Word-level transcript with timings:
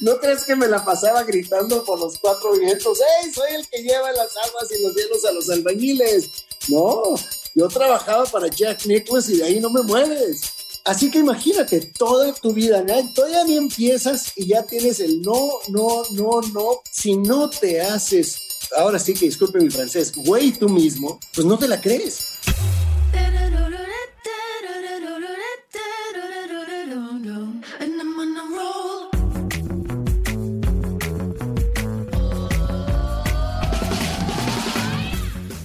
¿No 0.00 0.18
crees 0.18 0.44
que 0.44 0.56
me 0.56 0.66
la 0.66 0.84
pasaba 0.84 1.22
gritando 1.24 1.84
por 1.84 1.98
los 1.98 2.18
cuatro 2.18 2.52
vientos? 2.52 2.98
¡Ey, 3.22 3.32
soy 3.32 3.54
el 3.54 3.66
que 3.68 3.82
lleva 3.82 4.12
las 4.12 4.30
aguas 4.46 4.70
y 4.70 4.82
los 4.82 4.94
hielos 4.94 5.24
a 5.24 5.32
los 5.32 5.50
albañiles! 5.50 6.30
No, 6.68 7.14
yo 7.54 7.68
trabajaba 7.68 8.24
para 8.24 8.48
Jack 8.48 8.86
Nicklaus 8.86 9.28
y 9.28 9.38
de 9.38 9.44
ahí 9.44 9.60
no 9.60 9.70
me 9.70 9.82
mueves. 9.82 10.42
Así 10.84 11.10
que 11.10 11.18
imagínate 11.18 11.80
toda 11.80 12.32
tu 12.34 12.52
vida, 12.52 12.82
¿no? 12.82 13.12
todavía 13.14 13.44
ni 13.44 13.56
empiezas 13.56 14.32
y 14.36 14.48
ya 14.48 14.62
tienes 14.64 15.00
el 15.00 15.22
no, 15.22 15.60
no, 15.68 16.02
no, 16.10 16.40
no. 16.52 16.82
Si 16.90 17.16
no 17.16 17.48
te 17.48 17.80
haces, 17.80 18.38
ahora 18.76 18.98
sí 18.98 19.14
que 19.14 19.26
disculpe 19.26 19.60
mi 19.60 19.70
francés, 19.70 20.12
güey 20.14 20.52
tú 20.52 20.68
mismo, 20.68 21.18
pues 21.34 21.46
no 21.46 21.58
te 21.58 21.68
la 21.68 21.80
crees. 21.80 22.26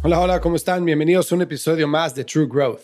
Hola, 0.00 0.20
hola, 0.20 0.40
¿cómo 0.40 0.54
están? 0.54 0.84
Bienvenidos 0.84 1.32
a 1.32 1.34
un 1.34 1.42
episodio 1.42 1.88
más 1.88 2.14
de 2.14 2.24
True 2.24 2.46
Growth. 2.48 2.82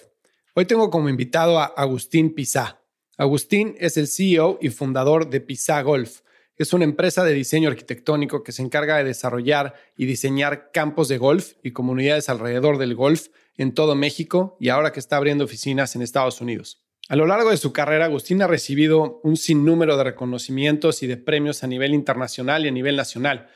Hoy 0.54 0.64
tengo 0.64 0.90
como 0.90 1.08
invitado 1.08 1.60
a 1.60 1.66
Agustín 1.66 2.34
Pizá. 2.34 2.80
Agustín 3.16 3.76
es 3.78 3.96
el 3.96 4.08
CEO 4.08 4.58
y 4.60 4.70
fundador 4.70 5.30
de 5.30 5.40
Pizá 5.40 5.80
Golf. 5.82 6.22
Es 6.56 6.72
una 6.72 6.82
empresa 6.82 7.22
de 7.22 7.32
diseño 7.32 7.68
arquitectónico 7.68 8.42
que 8.42 8.50
se 8.50 8.62
encarga 8.62 8.96
de 8.96 9.04
desarrollar 9.04 9.74
y 9.96 10.06
diseñar 10.06 10.72
campos 10.72 11.06
de 11.06 11.18
golf 11.18 11.52
y 11.62 11.70
comunidades 11.70 12.28
alrededor 12.28 12.78
del 12.78 12.96
golf 12.96 13.28
en 13.56 13.74
todo 13.74 13.94
México 13.94 14.56
y 14.58 14.70
ahora 14.70 14.90
que 14.90 14.98
está 14.98 15.16
abriendo 15.16 15.44
oficinas 15.44 15.94
en 15.94 16.02
Estados 16.02 16.40
Unidos. 16.40 16.82
A 17.08 17.14
lo 17.14 17.26
largo 17.26 17.50
de 17.50 17.58
su 17.58 17.72
carrera, 17.72 18.06
Agustín 18.06 18.42
ha 18.42 18.48
recibido 18.48 19.20
un 19.22 19.36
sinnúmero 19.36 19.96
de 19.96 20.02
reconocimientos 20.02 21.04
y 21.04 21.06
de 21.06 21.16
premios 21.16 21.62
a 21.62 21.68
nivel 21.68 21.94
internacional 21.94 22.64
y 22.64 22.68
a 22.68 22.72
nivel 22.72 22.96
nacional 22.96 23.50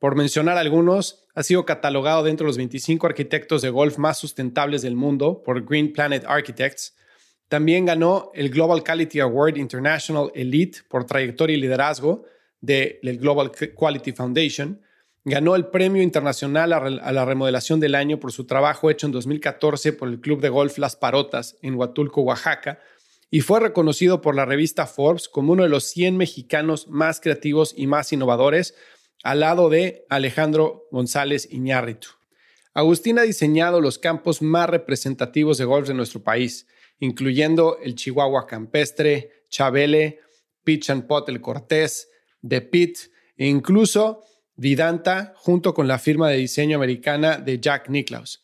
por 0.00 0.16
mencionar 0.16 0.56
algunos, 0.56 1.26
ha 1.34 1.42
sido 1.42 1.66
catalogado 1.66 2.24
dentro 2.24 2.46
de 2.46 2.48
los 2.48 2.56
25 2.56 3.06
arquitectos 3.06 3.60
de 3.60 3.68
golf 3.68 3.98
más 3.98 4.16
sustentables 4.18 4.80
del 4.80 4.96
mundo 4.96 5.42
por 5.44 5.62
Green 5.62 5.92
Planet 5.92 6.24
Architects. 6.26 6.96
También 7.48 7.84
ganó 7.84 8.30
el 8.34 8.48
Global 8.48 8.82
Quality 8.82 9.20
Award 9.20 9.58
International 9.58 10.32
Elite 10.34 10.78
por 10.88 11.04
trayectoria 11.04 11.54
y 11.54 11.60
liderazgo 11.60 12.24
del 12.62 13.18
Global 13.18 13.52
Quality 13.52 14.12
Foundation. 14.12 14.80
Ganó 15.22 15.54
el 15.54 15.66
Premio 15.66 16.02
Internacional 16.02 16.72
a 16.72 17.12
la 17.12 17.24
Remodelación 17.26 17.78
del 17.78 17.94
Año 17.94 18.18
por 18.18 18.32
su 18.32 18.46
trabajo 18.46 18.88
hecho 18.88 19.06
en 19.06 19.12
2014 19.12 19.92
por 19.92 20.08
el 20.08 20.20
Club 20.20 20.40
de 20.40 20.48
Golf 20.48 20.78
Las 20.78 20.96
Parotas 20.96 21.58
en 21.60 21.74
Huatulco, 21.74 22.22
Oaxaca. 22.22 22.80
Y 23.30 23.42
fue 23.42 23.60
reconocido 23.60 24.22
por 24.22 24.34
la 24.34 24.46
revista 24.46 24.86
Forbes 24.86 25.28
como 25.28 25.52
uno 25.52 25.64
de 25.64 25.68
los 25.68 25.84
100 25.84 26.16
mexicanos 26.16 26.88
más 26.88 27.20
creativos 27.20 27.74
y 27.76 27.86
más 27.86 28.14
innovadores 28.14 28.74
al 29.22 29.40
lado 29.40 29.68
de 29.68 30.04
Alejandro 30.08 30.86
González 30.90 31.48
Iñárritu. 31.50 32.08
Agustín 32.72 33.18
ha 33.18 33.22
diseñado 33.22 33.80
los 33.80 33.98
campos 33.98 34.42
más 34.42 34.70
representativos 34.70 35.58
de 35.58 35.64
golf 35.64 35.88
de 35.88 35.94
nuestro 35.94 36.22
país, 36.22 36.66
incluyendo 36.98 37.78
el 37.82 37.94
Chihuahua 37.94 38.46
Campestre, 38.46 39.44
Chabele, 39.48 40.20
Pitch 40.62 40.90
and 40.90 41.06
Pot 41.06 41.28
El 41.28 41.40
Cortés, 41.40 42.08
The 42.46 42.60
Pit 42.60 42.98
e 43.36 43.46
incluso 43.46 44.22
Vidanta 44.56 45.32
junto 45.36 45.72
con 45.72 45.88
la 45.88 45.98
firma 45.98 46.28
de 46.28 46.36
diseño 46.36 46.76
americana 46.76 47.38
de 47.38 47.58
Jack 47.58 47.88
Nicklaus. 47.88 48.42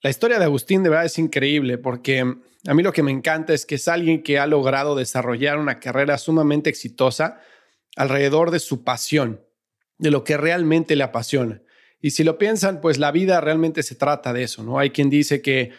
La 0.00 0.10
historia 0.10 0.38
de 0.38 0.46
Agustín 0.46 0.82
de 0.82 0.88
verdad 0.88 1.04
es 1.04 1.18
increíble 1.18 1.76
porque 1.76 2.20
a 2.20 2.74
mí 2.74 2.82
lo 2.82 2.92
que 2.92 3.02
me 3.02 3.10
encanta 3.10 3.52
es 3.52 3.66
que 3.66 3.74
es 3.74 3.86
alguien 3.86 4.22
que 4.22 4.38
ha 4.38 4.46
logrado 4.46 4.96
desarrollar 4.96 5.58
una 5.58 5.78
carrera 5.78 6.16
sumamente 6.18 6.70
exitosa 6.70 7.40
alrededor 7.96 8.50
de 8.50 8.60
su 8.60 8.82
pasión, 8.82 9.42
de 9.98 10.10
lo 10.10 10.24
que 10.24 10.36
realmente 10.36 10.96
le 10.96 11.04
apasiona. 11.04 11.62
Y 12.00 12.10
si 12.10 12.24
lo 12.24 12.38
piensan, 12.38 12.80
pues 12.80 12.98
la 12.98 13.10
vida 13.10 13.40
realmente 13.40 13.82
se 13.82 13.96
trata 13.96 14.32
de 14.32 14.44
eso, 14.44 14.62
¿no? 14.62 14.78
Hay 14.78 14.90
quien 14.90 15.10
dice 15.10 15.42
que 15.42 15.72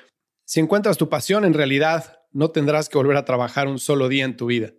si 0.45 0.59
encuentras 0.59 0.97
tu 0.97 1.09
pasión, 1.09 1.45
en 1.45 1.53
realidad 1.53 2.19
no 2.31 2.51
tendrás 2.51 2.89
que 2.89 2.97
volver 2.97 3.17
a 3.17 3.25
trabajar 3.25 3.67
un 3.67 3.79
solo 3.79 4.09
día 4.09 4.25
en 4.25 4.35
tu 4.35 4.47
vida. 4.47 4.73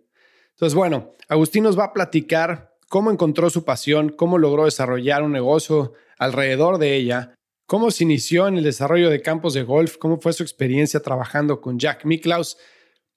Entonces, 0.51 0.75
bueno, 0.75 1.11
Agustín 1.27 1.63
nos 1.63 1.77
va 1.77 1.85
a 1.85 1.93
platicar 1.93 2.75
cómo 2.87 3.09
encontró 3.09 3.49
su 3.49 3.65
pasión, 3.65 4.09
cómo 4.09 4.37
logró 4.37 4.65
desarrollar 4.65 5.23
un 5.23 5.31
negocio 5.31 5.93
alrededor 6.19 6.77
de 6.77 6.95
ella, 6.95 7.33
cómo 7.65 7.89
se 7.89 8.03
inició 8.03 8.47
en 8.47 8.57
el 8.57 8.63
desarrollo 8.63 9.09
de 9.09 9.21
campos 9.21 9.53
de 9.53 9.63
golf, 9.63 9.97
cómo 9.97 10.19
fue 10.19 10.33
su 10.33 10.43
experiencia 10.43 10.99
trabajando 10.99 11.61
con 11.61 11.79
Jack 11.79 12.05
Miklaus 12.05 12.57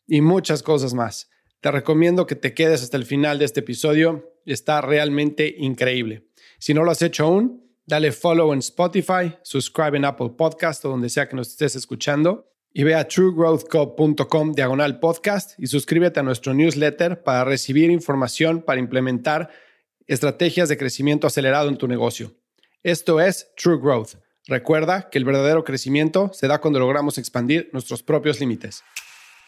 y 0.07 0.21
muchas 0.21 0.63
cosas 0.63 0.95
más. 0.95 1.29
Te 1.61 1.71
recomiendo 1.71 2.27
que 2.27 2.37
te 2.37 2.55
quedes 2.55 2.83
hasta 2.83 2.97
el 2.97 3.05
final 3.05 3.39
de 3.39 3.47
este 3.47 3.61
episodio 3.61 4.34
está 4.53 4.81
realmente 4.81 5.55
increíble. 5.59 6.29
Si 6.59 6.75
no 6.75 6.85
lo 6.85 6.91
has 6.91 7.03
hecho 7.03 7.25
aún, 7.25 7.65
dale 7.87 8.13
follow 8.13 8.53
en 8.53 8.61
Spotify, 8.61 9.37
subscribe 9.43 9.97
en 9.97 10.05
Apple 10.05 10.31
Podcast 10.37 10.85
o 10.85 10.89
donde 10.89 11.09
sea 11.09 11.29
que 11.29 11.37
nos 11.37 11.49
estés 11.49 11.77
escuchando 11.77 12.51
y 12.73 12.83
ve 12.83 12.95
a 12.97 13.07
truegrowthco.com 13.07 14.53
diagonal 14.53 14.99
podcast 14.99 15.59
y 15.59 15.69
suscríbete 15.69 16.21
a 16.21 16.25
nuestro 16.25 16.55
newsletter 16.55 17.23
para 17.23 17.45
recibir 17.45 17.91
información 17.91 18.63
para 18.63 18.81
implementar 18.81 19.51
estrategias 20.07 20.69
de 20.69 20.77
crecimiento 20.77 21.27
acelerado 21.27 21.69
en 21.69 21.77
tu 21.77 21.87
negocio. 21.87 22.33
Esto 22.83 23.21
es 23.21 23.53
True 23.57 23.79
Growth. 23.81 24.17
Recuerda 24.47 25.09
que 25.09 25.19
el 25.19 25.25
verdadero 25.25 25.65
crecimiento 25.65 26.31
se 26.35 26.49
da 26.49 26.61
cuando 26.61 26.81
logramos 26.81 27.17
expandir 27.17 27.71
nuestros 27.73 28.03
propios 28.03 28.41
límites. 28.41 28.83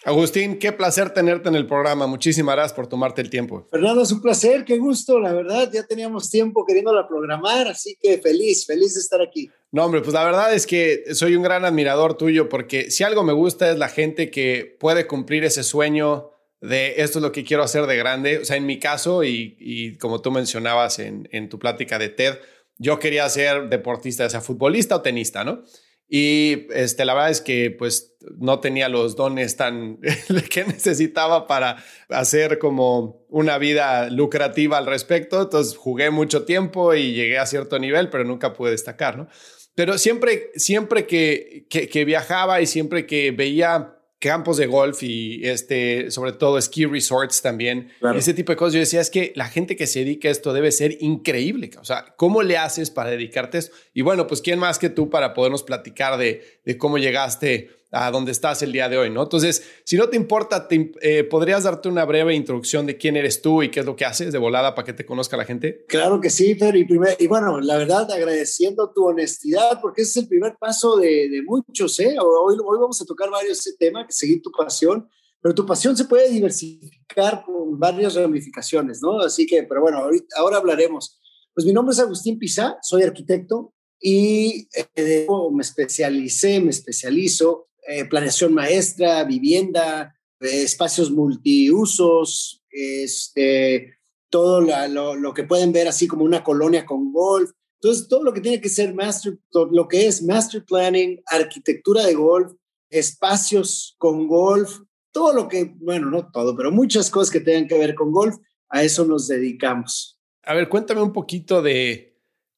Agustín, 0.07 0.61
qué 0.61 0.71
placer 0.71 1.11
tenerte 1.11 1.49
en 1.49 1.57
el 1.57 1.67
programa. 1.67 2.07
Muchísimas 2.07 2.55
gracias 2.55 2.75
por 2.75 2.87
tomarte 2.87 3.21
el 3.23 3.29
tiempo. 3.29 3.67
Fernando, 3.73 4.03
es 4.03 4.13
un 4.13 4.23
placer, 4.23 4.65
qué 4.65 4.79
gusto, 4.79 5.19
la 5.19 5.33
verdad. 5.33 5.69
Ya 5.73 5.83
teníamos 5.83 6.31
tiempo 6.31 6.65
queriéndola 6.65 7.09
programar, 7.09 7.67
así 7.67 7.99
que 8.01 8.19
feliz, 8.19 8.67
feliz 8.67 8.95
de 8.95 9.01
estar 9.01 9.21
aquí. 9.21 9.51
No, 9.73 9.85
hombre, 9.85 10.03
pues 10.03 10.15
la 10.15 10.25
verdad 10.25 10.55
es 10.55 10.65
que 10.65 11.13
soy 11.13 11.35
un 11.35 11.43
gran 11.43 11.65
admirador 11.65 12.17
tuyo 12.17 12.49
porque 12.49 12.89
si 12.93 13.03
algo 13.03 13.25
me 13.25 13.33
gusta 13.33 13.69
es 13.69 13.79
la 13.79 13.89
gente 13.89 14.31
que 14.31 14.77
puede 14.79 15.09
cumplir 15.09 15.43
ese 15.43 15.65
sueño 15.65 16.31
de 16.61 16.95
esto 16.99 17.19
es 17.19 17.25
lo 17.25 17.33
que 17.33 17.43
quiero 17.43 17.65
hacer 17.65 17.87
de 17.87 17.97
grande. 17.97 18.39
O 18.39 18.45
sea, 18.45 18.57
en 18.57 18.65
mi 18.65 18.79
caso, 18.79 19.25
y, 19.25 19.99
como 19.99 20.23
tú 20.23 20.31
mencionabas 20.31 21.01
en, 21.01 21.29
en 21.33 21.49
tu 21.49 21.59
plática 21.59 21.99
de 21.99 22.11
TED, 22.11 22.35
yo 22.79 23.01
quería 23.01 23.29
ser 23.29 23.69
deportista, 23.69 24.23
ya 24.23 24.31
sea 24.31 24.41
futbolista 24.41 24.95
o 24.95 25.03
tenista, 25.03 25.43
¿no? 25.43 25.65
Y 26.09 26.69
este, 26.73 27.05
la 27.05 27.15
verdad 27.15 27.31
es 27.31 27.41
que 27.41 27.71
pues 27.71 28.15
no 28.39 28.61
tenía 28.61 28.89
los 28.89 29.17
dones 29.17 29.57
tan 29.57 29.99
que 30.51 30.65
necesitaba 30.65 31.47
para 31.47 31.83
hacer 32.09 32.59
como 32.59 33.25
una 33.29 33.59
vida 33.59 34.09
lucrativa 34.11 34.79
al 34.79 34.87
respecto. 34.87 35.43
Entonces 35.43 35.77
jugué 35.77 36.11
mucho 36.11 36.45
tiempo 36.45 36.95
y 36.95 37.13
llegué 37.13 37.39
a 37.39 37.47
cierto 37.47 37.79
nivel, 37.79 38.09
pero 38.09 38.25
nunca 38.25 38.53
pude 38.53 38.71
destacar, 38.71 39.19
¿no? 39.19 39.29
Pero 39.75 39.99
siempre, 39.99 40.51
siempre 40.55 41.07
que, 41.07 41.67
que 41.69 42.05
viajaba 42.07 42.63
y 42.63 42.67
siempre 42.67 43.05
que 43.05 43.31
veía 43.31 43.96
campos 44.19 44.57
de 44.57 44.67
golf 44.67 45.03
y 45.03 45.47
este, 45.47 46.11
sobre 46.11 46.33
todo 46.33 46.61
ski 46.61 46.87
resorts 46.87 47.43
también, 47.43 47.91
ese 48.17 48.35
tipo 48.35 48.53
de 48.53 48.57
cosas. 48.57 48.75
Yo 48.75 48.81
decía, 48.81 49.01
es 49.01 49.11
que 49.11 49.33
la 49.37 49.47
gente 49.47 49.77
que 49.77 49.87
se 49.87 50.01
dedica 50.01 50.29
a 50.29 50.33
esto 50.33 50.53
debe 50.53 50.73
ser 50.73 50.97
increíble. 51.01 51.71
O 51.81 51.85
sea, 51.85 52.15
¿cómo 52.17 52.43
le 52.43 52.57
haces 52.57 52.91
para 52.91 53.11
dedicarte 53.11 53.59
a 53.59 53.61
esto? 53.61 53.77
Y 53.93 54.03
bueno, 54.03 54.27
pues 54.27 54.41
quién 54.41 54.59
más 54.59 54.79
que 54.79 54.89
tú 54.89 55.11
para 55.11 55.35
podernos 55.35 55.63
platicar 55.63 56.19
de, 56.19 56.61
de 56.65 56.79
cómo 56.79 56.99
llegaste 56.99 57.71
a 57.93 58.11
donde 58.11 58.33
estás 58.33 58.63
el 58.63 58.73
día 58.73 58.89
de 58.89 58.99
hoy, 58.99 59.11
¿no? 59.11 59.23
Entonces, 59.23 59.63
si 59.85 59.97
no 59.97 60.09
te 60.09 60.17
importa, 60.17 60.67
eh, 60.71 61.25
¿podrías 61.25 61.65
darte 61.65 61.89
una 61.89 62.05
breve 62.05 62.35
introducción 62.35 62.85
de 62.87 62.97
quién 62.97 63.17
eres 63.17 63.41
tú 63.43 63.63
y 63.63 63.71
qué 63.71 63.81
es 63.81 63.87
lo 63.87 63.97
que 63.97 64.05
haces 64.05 64.33
de 64.33 64.39
volada 64.39 64.75
para 64.75 64.85
que 64.85 64.93
te 64.93 65.07
conozca 65.07 65.37
la 65.37 65.45
gente? 65.45 65.85
Claro 65.89 66.21
que 66.21 66.31
sí, 66.31 66.55
Fer. 66.57 66.77
Y, 66.77 66.87
y 67.19 67.27
bueno, 67.27 67.61
la 67.61 67.77
verdad, 67.77 68.11
agradeciendo 68.11 68.93
tu 68.93 69.07
honestidad, 69.07 69.81
porque 69.81 70.03
ese 70.03 70.11
es 70.11 70.25
el 70.25 70.29
primer 70.29 70.57
paso 70.59 70.97
de, 70.97 71.29
de 71.29 71.43
muchos, 71.43 71.99
¿eh? 72.01 72.17
Hoy, 72.19 72.57
hoy 72.65 72.79
vamos 72.81 73.01
a 73.01 73.05
tocar 73.05 73.31
varios 73.31 73.63
temas, 73.79 74.07
seguir 74.09 74.43
tu 74.43 74.51
pasión, 74.51 75.09
pero 75.41 75.55
tu 75.55 75.65
pasión 75.65 75.97
se 75.97 76.07
puede 76.07 76.29
diversificar 76.29 77.45
con 77.45 77.79
varias 77.79 78.15
ramificaciones, 78.15 79.01
¿no? 79.01 79.21
Así 79.21 79.47
que, 79.47 79.63
pero 79.63 79.81
bueno, 79.81 80.09
ahora 80.37 80.57
hablaremos. 80.57 81.21
Pues 81.55 81.65
mi 81.65 81.73
nombre 81.73 81.93
es 81.93 82.01
Agustín 82.01 82.39
Pizá, 82.39 82.77
soy 82.83 83.03
arquitecto 83.03 83.73
y 84.01 84.69
eh, 84.95 85.27
me 85.53 85.63
especialicé, 85.63 86.61
me 86.61 86.71
especializo 86.71 87.69
eh, 87.89 88.05
planeación 88.05 88.55
maestra, 88.55 89.25
vivienda, 89.25 90.15
eh, 90.41 90.63
espacios 90.63 91.11
multiusos, 91.11 92.63
este, 92.71 93.95
todo 94.31 94.61
lo, 94.61 95.15
lo, 95.15 95.35
que 95.35 95.45
pueden 95.45 95.73
ver 95.73 95.89
así 95.89 96.07
como 96.07 96.25
una 96.25 96.43
colonia 96.45 96.85
con 96.85 97.13
golf. 97.13 97.51
Entonces, 97.81 98.09
todo 98.09 98.25
lo 98.25 98.33
que 98.33 98.41
tiene 98.41 98.61
que 98.61 98.69
ser 98.69 98.95
master, 98.95 99.39
lo 99.53 99.87
que 99.87 100.07
es 100.07 100.23
master 100.23 100.65
planning, 100.65 101.23
arquitectura 101.27 102.05
de 102.05 102.15
golf, 102.15 102.53
espacios 102.91 103.95
con 103.99 104.27
golf, 104.27 104.81
todo 105.13 105.33
lo 105.33 105.49
que, 105.49 105.75
bueno, 105.79 106.11
no 106.11 106.31
todo, 106.31 106.57
pero 106.57 106.71
muchas 106.71 107.11
cosas 107.11 107.31
que 107.31 107.41
tengan 107.41 107.69
que 107.69 107.79
ver 107.79 107.95
con 107.95 108.13
golf, 108.13 108.37
a 108.69 108.83
eso 108.83 109.05
nos 109.05 109.29
dedicamos. 109.29 110.19
A 110.43 110.55
ver, 110.55 110.69
cuéntame 110.69 111.03
un 111.03 111.13
poquito 111.13 111.63
de 111.63 112.16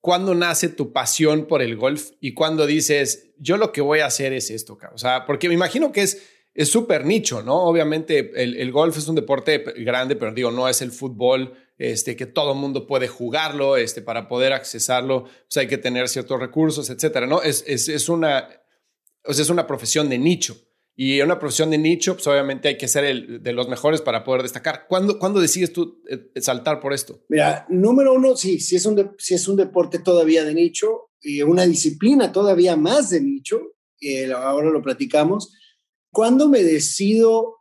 cuándo 0.09 0.35
nace 0.35 0.71
tu 0.71 0.91
pasión 0.91 1.45
por 1.45 1.61
el 1.61 1.77
golf 1.77 2.13
y 2.19 2.33
cuándo 2.33 2.65
dices, 2.65 3.29
yo 3.37 3.59
lo 3.59 3.73
que 3.73 3.83
voy 3.83 3.99
a 3.99 4.07
hacer 4.07 4.33
es 4.33 4.51
esto, 4.51 4.79
o 4.91 4.97
sea, 4.97 5.27
porque 5.27 5.49
me 5.49 5.55
imagino 5.55 5.93
que 5.93 6.01
es 6.01 6.23
es 6.55 6.71
súper 6.71 7.05
nicho, 7.05 7.43
¿no? 7.43 7.57
Obviamente 7.65 8.33
el, 8.43 8.73
golf 8.73 8.97
es 8.97 9.07
un 9.07 9.17
deporte 9.17 9.59
grande, 9.77 10.17
pero 10.17 10.33
digo, 10.33 10.51
no 10.51 10.67
es 10.67 10.81
el 10.81 10.93
fútbol, 10.93 11.53
este, 11.77 12.17
que 12.17 12.25
todo 12.25 12.53
el 12.55 12.59
mundo 12.59 12.87
puede 12.87 13.07
jugarlo, 13.07 13.77
este, 13.77 14.01
para 14.01 14.29
poder 14.29 14.55
accesarlo, 14.55 15.25
pues 15.25 15.59
hay 15.59 15.67
que 15.67 15.77
tener 15.77 16.09
ciertos 16.09 16.41
recursos, 16.41 16.89
etcétera, 16.89 17.27
¿no? 17.27 17.43
Es, 17.43 17.63
es, 17.67 17.91
es 17.91 18.09
una, 18.09 18.49
o 19.27 19.35
sea, 19.35 19.43
es 19.43 19.51
una 19.51 19.67
profesión 19.67 20.09
de 20.09 20.17
nicho. 20.17 20.57
Y 21.00 21.21
en 21.21 21.27
una 21.27 21.39
profesión 21.39 21.71
de 21.71 21.79
nicho, 21.79 22.15
pues 22.15 22.27
obviamente 22.27 22.67
hay 22.67 22.77
que 22.77 22.89
ser 22.89 23.05
el, 23.05 23.41
de 23.41 23.53
los 23.53 23.69
mejores 23.69 24.03
para 24.03 24.25
poder 24.25 24.43
destacar. 24.43 24.87
¿Cuándo, 24.89 25.21
¿cuándo 25.21 25.39
decides 25.39 25.73
tú 25.73 26.03
eh, 26.09 26.41
saltar 26.41 26.81
por 26.81 26.93
esto? 26.93 27.23
Mira, 27.29 27.67
número 27.69 28.15
uno, 28.15 28.35
sí, 28.35 28.59
si 28.59 28.75
es, 28.75 28.85
un 28.85 29.15
si 29.17 29.35
es 29.35 29.47
un 29.47 29.55
deporte 29.55 30.00
todavía 30.00 30.43
de 30.43 30.55
nicho 30.55 31.12
y 31.21 31.41
una 31.43 31.67
disciplina 31.67 32.33
todavía 32.33 32.75
más 32.75 33.11
de 33.11 33.21
nicho, 33.21 33.61
y 34.00 34.25
ahora 34.25 34.71
lo 34.71 34.83
platicamos. 34.83 35.55
¿Cuándo 36.11 36.49
me 36.49 36.65
decido 36.65 37.59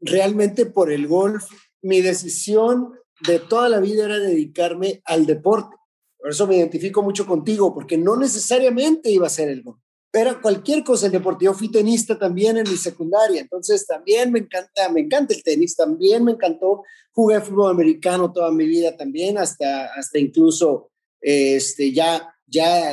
realmente 0.00 0.66
por 0.66 0.90
el 0.90 1.06
golf? 1.06 1.44
Mi 1.82 2.00
decisión 2.00 2.94
de 3.24 3.38
toda 3.38 3.68
la 3.68 3.78
vida 3.78 4.06
era 4.06 4.18
dedicarme 4.18 5.00
al 5.04 5.26
deporte. 5.26 5.76
Por 6.18 6.30
eso 6.30 6.48
me 6.48 6.56
identifico 6.56 7.04
mucho 7.04 7.24
contigo, 7.24 7.72
porque 7.72 7.96
no 7.96 8.16
necesariamente 8.16 9.12
iba 9.12 9.28
a 9.28 9.30
ser 9.30 9.48
el 9.48 9.62
golf 9.62 9.80
pero 10.10 10.40
cualquier 10.42 10.82
cosa, 10.82 11.06
el 11.06 11.12
deporte. 11.12 11.44
Yo 11.44 11.54
fui 11.54 11.70
tenista 11.70 12.18
también 12.18 12.56
en 12.56 12.68
mi 12.68 12.76
secundaria, 12.76 13.40
entonces 13.40 13.86
también 13.86 14.32
me 14.32 14.40
encanta, 14.40 14.88
me 14.88 15.00
encanta 15.00 15.34
el 15.34 15.42
tenis, 15.42 15.76
también 15.76 16.24
me 16.24 16.32
encantó. 16.32 16.82
Jugué 17.12 17.40
fútbol 17.40 17.70
americano 17.70 18.32
toda 18.32 18.50
mi 18.50 18.66
vida 18.66 18.96
también, 18.96 19.38
hasta, 19.38 19.86
hasta 19.94 20.18
incluso 20.18 20.90
este, 21.20 21.92
ya, 21.92 22.34
ya 22.46 22.92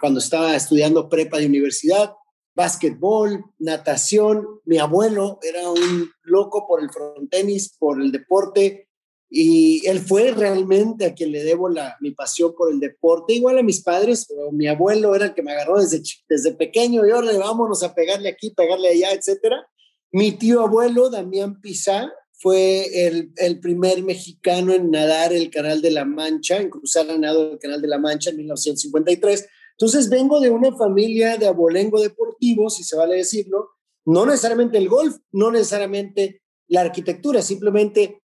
cuando 0.00 0.18
estaba 0.18 0.56
estudiando 0.56 1.08
prepa 1.08 1.38
de 1.38 1.46
universidad, 1.46 2.14
básquetbol, 2.54 3.44
natación. 3.58 4.46
Mi 4.64 4.78
abuelo 4.78 5.38
era 5.42 5.70
un 5.70 6.10
loco 6.22 6.66
por 6.66 6.82
el 6.82 6.90
frontenis, 6.90 7.76
por 7.78 8.02
el 8.02 8.12
deporte. 8.12 8.89
Y 9.32 9.86
él 9.86 10.00
fue 10.00 10.32
realmente 10.32 11.06
a 11.06 11.14
quien 11.14 11.30
le 11.30 11.44
debo 11.44 11.68
la, 11.68 11.96
mi 12.00 12.10
pasión 12.10 12.52
por 12.56 12.72
el 12.72 12.80
deporte, 12.80 13.34
igual 13.34 13.58
a 13.58 13.62
mis 13.62 13.80
padres, 13.80 14.26
pero 14.28 14.50
mi 14.50 14.66
abuelo 14.66 15.14
era 15.14 15.26
el 15.26 15.34
que 15.34 15.42
me 15.42 15.52
agarró 15.52 15.80
desde, 15.80 16.02
desde 16.28 16.52
pequeño, 16.52 17.06
y 17.06 17.12
ahora 17.12 17.38
vámonos 17.38 17.84
a 17.84 17.94
pegarle 17.94 18.28
aquí, 18.28 18.50
pegarle 18.50 18.88
allá, 18.88 19.12
etcétera. 19.12 19.64
Mi 20.10 20.32
tío 20.32 20.62
abuelo, 20.62 21.10
Damián 21.10 21.60
Pizá, 21.60 22.12
fue 22.32 23.06
el, 23.06 23.32
el, 23.36 23.60
primer 23.60 24.02
mexicano 24.02 24.72
en 24.72 24.90
nadar 24.90 25.32
el 25.32 25.50
Canal 25.50 25.80
de 25.80 25.90
la 25.90 26.04
Mancha, 26.04 26.56
en 26.56 26.70
cruzar 26.70 27.08
el 27.08 27.20
nado 27.20 27.50
del 27.50 27.58
Canal 27.58 27.82
de 27.82 27.88
la 27.88 27.98
Mancha 27.98 28.30
en 28.30 28.38
1953. 28.38 29.46
Entonces 29.72 30.08
vengo 30.08 30.40
de 30.40 30.50
una 30.50 30.74
familia 30.74 31.36
de 31.36 31.46
abolengo 31.46 32.00
deportivo, 32.00 32.68
si 32.68 32.82
se 32.82 32.96
vale 32.96 33.16
decirlo, 33.16 33.68
no 34.06 34.26
necesariamente 34.26 34.78
el 34.78 34.88
golf, 34.88 35.16
no 35.32 35.52
necesariamente 35.52 36.42
la 36.68 36.80
arquitectura, 36.80 37.42
simplemente 37.42 38.22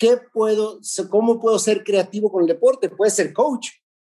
¿qué 0.00 0.16
puedo, 0.32 0.80
cómo 1.10 1.38
puedo 1.38 1.58
ser 1.58 1.84
creativo 1.84 2.32
con 2.32 2.42
el 2.42 2.48
deporte? 2.48 2.88
Puede 2.88 3.10
ser 3.10 3.34
coach, 3.34 3.68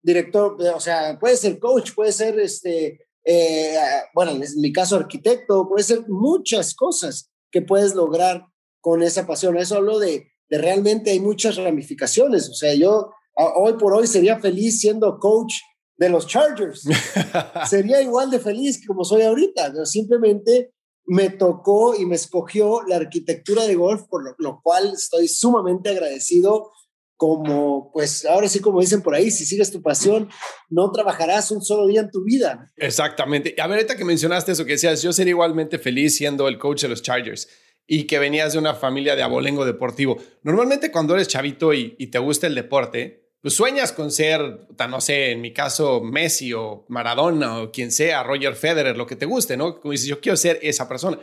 director, 0.02 0.56
o 0.74 0.80
sea, 0.80 1.18
puede 1.18 1.36
ser 1.38 1.58
coach, 1.58 1.92
puede 1.94 2.12
ser, 2.12 2.38
este, 2.38 3.08
eh, 3.24 3.76
bueno, 4.14 4.32
en 4.32 4.42
mi 4.60 4.72
caso 4.72 4.96
arquitecto, 4.96 5.66
puede 5.66 5.82
ser 5.82 6.04
muchas 6.06 6.74
cosas 6.74 7.30
que 7.50 7.62
puedes 7.62 7.94
lograr 7.94 8.44
con 8.80 9.02
esa 9.02 9.26
pasión. 9.26 9.56
Eso 9.56 9.76
hablo 9.76 9.98
de, 9.98 10.28
de 10.50 10.58
realmente 10.58 11.12
hay 11.12 11.20
muchas 11.20 11.56
ramificaciones. 11.56 12.50
O 12.50 12.54
sea, 12.54 12.74
yo 12.74 13.10
hoy 13.34 13.72
por 13.78 13.94
hoy 13.94 14.06
sería 14.06 14.38
feliz 14.38 14.80
siendo 14.80 15.18
coach 15.18 15.54
de 15.96 16.10
los 16.10 16.26
Chargers. 16.26 16.86
sería 17.70 18.02
igual 18.02 18.30
de 18.30 18.38
feliz 18.38 18.86
como 18.86 19.02
soy 19.02 19.22
ahorita. 19.22 19.72
Pero 19.72 19.86
simplemente 19.86 20.74
me 21.06 21.30
tocó 21.30 21.94
y 21.96 22.06
me 22.06 22.14
escogió 22.14 22.82
la 22.86 22.96
arquitectura 22.96 23.64
de 23.66 23.74
golf, 23.74 24.02
por 24.08 24.36
lo, 24.38 24.60
cual 24.62 24.92
estoy 24.94 25.28
sumamente 25.28 25.90
agradecido 25.90 26.70
como, 27.16 27.90
pues 27.92 28.24
ahora 28.24 28.48
sí 28.48 28.60
como 28.60 28.80
dicen 28.80 29.02
por 29.02 29.14
ahí, 29.14 29.30
si 29.30 29.44
sigues 29.44 29.70
tu 29.70 29.82
pasión, 29.82 30.30
no 30.70 30.90
trabajarás 30.90 31.50
un 31.50 31.62
solo 31.62 31.86
día 31.86 32.00
en 32.00 32.10
tu 32.10 32.24
vida. 32.24 32.72
Exactamente. 32.76 33.54
A 33.58 33.66
ver, 33.66 33.78
ahorita 33.78 33.96
que 33.96 34.04
mencionaste 34.06 34.52
eso, 34.52 34.64
que 34.64 34.72
decías, 34.72 35.02
yo 35.02 35.12
sería 35.12 35.32
igualmente 35.32 35.78
feliz 35.78 36.16
siendo 36.16 36.48
el 36.48 36.58
coach 36.58 36.82
de 36.82 36.88
los 36.88 37.02
Chargers 37.02 37.48
y 37.86 38.04
que 38.04 38.18
venías 38.18 38.54
de 38.54 38.58
una 38.58 38.74
familia 38.74 39.16
de 39.16 39.22
abolengo 39.22 39.66
deportivo. 39.66 40.16
Normalmente 40.42 40.90
cuando 40.90 41.14
eres 41.14 41.28
chavito 41.28 41.74
y, 41.74 41.94
y 41.98 42.06
te 42.06 42.18
gusta 42.18 42.46
el 42.46 42.54
deporte, 42.54 43.29
pues 43.42 43.54
sueñas 43.54 43.92
con 43.92 44.10
ser, 44.10 44.66
no 44.88 45.00
sé, 45.00 45.30
en 45.30 45.40
mi 45.40 45.52
caso, 45.52 46.02
Messi 46.02 46.52
o 46.52 46.84
Maradona 46.88 47.60
o 47.60 47.72
quien 47.72 47.90
sea, 47.90 48.22
Roger 48.22 48.54
Federer, 48.54 48.96
lo 48.96 49.06
que 49.06 49.16
te 49.16 49.24
guste, 49.24 49.56
¿no? 49.56 49.80
Como 49.80 49.92
dices, 49.92 50.08
yo 50.08 50.20
quiero 50.20 50.36
ser 50.36 50.58
esa 50.62 50.88
persona. 50.88 51.18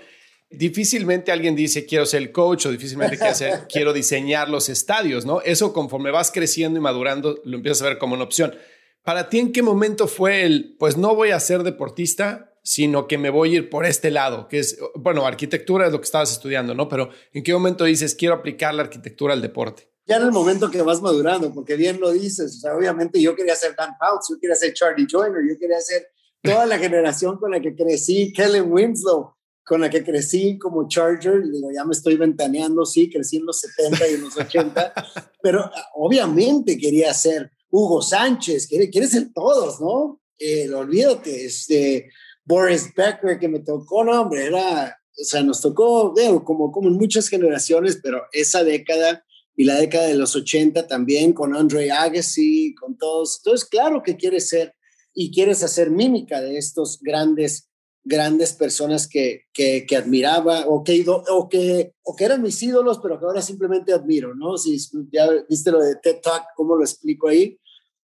Difícilmente 0.50 1.32
alguien 1.32 1.56
dice 1.56 1.86
quiero 1.86 2.06
ser 2.06 2.22
el 2.22 2.32
coach 2.32 2.66
o 2.66 2.72
difícilmente 2.72 3.20
quiero 3.70 3.94
diseñar 3.94 4.50
los 4.50 4.70
estadios, 4.70 5.26
¿no? 5.26 5.42
Eso 5.42 5.74
conforme 5.74 6.10
vas 6.10 6.32
creciendo 6.32 6.80
y 6.80 6.82
madurando 6.82 7.40
lo 7.44 7.58
empiezas 7.58 7.84
a 7.84 7.90
ver 7.90 7.98
como 7.98 8.16
una 8.16 8.24
opción. 8.24 8.56
Para 9.04 9.30
ti, 9.30 9.40
¿en 9.40 9.52
qué 9.52 9.62
momento 9.62 10.08
fue 10.08 10.44
el, 10.44 10.76
pues 10.80 10.98
no 10.98 11.16
voy 11.16 11.32
a 11.32 11.40
ser 11.40 11.64
deportista, 11.64 12.58
sino 12.64 13.08
que 13.08 13.18
me 13.18 13.30
voy 13.30 13.54
a 13.54 13.58
ir 13.60 13.70
por 13.70 13.86
este 13.86 14.10
lado, 14.12 14.48
que 14.48 14.60
es, 14.60 14.78
bueno, 14.96 15.26
arquitectura 15.26 15.86
es 15.86 15.94
lo 15.94 16.02
que 16.02 16.06
estabas 16.06 16.32
estudiando, 16.32 16.74
¿no? 16.74 16.90
Pero 16.90 17.12
¿en 17.32 17.44
qué 17.44 17.54
momento 17.54 17.86
dices 17.86 18.16
quiero 18.16 18.36
aplicar 18.36 18.74
la 18.74 18.84
arquitectura 18.84 19.34
al 19.34 19.42
deporte? 19.42 19.90
Ya 20.08 20.16
en 20.16 20.24
el 20.24 20.32
momento 20.32 20.72
que 20.72 20.82
vas 20.82 21.02
madurando, 21.02 21.54
porque 21.54 21.76
bien 21.76 22.00
lo 22.00 22.12
dices, 22.12 22.56
o 22.56 22.60
sea, 22.60 22.76
obviamente 22.76 23.22
yo 23.22 23.36
quería 23.36 23.56
ser 23.56 23.76
Dan 23.76 23.94
Fouts, 24.00 24.30
yo 24.30 24.40
quería 24.40 24.56
ser 24.56 24.74
Charlie 24.74 25.08
Joyner, 25.10 25.42
yo 25.48 25.60
quería 25.60 25.82
ser 25.82 26.08
toda 26.42 26.66
la 26.66 26.80
generación 26.80 27.38
con 27.38 27.52
la 27.52 27.60
que 27.60 27.76
crecí, 27.76 28.32
Kellen 28.32 28.72
Winslow, 28.72 29.34
con 29.66 29.82
la 29.82 29.90
que 29.90 30.06
crecí 30.06 30.58
como 30.58 30.88
Charger, 30.88 31.44
y 31.46 31.52
digo, 31.52 31.70
ya 31.76 31.84
me 31.84 31.92
estoy 31.92 32.16
ventaneando, 32.16 32.86
sí, 32.86 33.10
crecí 33.10 33.38
en 33.38 33.48
los 33.48 33.60
70 33.60 34.08
y 34.08 34.14
en 34.14 34.22
los 34.22 34.38
80, 34.38 34.94
pero 35.44 35.60
ah, 35.60 35.90
obviamente 35.96 36.78
quería 36.78 37.14
ser 37.14 37.52
Hugo 37.70 38.02
Sánchez, 38.02 38.66
quiere, 38.68 38.90
quiere 38.90 39.08
ser 39.08 39.34
todos, 39.34 39.82
¿no? 39.82 40.22
Eh, 40.40 40.72
olvídate, 40.74 41.46
este, 41.46 42.10
Boris 42.46 42.94
Becker 42.96 43.38
que 43.38 43.50
me 43.50 43.60
tocó, 43.60 44.06
no, 44.06 44.22
hombre, 44.22 44.46
era, 44.46 44.98
o 45.20 45.24
sea, 45.26 45.44
nos 45.44 45.60
tocó, 45.60 46.14
veo, 46.14 46.46
como, 46.46 46.72
como 46.72 46.88
en 46.88 46.96
muchas 46.96 47.28
generaciones, 47.28 48.00
pero 48.02 48.24
esa 48.32 48.64
década 48.64 49.26
y 49.60 49.64
la 49.64 49.76
década 49.76 50.06
de 50.06 50.16
los 50.16 50.36
80 50.36 50.88
también 50.88 51.34
con 51.34 51.56
Andre 51.56 51.92
Agassi, 51.92 52.76
con 52.76 52.96
todos. 52.96 53.40
Entonces, 53.40 53.68
claro 53.68 54.04
que 54.04 54.16
quieres 54.16 54.48
ser 54.48 54.76
y 55.16 55.32
quieres 55.32 55.64
hacer 55.64 55.90
mímica 55.90 56.40
de 56.42 56.60
estos 56.60 57.00
grandes, 57.02 57.68
grandes 58.04 58.54
personas 58.54 59.08
que, 59.08 59.46
que, 59.52 59.88
que 59.88 59.96
admiraba 59.96 60.68
o 60.68 60.84
que, 60.84 61.04
o, 61.08 61.50
que, 61.50 61.92
o 62.04 62.16
que 62.16 62.24
eran 62.24 62.44
mis 62.44 62.62
ídolos, 62.62 63.00
pero 63.02 63.20
que 63.20 63.26
ahora 63.26 63.42
simplemente 63.42 63.92
admiro, 63.92 64.36
¿no? 64.36 64.60
Si 64.60 64.78
ya 65.12 65.28
viste 65.50 65.72
lo 65.72 65.80
de 65.80 65.96
TED 65.96 66.22
Talk, 66.22 66.50
cómo 66.56 66.76
lo 66.76 66.84
explico 66.84 67.28
ahí. 67.28 67.60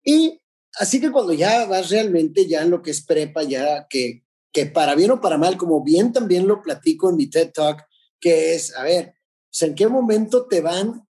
Y 0.01 0.39
así 0.79 1.01
que 1.01 1.11
cuando 1.11 1.33
ya 1.33 1.65
vas 1.65 1.89
realmente 1.89 2.47
ya 2.47 2.61
en 2.61 2.69
lo 2.69 2.81
que 2.81 2.91
es 2.91 3.05
prepa, 3.05 3.43
ya 3.43 3.85
que, 3.89 4.23
que 4.53 4.65
para 4.67 4.95
bien 4.95 5.11
o 5.11 5.19
para 5.19 5.37
mal, 5.37 5.57
como 5.57 5.83
bien 5.83 6.13
también 6.13 6.47
lo 6.47 6.61
platico 6.61 7.09
en 7.09 7.17
mi 7.17 7.29
TED 7.29 7.51
Talk, 7.51 7.83
que 8.17 8.55
es, 8.55 8.73
a 8.77 8.83
ver, 8.83 9.15
¿en 9.59 9.75
qué 9.75 9.89
momento 9.89 10.47
te 10.47 10.61
van 10.61 11.05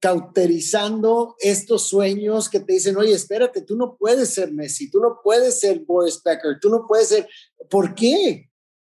cauterizando 0.00 1.36
estos 1.38 1.82
sueños 1.82 2.48
que 2.48 2.60
te 2.60 2.72
dicen, 2.72 2.96
oye, 2.96 3.12
espérate, 3.12 3.60
tú 3.60 3.76
no 3.76 3.96
puedes 3.98 4.32
ser 4.32 4.50
Messi, 4.50 4.90
tú 4.90 4.98
no 4.98 5.20
puedes 5.22 5.60
ser 5.60 5.80
Boris 5.80 6.22
Becker, 6.24 6.58
tú 6.58 6.70
no 6.70 6.86
puedes 6.88 7.08
ser, 7.08 7.28
¿por 7.68 7.94
qué? 7.94 8.50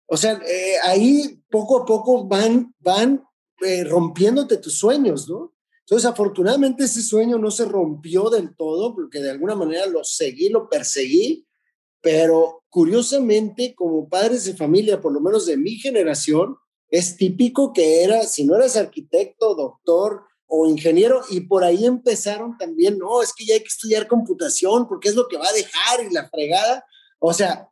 O 0.05 0.15
sea, 0.15 0.33
eh, 0.33 0.75
ahí 0.83 1.41
poco 1.49 1.81
a 1.81 1.85
poco 1.85 2.25
van, 2.25 2.75
van 2.79 3.23
eh, 3.61 3.83
rompiéndote 3.83 4.57
tus 4.57 4.77
sueños, 4.77 5.27
¿no? 5.27 5.55
Entonces, 5.79 6.09
afortunadamente 6.09 6.83
ese 6.83 7.01
sueño 7.01 7.37
no 7.37 7.49
se 7.49 7.65
rompió 7.65 8.29
del 8.29 8.55
todo, 8.55 8.93
porque 8.93 9.19
de 9.19 9.31
alguna 9.31 9.55
manera 9.55 9.87
lo 9.87 10.03
seguí, 10.03 10.49
lo 10.49 10.69
perseguí, 10.69 11.47
pero 11.99 12.63
curiosamente, 12.69 13.73
como 13.75 14.07
padres 14.07 14.45
de 14.45 14.55
familia, 14.55 15.01
por 15.01 15.11
lo 15.11 15.19
menos 15.19 15.47
de 15.47 15.57
mi 15.57 15.75
generación, 15.75 16.55
es 16.89 17.17
típico 17.17 17.73
que 17.73 18.03
era, 18.03 18.23
si 18.23 18.45
no 18.45 18.55
eres 18.55 18.77
arquitecto, 18.77 19.55
doctor 19.55 20.23
o 20.53 20.65
ingeniero, 20.65 21.21
y 21.29 21.39
por 21.39 21.63
ahí 21.63 21.85
empezaron 21.85 22.57
también, 22.57 22.97
no, 22.97 23.21
es 23.21 23.31
que 23.31 23.45
ya 23.45 23.53
hay 23.53 23.61
que 23.61 23.69
estudiar 23.69 24.05
computación 24.05 24.85
porque 24.85 25.07
es 25.07 25.15
lo 25.15 25.29
que 25.29 25.37
va 25.37 25.47
a 25.47 25.53
dejar 25.53 26.03
y 26.03 26.13
la 26.13 26.27
fregada. 26.27 26.85
O 27.19 27.33
sea, 27.33 27.69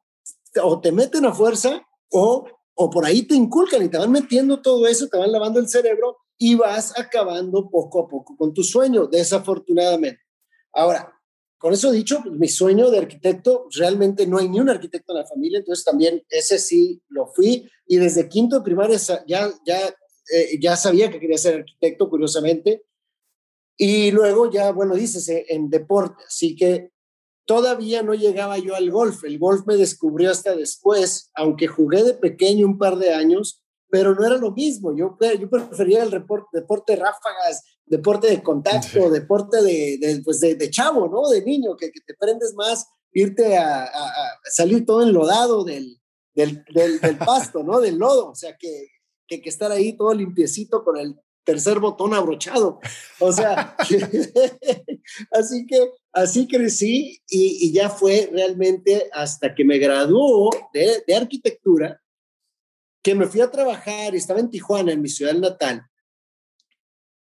o 0.63 0.79
te 0.79 0.93
meten 0.93 1.25
a 1.25 1.33
fuerza 1.33 1.85
o, 2.09 2.47
o 2.75 2.89
por 2.89 3.05
ahí 3.05 3.23
te 3.23 3.35
inculcan 3.35 3.83
y 3.83 3.89
te 3.89 3.97
van 3.97 4.13
metiendo 4.13 4.61
todo 4.61 4.87
eso, 4.87 5.09
te 5.09 5.17
van 5.17 5.29
lavando 5.29 5.59
el 5.59 5.67
cerebro 5.67 6.19
y 6.37 6.55
vas 6.55 6.97
acabando 6.97 7.69
poco 7.69 8.05
a 8.05 8.07
poco 8.07 8.37
con 8.37 8.53
tu 8.53 8.63
sueño, 8.63 9.07
desafortunadamente. 9.07 10.21
Ahora, 10.71 11.13
con 11.57 11.73
eso 11.73 11.91
dicho, 11.91 12.21
pues, 12.23 12.39
mi 12.39 12.47
sueño 12.47 12.89
de 12.89 12.99
arquitecto, 12.99 13.67
realmente 13.75 14.25
no 14.25 14.37
hay 14.37 14.47
ni 14.47 14.61
un 14.61 14.69
arquitecto 14.69 15.11
en 15.11 15.19
la 15.19 15.27
familia, 15.27 15.59
entonces 15.59 15.83
también 15.83 16.23
ese 16.29 16.57
sí 16.57 17.03
lo 17.09 17.27
fui 17.27 17.69
y 17.85 17.97
desde 17.97 18.29
quinto 18.29 18.59
de 18.59 18.63
primaria 18.63 18.97
ya, 19.27 19.51
ya, 19.65 19.93
eh, 20.31 20.59
ya 20.59 20.75
sabía 20.75 21.09
que 21.09 21.19
quería 21.19 21.37
ser 21.37 21.55
arquitecto, 21.59 22.09
curiosamente. 22.09 22.83
Y 23.77 24.11
luego 24.11 24.51
ya, 24.51 24.71
bueno, 24.71 24.95
dices, 24.95 25.27
eh, 25.29 25.45
en 25.49 25.69
deporte, 25.69 26.23
así 26.27 26.55
que 26.55 26.91
todavía 27.45 28.03
no 28.03 28.13
llegaba 28.13 28.57
yo 28.57 28.75
al 28.75 28.91
golf. 28.91 29.23
El 29.23 29.39
golf 29.39 29.65
me 29.65 29.75
descubrió 29.75 30.29
hasta 30.29 30.55
después, 30.55 31.31
aunque 31.33 31.67
jugué 31.67 32.03
de 32.03 32.13
pequeño 32.13 32.67
un 32.67 32.77
par 32.77 32.97
de 32.97 33.13
años, 33.13 33.63
pero 33.89 34.13
no 34.13 34.25
era 34.25 34.37
lo 34.37 34.51
mismo. 34.51 34.95
Yo, 34.95 35.17
yo 35.39 35.49
prefería 35.49 36.03
el 36.03 36.11
deporte 36.11 36.95
ráfagas, 36.95 37.63
deporte 37.85 38.27
de 38.27 38.43
contacto, 38.43 39.09
deporte 39.09 39.63
de, 39.63 40.21
pues 40.23 40.39
de, 40.41 40.69
chavo, 40.69 41.07
¿no? 41.07 41.27
De 41.27 41.43
niño, 41.43 41.75
que, 41.75 41.89
te 41.89 42.13
prendes 42.19 42.53
más, 42.53 42.85
irte 43.13 43.57
a, 43.57 43.89
salir 44.51 44.85
todo 44.85 45.01
enlodado 45.01 45.63
del, 45.63 45.99
del, 46.35 46.63
del, 46.71 47.17
pasto, 47.17 47.63
¿no? 47.63 47.79
Del 47.79 47.97
lodo, 47.97 48.29
o 48.29 48.35
sea, 48.35 48.55
que, 48.57 48.89
que, 49.29 49.41
que, 49.41 49.49
estar 49.49 49.71
ahí 49.71 49.95
todo 49.95 50.13
limpiecito 50.13 50.83
con 50.83 50.97
el 50.97 51.15
tercer 51.43 51.79
botón 51.79 52.13
abrochado. 52.13 52.79
O 53.19 53.31
sea, 53.31 53.75
así 55.31 55.65
que 55.67 55.91
así 56.11 56.47
crecí 56.47 57.21
y, 57.27 57.67
y, 57.67 57.71
ya 57.71 57.89
fue 57.89 58.29
realmente 58.31 59.09
hasta 59.13 59.53
que 59.53 59.63
me 59.63 59.77
graduó 59.77 60.49
de, 60.73 61.03
de 61.07 61.15
arquitectura, 61.15 62.01
que 63.01 63.15
me 63.15 63.27
fui 63.27 63.41
a 63.41 63.51
trabajar, 63.51 64.15
estaba 64.15 64.39
en 64.39 64.49
Tijuana, 64.49 64.91
en 64.91 65.01
mi 65.01 65.09
ciudad 65.09 65.35
natal, 65.35 65.85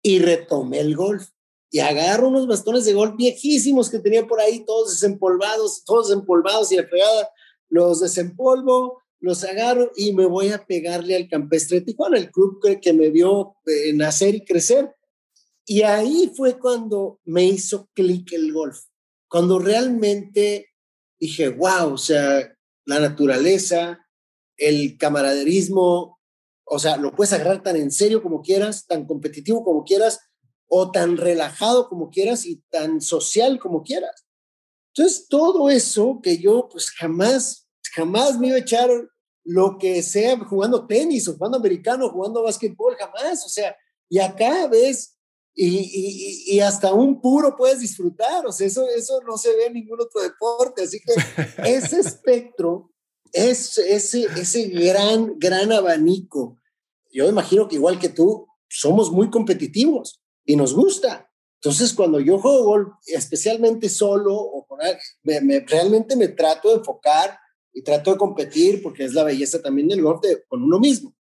y 0.03 0.19
retomé 0.19 0.81
el 0.81 0.97
golf. 0.97 1.29
Y 1.71 1.81
agarro 1.81 2.29
unos 2.29 2.47
bastones 2.47 2.87
de 2.87 2.95
golf 2.95 3.15
viejísimos 3.17 3.91
que 3.91 3.99
tenía 3.99 4.27
por 4.27 4.41
ahí, 4.41 4.65
todos 4.65 4.91
desempolvados, 4.93 5.85
todos 5.85 6.11
empolvados 6.11 6.73
y 6.73 6.77
la 6.77 6.89
pegada, 6.89 7.31
los 7.69 8.01
desempolvo, 8.01 9.03
los 9.21 9.45
agarro 9.45 9.91
y 9.97 10.13
me 10.13 10.27
voy 10.27 10.51
a 10.51 10.65
pegarle 10.65 11.17
al 11.17 11.29
campestre 11.29 11.81
de 11.81 11.87
Tijuana, 11.87 12.19
el 12.19 12.31
club 12.31 12.61
que, 12.63 12.81
que 12.81 12.93
me 12.93 13.11
vio 13.11 13.57
eh, 13.67 13.93
nacer 13.93 14.35
y 14.35 14.45
crecer. 14.45 14.95
Y 15.65 15.83
ahí 15.83 16.33
fue 16.37 16.59
cuando 16.59 17.21
me 17.25 17.45
hizo 17.45 17.89
clic 17.95 18.33
el 18.33 18.53
golf, 18.53 18.79
cuando 19.29 19.59
realmente 19.59 20.71
dije, 21.21 21.49
wow, 21.49 21.93
o 21.93 21.99
sea, 21.99 22.55
la 22.87 23.01
naturaleza, 23.01 23.99
el 24.57 24.97
camaraderismo, 24.97 26.19
o 26.65 26.79
sea, 26.79 26.97
lo 26.97 27.15
puedes 27.15 27.33
agarrar 27.33 27.63
tan 27.63 27.77
en 27.77 27.91
serio 27.91 28.23
como 28.23 28.43
quieras, 28.43 28.87
tan 28.87 29.07
competitivo 29.07 29.63
como 29.65 29.85
quieras, 29.85 30.21
o 30.69 30.91
tan 30.91 31.17
relajado 31.17 31.89
como 31.89 32.11
quieras 32.11 32.47
y 32.47 32.63
tan 32.71 33.01
social 33.01 33.59
como 33.59 33.83
quieras. 33.83 34.27
Entonces, 34.95 35.29
todo 35.29 35.71
eso 35.71 36.21
que 36.23 36.39
yo 36.39 36.69
pues 36.71 36.91
jamás, 36.91 37.68
jamás 37.95 38.39
me 38.39 38.49
iba 38.49 38.57
a 38.57 38.61
echar 38.61 38.91
lo 39.45 39.79
que 39.79 40.03
sea 40.03 40.39
jugando 40.45 40.87
tenis 40.87 41.27
o 41.29 41.35
jugando 41.35 41.59
americano, 41.59 42.11
jugando 42.11 42.43
básquetbol, 42.43 42.97
jamás. 42.97 43.45
O 43.45 43.49
sea, 43.49 43.75
y 44.09 44.19
acá 44.19 44.67
ves, 44.69 45.17
y, 45.55 46.45
y, 46.55 46.61
hasta 46.61 46.93
un 46.93 47.21
puro 47.21 47.57
puedes 47.57 47.81
disfrutar. 47.81 48.47
O 48.47 48.53
sea, 48.53 48.67
eso, 48.67 48.87
eso 48.89 49.21
no 49.27 49.37
se 49.37 49.55
ve 49.57 49.67
en 49.67 49.75
ningún 49.75 50.01
otro 50.01 50.21
deporte. 50.21 50.83
Así 50.83 51.01
que 51.01 51.15
ese 51.65 52.01
espectro 52.01 52.93
es 53.33 53.79
ese, 53.79 54.27
ese 54.37 54.65
gran, 54.69 55.39
gran 55.39 55.73
abanico. 55.73 56.59
Yo 57.11 57.29
imagino 57.29 57.69
que 57.69 57.77
igual 57.77 57.99
que 57.99 58.09
tú, 58.09 58.47
somos 58.69 59.11
muy 59.11 59.31
competitivos 59.31 60.21
y 60.45 60.57
nos 60.57 60.75
gusta. 60.75 61.31
Entonces, 61.61 61.93
cuando 61.93 62.21
yo 62.21 62.39
juego 62.39 62.65
golf, 62.65 62.89
especialmente 63.07 63.89
solo 63.89 64.35
o 64.35 64.65
con 64.67 64.79
me, 65.23 65.61
realmente 65.61 66.15
me 66.15 66.29
trato 66.29 66.69
de 66.69 66.77
enfocar 66.77 67.37
y 67.73 67.83
trato 67.83 68.13
de 68.13 68.19
competir 68.19 68.83
porque 68.83 69.05
es 69.05 69.15
la 69.15 69.25
belleza 69.25 69.63
también 69.63 69.89
del 69.89 70.03
golf 70.03 70.21
con 70.49 70.63
uno 70.63 70.79
mismo, 70.79 71.15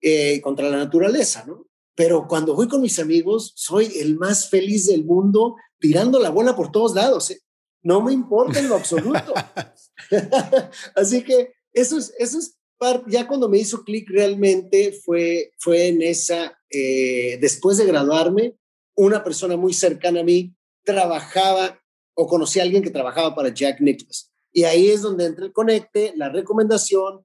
eh, 0.00 0.40
contra 0.40 0.68
la 0.68 0.78
naturaleza, 0.78 1.44
¿no? 1.46 1.66
Pero 1.94 2.26
cuando 2.28 2.54
voy 2.54 2.68
con 2.68 2.80
mis 2.80 2.98
amigos, 2.98 3.52
soy 3.56 3.98
el 3.98 4.16
más 4.16 4.48
feliz 4.48 4.86
del 4.86 5.04
mundo 5.04 5.56
tirando 5.78 6.18
la 6.18 6.30
bola 6.30 6.56
por 6.56 6.70
todos 6.70 6.94
lados. 6.94 7.30
¿eh? 7.30 7.40
No 7.82 8.00
me 8.00 8.12
importa 8.12 8.58
en 8.58 8.68
lo 8.68 8.76
absoluto. 8.76 9.34
Así 10.94 11.22
que 11.22 11.52
eso 11.72 11.98
es, 11.98 12.14
eso 12.18 12.38
es 12.38 12.58
parte, 12.78 13.10
ya 13.10 13.26
cuando 13.26 13.48
me 13.48 13.58
hizo 13.58 13.84
clic 13.84 14.08
realmente 14.08 14.92
fue, 15.04 15.52
fue 15.58 15.88
en 15.88 16.02
esa, 16.02 16.58
eh, 16.70 17.38
después 17.40 17.76
de 17.76 17.86
graduarme, 17.86 18.56
una 18.96 19.22
persona 19.22 19.56
muy 19.56 19.74
cercana 19.74 20.20
a 20.20 20.24
mí 20.24 20.54
trabajaba 20.84 21.78
o 22.14 22.26
conocí 22.26 22.58
a 22.60 22.62
alguien 22.62 22.82
que 22.82 22.90
trabajaba 22.90 23.34
para 23.34 23.52
Jack 23.52 23.80
Nicklaus. 23.80 24.29
Y 24.52 24.64
ahí 24.64 24.90
es 24.90 25.02
donde 25.02 25.26
entra 25.26 25.46
el 25.46 25.52
conecte, 25.52 26.12
la 26.16 26.28
recomendación 26.28 27.24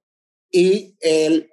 y 0.50 0.96
el 1.00 1.50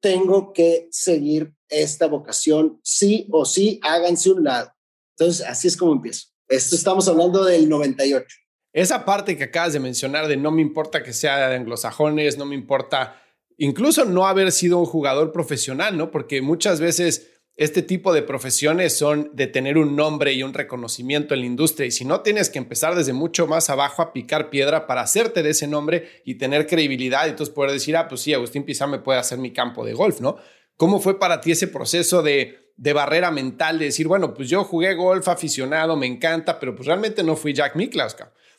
tengo 0.00 0.52
que 0.52 0.88
seguir 0.90 1.52
esta 1.68 2.06
vocación, 2.06 2.80
sí 2.84 3.26
o 3.32 3.44
sí, 3.44 3.80
háganse 3.82 4.30
un 4.30 4.44
lado. 4.44 4.72
Entonces, 5.18 5.46
así 5.46 5.68
es 5.68 5.76
como 5.76 5.92
empiezo. 5.92 6.28
Esto 6.48 6.76
estamos 6.76 7.08
hablando 7.08 7.44
del 7.44 7.68
98. 7.68 8.24
Esa 8.72 9.04
parte 9.04 9.36
que 9.36 9.44
acabas 9.44 9.72
de 9.72 9.80
mencionar 9.80 10.28
de 10.28 10.36
no 10.36 10.50
me 10.50 10.62
importa 10.62 11.02
que 11.02 11.12
sea 11.12 11.48
de 11.48 11.56
anglosajones, 11.56 12.36
no 12.36 12.44
me 12.46 12.54
importa 12.54 13.20
incluso 13.56 14.04
no 14.04 14.26
haber 14.26 14.52
sido 14.52 14.78
un 14.78 14.84
jugador 14.84 15.32
profesional, 15.32 15.96
¿no? 15.96 16.10
Porque 16.10 16.42
muchas 16.42 16.78
veces 16.78 17.35
este 17.56 17.82
tipo 17.82 18.12
de 18.12 18.22
profesiones 18.22 18.96
son 18.96 19.30
de 19.34 19.46
tener 19.46 19.78
un 19.78 19.96
nombre 19.96 20.32
y 20.32 20.42
un 20.42 20.52
reconocimiento 20.52 21.34
en 21.34 21.40
la 21.40 21.46
industria 21.46 21.86
y 21.86 21.90
si 21.90 22.04
no 22.04 22.20
tienes 22.20 22.50
que 22.50 22.58
empezar 22.58 22.94
desde 22.94 23.12
mucho 23.12 23.46
más 23.46 23.70
abajo 23.70 24.02
a 24.02 24.12
picar 24.12 24.50
piedra 24.50 24.86
para 24.86 25.00
hacerte 25.00 25.42
de 25.42 25.50
ese 25.50 25.66
nombre 25.66 26.22
y 26.24 26.34
tener 26.34 26.66
credibilidad 26.66 27.26
y 27.26 27.30
entonces 27.30 27.54
poder 27.54 27.72
decir, 27.72 27.96
ah, 27.96 28.08
pues 28.08 28.20
sí, 28.20 28.34
Agustín 28.34 28.64
Pizá 28.64 28.86
me 28.86 28.98
puede 28.98 29.18
hacer 29.18 29.38
mi 29.38 29.52
campo 29.52 29.84
de 29.84 29.94
golf, 29.94 30.20
¿no? 30.20 30.36
¿Cómo 30.76 31.00
fue 31.00 31.18
para 31.18 31.40
ti 31.40 31.52
ese 31.52 31.68
proceso 31.68 32.22
de 32.22 32.66
de 32.76 32.92
barrera 32.92 33.30
mental 33.30 33.78
de 33.78 33.86
decir, 33.86 34.06
bueno, 34.06 34.34
pues 34.34 34.48
yo 34.48 34.64
jugué 34.64 34.94
golf 34.94 35.28
aficionado, 35.28 35.96
me 35.96 36.06
encanta, 36.06 36.60
pero 36.60 36.74
pues 36.74 36.86
realmente 36.86 37.22
no 37.22 37.36
fui 37.36 37.54
Jack 37.54 37.74
Nicklaus. 37.76 38.14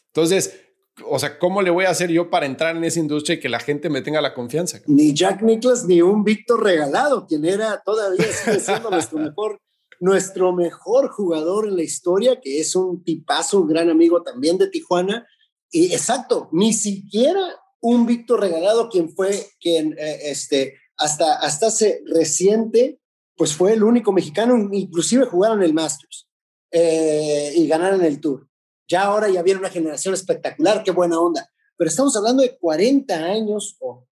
Entonces, 0.08 0.67
o 1.06 1.20
sea, 1.20 1.38
¿cómo 1.38 1.62
le 1.62 1.70
voy 1.70 1.86
a 1.86 1.90
hacer 1.90 2.10
yo 2.10 2.30
para 2.30 2.46
entrar 2.46 2.76
en 2.76 2.84
esa 2.84 3.00
industria 3.00 3.36
y 3.36 3.40
que 3.40 3.50
la 3.50 3.60
gente 3.60 3.90
me 3.90 4.02
tenga 4.02 4.22
la 4.22 4.34
confianza? 4.34 4.80
Ni 4.88 5.14
Jack 5.14 5.42
Nicklaus 5.42 5.86
ni 5.86 6.02
un 6.02 6.24
Víctor 6.24 6.64
Regalado, 6.64 7.28
quien 7.28 7.46
era 7.46 7.82
todavía 7.86 8.26
sigue 8.32 8.60
siendo 8.60 8.90
nuestro 8.90 9.20
mejor, 9.20 9.62
nuestro 10.00 10.54
mejor 10.54 11.10
jugador 11.10 11.68
en 11.68 11.76
la 11.76 11.84
historia, 11.84 12.40
que 12.42 12.60
es 12.60 12.76
un 12.76 13.04
tipazo, 13.04 13.62
un 13.62 13.68
gran 13.68 13.90
amigo 13.90 14.24
también 14.24 14.58
de 14.58 14.68
Tijuana. 14.68 15.28
Y 15.70 15.94
exacto, 15.94 16.50
ni 16.52 16.74
siquiera 16.74 17.42
un 17.82 18.06
Víctor 18.06 18.42
Regalado, 18.42 18.90
quien 18.90 19.10
fue 19.10 19.48
quien 19.60 19.94
eh, 19.98 20.32
este, 20.32 20.76
hasta, 20.98 21.36
hasta 21.36 21.68
hace 21.68 22.02
reciente 22.06 23.00
pues 23.38 23.54
fue 23.54 23.74
el 23.74 23.84
único 23.84 24.12
mexicano, 24.12 24.58
inclusive 24.72 25.26
jugaron 25.26 25.62
el 25.62 25.74
Masters 25.74 26.28
eh, 26.72 27.54
y 27.56 27.68
ganaron 27.68 28.04
el 28.04 28.20
Tour. 28.20 28.47
Ya 28.88 29.04
ahora 29.04 29.30
ya 29.30 29.44
viene 29.44 29.60
una 29.60 29.70
generación 29.70 30.14
espectacular, 30.14 30.84
qué 30.84 30.92
buena 30.92 31.20
onda. 31.20 31.50
Pero 31.78 31.90
estamos 31.90 32.16
hablando 32.16 32.42
de 32.42 32.58
40 32.58 33.16
años, 33.16 33.78
o 33.80 34.08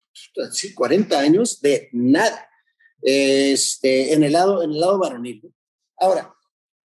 sí, 0.53 0.75
40 0.75 1.19
años 1.19 1.61
de 1.61 1.89
nada 1.93 2.49
este, 3.03 4.13
en, 4.13 4.25
el 4.25 4.33
lado, 4.33 4.63
en 4.63 4.71
el 4.71 4.81
lado 4.81 4.99
varonil. 4.99 5.53
Ahora, 5.99 6.35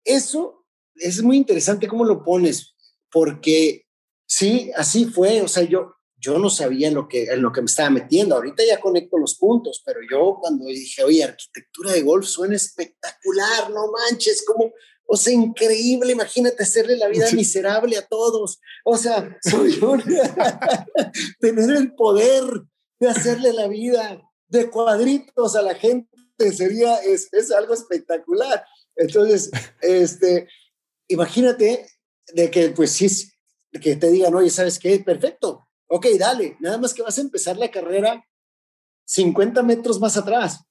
eso 0.04 0.66
es 0.96 1.22
muy 1.22 1.38
interesante 1.38 1.88
cómo 1.88 2.06
lo 2.06 2.24
pones, 2.24 2.76
porque 3.12 3.86
sí, 4.26 4.72
así 4.76 5.06
fue. 5.06 5.42
O 5.42 5.48
sea, 5.48 5.64
yo, 5.64 5.96
yo 6.18 6.40
no 6.40 6.50
sabía 6.50 6.88
en 6.88 6.96
lo, 6.96 7.08
que, 7.08 7.26
en 7.26 7.42
lo 7.42 7.52
que 7.52 7.62
me 7.62 7.68
estaba 7.68 7.90
metiendo. 7.90 8.36
Ahorita 8.36 8.64
ya 8.66 8.80
conecto 8.80 9.18
los 9.18 9.36
puntos, 9.36 9.82
pero 9.86 10.00
yo 10.10 10.38
cuando 10.40 10.66
dije, 10.66 11.04
oye, 11.04 11.24
arquitectura 11.24 11.92
de 11.92 12.02
golf 12.02 12.26
suena 12.26 12.56
espectacular, 12.56 13.70
no 13.72 13.92
manches, 13.92 14.44
como, 14.46 14.74
o 15.08 15.18
sea, 15.18 15.34
increíble, 15.34 16.12
imagínate 16.12 16.64
hacerle 16.64 16.98
la 16.98 17.08
vida 17.08 17.28
miserable 17.32 17.98
a 17.98 18.06
todos. 18.06 18.60
O 18.84 18.98
sea, 18.98 19.38
soy 19.44 19.80
tener 21.40 21.70
el 21.72 21.94
poder 21.94 22.44
de 23.00 23.10
hacerle 23.10 23.54
la 23.54 23.68
vida 23.68 24.22
de 24.48 24.70
cuadritos 24.70 25.56
a 25.56 25.62
la 25.62 25.76
gente 25.76 26.08
sería, 26.56 26.98
es, 26.98 27.30
es 27.32 27.52
algo 27.52 27.74
espectacular. 27.74 28.66
Entonces, 28.96 29.52
este, 29.82 30.48
imagínate 31.08 31.88
de 32.34 32.52
que, 32.52 32.70
pues 32.70 32.92
sí, 32.92 33.08
que 33.82 33.96
te 33.96 34.10
digan, 34.10 34.34
oye, 34.36 34.50
¿sabes 34.50 34.80
qué? 34.80 35.00
Perfecto, 35.00 35.68
ok, 35.88 36.08
dale, 36.18 36.58
nada 36.60 36.78
más 36.78 36.94
que 36.94 37.02
vas 37.02 37.18
a 37.18 37.22
empezar 37.22 37.58
la 37.58 37.72
carrera 37.72 38.26
50 39.06 39.62
metros 39.64 40.00
más 40.00 40.18
atrás. 40.18 40.62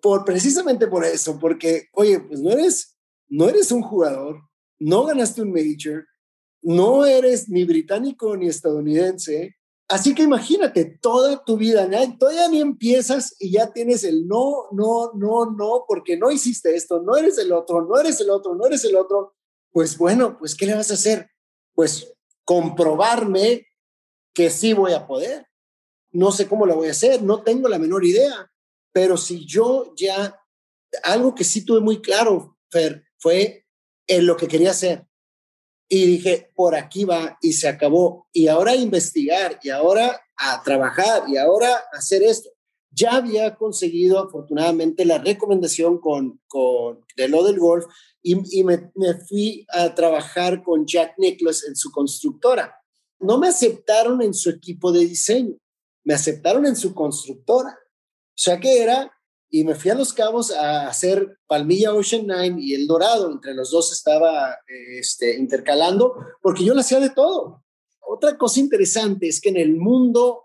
por, 0.00 0.24
precisamente 0.24 0.86
por 0.86 1.04
eso, 1.04 1.38
porque, 1.38 1.88
oye, 1.92 2.20
pues 2.20 2.40
no 2.40 2.52
eres, 2.52 2.96
no 3.30 3.48
eres 3.48 3.72
un 3.72 3.82
jugador, 3.82 4.42
no 4.78 5.04
ganaste 5.06 5.40
un 5.40 5.52
major, 5.52 6.06
no 6.62 7.06
eres 7.06 7.48
ni 7.48 7.64
británico 7.64 8.36
ni 8.36 8.48
estadounidense, 8.48 9.56
Así 9.90 10.14
que 10.14 10.22
imagínate 10.22 10.84
toda 10.84 11.44
tu 11.44 11.56
vida, 11.56 11.88
todavía 12.16 12.48
ni 12.48 12.60
empiezas 12.60 13.34
y 13.40 13.50
ya 13.50 13.72
tienes 13.72 14.04
el 14.04 14.28
no, 14.28 14.68
no, 14.70 15.10
no, 15.14 15.46
no, 15.46 15.84
porque 15.88 16.16
no 16.16 16.30
hiciste 16.30 16.76
esto, 16.76 17.02
no 17.02 17.16
eres 17.16 17.38
el 17.38 17.50
otro, 17.50 17.84
no 17.84 17.98
eres 17.98 18.20
el 18.20 18.30
otro, 18.30 18.54
no 18.54 18.66
eres 18.66 18.84
el 18.84 18.94
otro. 18.94 19.34
Pues 19.72 19.98
bueno, 19.98 20.38
pues 20.38 20.54
¿qué 20.54 20.66
le 20.66 20.76
vas 20.76 20.92
a 20.92 20.94
hacer? 20.94 21.28
Pues 21.74 22.14
comprobarme 22.44 23.66
que 24.32 24.48
sí 24.48 24.74
voy 24.74 24.92
a 24.92 25.08
poder. 25.08 25.48
No 26.12 26.30
sé 26.30 26.46
cómo 26.46 26.66
lo 26.66 26.76
voy 26.76 26.86
a 26.86 26.92
hacer, 26.92 27.24
no 27.24 27.42
tengo 27.42 27.68
la 27.68 27.80
menor 27.80 28.04
idea, 28.04 28.48
pero 28.92 29.16
si 29.16 29.44
yo 29.44 29.92
ya, 29.96 30.40
algo 31.02 31.34
que 31.34 31.42
sí 31.42 31.64
tuve 31.64 31.80
muy 31.80 32.00
claro, 32.00 32.56
Fer, 32.70 33.02
fue 33.20 33.66
en 34.06 34.26
lo 34.26 34.36
que 34.36 34.48
quería 34.48 34.72
hacer 34.72 35.06
y 35.92 36.06
dije, 36.06 36.52
por 36.54 36.76
aquí 36.76 37.04
va 37.04 37.36
y 37.42 37.52
se 37.52 37.66
acabó. 37.66 38.28
Y 38.32 38.46
ahora 38.46 38.72
a 38.72 38.76
investigar 38.76 39.58
y 39.62 39.70
ahora 39.70 40.20
a 40.36 40.62
trabajar 40.62 41.24
y 41.28 41.36
ahora 41.36 41.82
hacer 41.92 42.22
esto. 42.22 42.48
Ya 42.92 43.16
había 43.16 43.56
conseguido 43.56 44.20
afortunadamente 44.20 45.04
la 45.04 45.18
recomendación 45.18 45.98
con, 45.98 46.40
con 46.46 47.04
de 47.16 47.28
lo 47.28 47.44
del 47.44 47.58
golf 47.58 47.86
y, 48.22 48.62
me, 48.62 48.90
fui 49.28 49.66
a 49.72 49.92
trabajar 49.94 50.62
con 50.62 50.86
Jack 50.86 51.14
Nicholas 51.18 51.64
en 51.64 51.74
su 51.74 51.90
constructora. 51.90 52.76
No 53.18 53.38
me 53.38 53.48
aceptaron 53.48 54.22
en 54.22 54.32
su 54.32 54.50
equipo 54.50 54.92
de 54.92 55.00
diseño, 55.00 55.56
me 56.04 56.14
aceptaron 56.14 56.66
en 56.66 56.76
su 56.76 56.94
constructora. 56.94 57.70
O 57.70 58.42
sea 58.42 58.60
que 58.60 58.80
era 58.80 59.12
y 59.50 59.64
me 59.64 59.74
fui 59.74 59.90
a 59.90 59.96
Los 59.96 60.12
Cabos 60.12 60.52
a 60.52 60.86
hacer 60.86 61.38
Palmilla 61.48 61.92
Ocean 61.92 62.26
Nine 62.26 62.62
y 62.62 62.74
El 62.74 62.86
Dorado, 62.86 63.30
entre 63.30 63.52
los 63.52 63.72
dos 63.72 63.92
estaba 63.92 64.56
este, 64.98 65.36
intercalando, 65.36 66.14
porque 66.40 66.64
yo 66.64 66.72
lo 66.72 66.80
hacía 66.80 67.00
de 67.00 67.10
todo. 67.10 67.64
Otra 68.00 68.38
cosa 68.38 68.60
interesante 68.60 69.26
es 69.26 69.40
que 69.40 69.48
en 69.48 69.56
el 69.56 69.74
mundo 69.76 70.44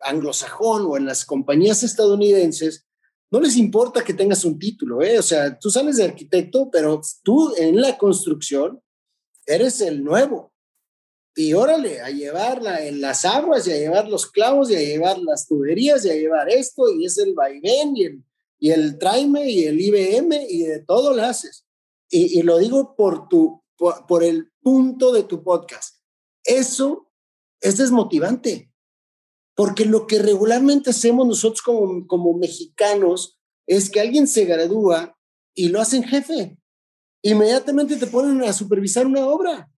anglosajón 0.00 0.86
o 0.86 0.96
en 0.96 1.04
las 1.04 1.26
compañías 1.26 1.82
estadounidenses, 1.82 2.86
no 3.30 3.40
les 3.40 3.56
importa 3.56 4.02
que 4.02 4.14
tengas 4.14 4.44
un 4.44 4.58
título, 4.58 5.02
¿eh? 5.02 5.18
o 5.18 5.22
sea, 5.22 5.58
tú 5.58 5.70
sales 5.70 5.98
de 5.98 6.04
arquitecto, 6.04 6.70
pero 6.70 7.00
tú 7.22 7.54
en 7.56 7.80
la 7.80 7.96
construcción 7.98 8.82
eres 9.46 9.80
el 9.82 10.02
nuevo. 10.02 10.52
Y 11.36 11.52
órale, 11.52 12.00
a 12.00 12.10
llevarla 12.10 12.84
en 12.84 13.00
las 13.00 13.24
aguas 13.24 13.68
y 13.68 13.72
a 13.72 13.76
llevar 13.76 14.08
los 14.08 14.26
clavos 14.26 14.70
y 14.70 14.74
a 14.74 14.80
llevar 14.80 15.18
las 15.18 15.46
tuberías 15.46 16.04
y 16.04 16.10
a 16.10 16.14
llevar 16.14 16.50
esto 16.50 16.90
y 16.92 17.04
es 17.04 17.18
el 17.18 17.34
vaivén 17.34 17.96
y 17.96 18.04
el 18.04 18.24
y 18.60 18.70
el 18.70 18.98
Traime 18.98 19.50
y 19.50 19.64
el 19.64 19.80
IBM 19.80 20.46
y 20.48 20.64
de 20.64 20.80
todo 20.80 21.14
lo 21.14 21.22
haces. 21.22 21.66
Y, 22.10 22.42
lo 22.42 22.58
digo 22.58 22.94
por, 22.94 23.28
tu, 23.28 23.62
por, 23.76 24.24
el 24.24 24.52
punto 24.60 25.12
de 25.12 25.22
tu 25.22 25.42
podcast. 25.42 26.00
Eso 26.44 27.10
es 27.60 27.76
desmotivante, 27.76 28.72
porque 29.54 29.84
lo 29.84 30.06
que 30.06 30.18
regularmente 30.18 30.90
hacemos 30.90 31.26
nosotros 31.26 31.62
como, 31.62 32.06
como 32.06 32.36
mexicanos 32.36 33.40
es 33.66 33.88
que 33.88 34.00
alguien 34.00 34.26
se 34.26 34.44
gradúa 34.44 35.16
y 35.54 35.68
lo 35.68 35.80
hacen 35.80 36.02
jefe. 36.02 36.58
Inmediatamente 37.22 37.96
te 37.96 38.08
ponen 38.08 38.42
a 38.42 38.52
supervisar 38.52 39.06
una 39.06 39.26
obra. 39.26 39.70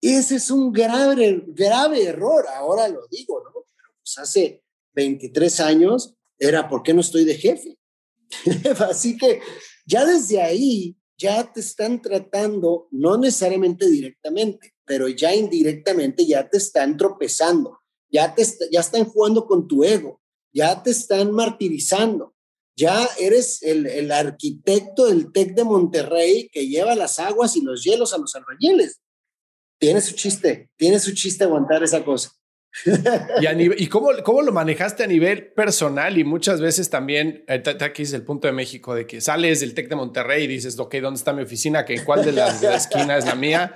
Ese 0.00 0.36
es 0.36 0.50
un 0.50 0.72
grave, 0.72 1.44
grave 1.48 2.04
error, 2.04 2.46
ahora 2.48 2.88
lo 2.88 3.06
digo, 3.08 3.42
¿no? 3.44 3.52
Pero 3.52 3.94
pues 4.00 4.18
hace 4.18 4.62
23 4.94 5.60
años 5.60 6.16
era 6.38 6.68
¿por 6.68 6.82
qué 6.82 6.94
no 6.94 7.00
estoy 7.00 7.24
de 7.24 7.34
jefe? 7.34 7.77
Así 8.88 9.16
que 9.16 9.40
ya 9.86 10.04
desde 10.04 10.42
ahí 10.42 10.96
ya 11.16 11.52
te 11.52 11.60
están 11.60 12.00
tratando, 12.00 12.88
no 12.92 13.18
necesariamente 13.18 13.88
directamente, 13.88 14.74
pero 14.84 15.08
ya 15.08 15.34
indirectamente 15.34 16.24
ya 16.24 16.48
te 16.48 16.58
están 16.58 16.96
tropezando, 16.96 17.80
ya, 18.10 18.34
te 18.34 18.44
ya 18.70 18.80
están 18.80 19.04
jugando 19.04 19.46
con 19.46 19.66
tu 19.66 19.82
ego, 19.82 20.20
ya 20.52 20.80
te 20.82 20.90
están 20.90 21.32
martirizando, 21.32 22.34
ya 22.76 23.08
eres 23.18 23.62
el, 23.62 23.86
el 23.86 24.12
arquitecto 24.12 25.06
del 25.06 25.32
TEC 25.32 25.54
de 25.54 25.64
Monterrey 25.64 26.48
que 26.52 26.68
lleva 26.68 26.94
las 26.94 27.18
aguas 27.18 27.56
y 27.56 27.62
los 27.62 27.82
hielos 27.82 28.14
a 28.14 28.18
los 28.18 28.36
albañiles. 28.36 29.00
Tiene 29.80 30.00
su 30.00 30.14
chiste, 30.14 30.70
tiene 30.76 31.00
su 31.00 31.12
chiste 31.12 31.44
aguantar 31.44 31.82
esa 31.82 32.04
cosa 32.04 32.37
y, 33.76 33.86
cómo, 33.88 34.10
cómo, 34.24 34.42
lo 34.42 34.52
manejaste 34.52 35.04
a 35.04 35.06
nivel 35.06 35.52
personal 35.52 36.16
y 36.18 36.24
muchas 36.24 36.60
veces 36.60 36.90
también, 36.90 37.44
eh, 37.48 37.62
aquí 37.80 38.02
es 38.02 38.12
el 38.12 38.22
punto 38.22 38.46
de 38.46 38.52
México, 38.52 38.94
de 38.94 39.06
que 39.06 39.20
sales 39.20 39.60
del 39.60 39.74
TEC 39.74 39.88
de 39.88 39.96
Monterrey 39.96 40.44
y 40.44 40.46
dices, 40.46 40.78
ok, 40.78 40.94
¿dónde 40.96 41.18
está 41.18 41.32
mi 41.32 41.42
oficina? 41.42 41.84
¿Que 41.84 42.02
¿Cuál 42.04 42.24
de 42.24 42.32
las 42.32 42.60
de 42.60 42.68
la 42.68 42.76
esquina 42.76 43.16
es 43.16 43.26
la 43.26 43.34
mía? 43.34 43.74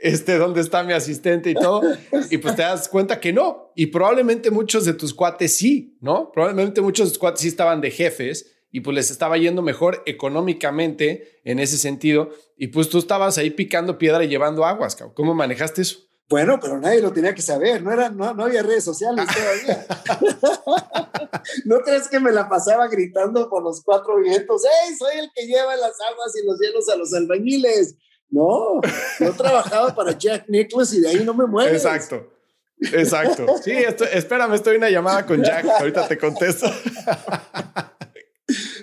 Este, 0.00 0.36
¿Dónde 0.36 0.60
está 0.60 0.82
mi 0.84 0.92
asistente 0.92 1.50
y 1.50 1.54
todo? 1.54 1.82
Y 2.30 2.38
pues 2.38 2.54
te 2.54 2.62
das 2.62 2.88
cuenta 2.88 3.18
que 3.18 3.32
no. 3.32 3.72
Y 3.74 3.86
probablemente 3.86 4.50
muchos 4.50 4.84
de 4.84 4.92
tus 4.92 5.14
cuates 5.14 5.56
sí, 5.56 5.96
¿no? 6.00 6.30
Probablemente 6.32 6.80
muchos 6.80 7.08
de 7.08 7.10
tus 7.12 7.18
cuates 7.18 7.40
sí 7.40 7.48
estaban 7.48 7.80
de 7.80 7.90
jefes 7.90 8.52
y 8.70 8.80
pues 8.80 8.94
les 8.94 9.10
estaba 9.10 9.38
yendo 9.38 9.62
mejor 9.62 10.02
económicamente 10.06 11.40
en 11.44 11.58
ese 11.58 11.78
sentido. 11.78 12.30
Y 12.56 12.68
pues 12.68 12.88
tú 12.88 12.98
estabas 12.98 13.38
ahí 13.38 13.50
picando 13.50 13.96
piedra 13.98 14.22
y 14.22 14.28
llevando 14.28 14.66
aguas. 14.66 14.96
¿Cómo 15.14 15.34
manejaste 15.34 15.82
eso? 15.82 16.05
Bueno, 16.28 16.58
pero 16.60 16.80
nadie 16.80 17.00
lo 17.00 17.12
tenía 17.12 17.34
que 17.34 17.42
saber, 17.42 17.82
no, 17.82 17.92
era, 17.92 18.10
no, 18.10 18.34
no 18.34 18.44
había 18.44 18.62
redes 18.62 18.82
sociales 18.82 19.26
todavía. 19.32 19.86
no 21.64 21.78
crees 21.80 22.08
que 22.08 22.18
me 22.18 22.32
la 22.32 22.48
pasaba 22.48 22.88
gritando 22.88 23.48
por 23.48 23.62
los 23.62 23.82
cuatro 23.84 24.18
vientos, 24.18 24.62
¡Hey, 24.64 24.96
soy 24.98 25.20
el 25.20 25.30
que 25.32 25.46
lleva 25.46 25.76
las 25.76 25.94
aguas 26.00 26.34
y 26.34 26.44
los 26.44 26.58
hielos 26.58 26.88
a 26.88 26.96
los 26.96 27.14
albañiles! 27.14 27.96
No, 28.28 28.80
yo 29.20 29.32
trabajaba 29.34 29.94
para 29.94 30.18
Jack 30.18 30.48
Nicholas 30.48 30.92
y 30.94 31.00
de 31.00 31.10
ahí 31.10 31.24
no 31.24 31.32
me 31.32 31.46
mueves. 31.46 31.84
Exacto. 31.84 32.32
Exacto. 32.78 33.46
Sí, 33.62 33.72
espérame, 33.72 34.54
estoy 34.54 34.74
en 34.74 34.82
una 34.82 34.90
llamada 34.90 35.24
con 35.24 35.42
Jack. 35.42 35.64
Ahorita 35.78 36.08
te 36.08 36.18
contesto. 36.18 36.66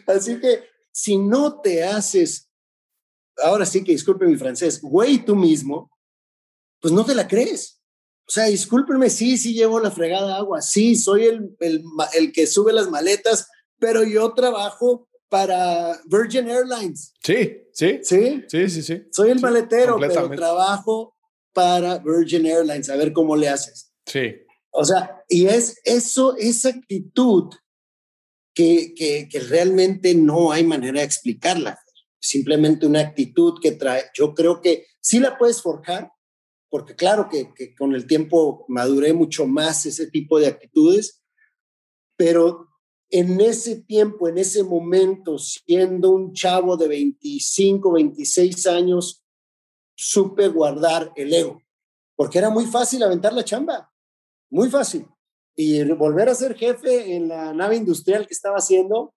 Así 0.08 0.39
que 0.39 0.63
si 0.91 1.17
no 1.17 1.60
te 1.60 1.84
haces, 1.84 2.49
ahora 3.38 3.65
sí 3.65 3.84
que 3.84 3.91
disculpe 3.91 4.25
mi 4.25 4.36
francés, 4.36 4.82
güey 4.82 5.19
tú 5.19 5.36
mismo, 5.36 5.91
pues 6.84 6.93
no 6.93 7.06
te 7.06 7.15
la 7.15 7.30
crees. 7.30 7.80
O 8.28 8.32
sea, 8.32 8.46
discúlpenme, 8.46 9.10
sí, 9.10 9.38
sí 9.38 9.54
llevo 9.54 9.80
la 9.80 9.89
fregada 9.89 10.36
agua, 10.36 10.62
sí, 10.62 10.98
soy 10.98 11.26
el, 11.26 11.56
el, 11.62 11.82
el 12.13 12.34
que 12.34 12.46
sube 12.46 12.74
las 12.74 12.89
maletas, 12.89 13.48
pero 13.80 14.04
yo 14.04 14.34
trabajo 14.34 15.08
para 15.30 15.98
Virgin 16.06 16.50
Airlines. 16.50 17.13
Sí, 17.24 17.63
sí. 17.72 18.02
Sí, 18.04 18.43
sí, 18.50 18.69
sí. 18.69 18.84
sí 18.84 19.02
soy 19.12 19.32
el 19.32 19.39
maletero, 19.39 19.98
pero 19.98 20.30
trabajo 20.32 21.15
para 21.54 22.00
Virgin 22.00 22.46
Airlines, 22.46 22.89
a 22.89 22.98
ver 22.98 23.13
cómo 23.13 23.38
le 23.38 23.48
haces. 23.48 23.93
Sí. 24.06 24.36
O 24.72 24.84
sea, 24.84 25.24
y 25.30 25.46
es 25.46 25.80
eso, 25.86 26.36
esa 26.36 26.69
actitud 26.69 27.50
que, 28.54 28.93
que, 28.93 29.30
que 29.30 29.39
realmente 29.39 30.15
no 30.15 30.52
hay 30.52 30.65
manera 30.65 31.00
de 31.00 31.06
explicarla. 31.06 31.80
Simplemente 32.19 32.86
una 32.86 33.00
actitud 33.00 33.54
que 33.62 33.72
trae, 33.72 34.04
yo 34.13 34.34
creo 34.34 34.62
que 34.62 34.86
sí 35.00 35.19
la 35.19 35.38
puedes 35.38 35.62
forjar, 35.62 36.12
porque 36.73 36.95
claro 36.95 37.29
que, 37.29 37.75
con 37.75 37.93
el 37.93 38.07
tiempo 38.07 38.65
maduré 38.67 39.13
mucho 39.13 39.45
más 39.45 39.86
ese 39.86 40.07
tipo 40.07 40.39
de 40.39 40.47
actitudes, 40.47 41.23
pero 42.17 42.67
en 43.12 43.39
ese 43.41 43.83
tiempo, 43.83 44.27
en 44.27 44.39
ese 44.39 44.63
momento, 44.63 45.38
siendo 45.38 46.09
un 46.09 46.33
chavo 46.33 46.75
de 46.75 46.88
25, 46.88 47.91
26 47.91 48.65
años, 48.65 49.23
supe 49.95 50.47
guardar 50.47 51.13
el 51.15 51.31
ego, 51.36 51.62
porque 52.15 52.39
era 52.39 52.49
muy 52.49 52.65
fácil 52.65 53.03
aventar 53.03 53.33
la 53.33 53.45
chamba, 53.45 53.93
muy 54.49 54.67
fácil. 54.71 55.05
Y 55.55 55.83
volver 55.91 56.27
a 56.27 56.33
ser 56.33 56.55
jefe 56.55 57.15
en 57.15 57.27
la 57.27 57.53
nave 57.53 57.75
industrial 57.75 58.25
que 58.25 58.33
estaba 58.33 58.57
haciendo, 58.57 59.13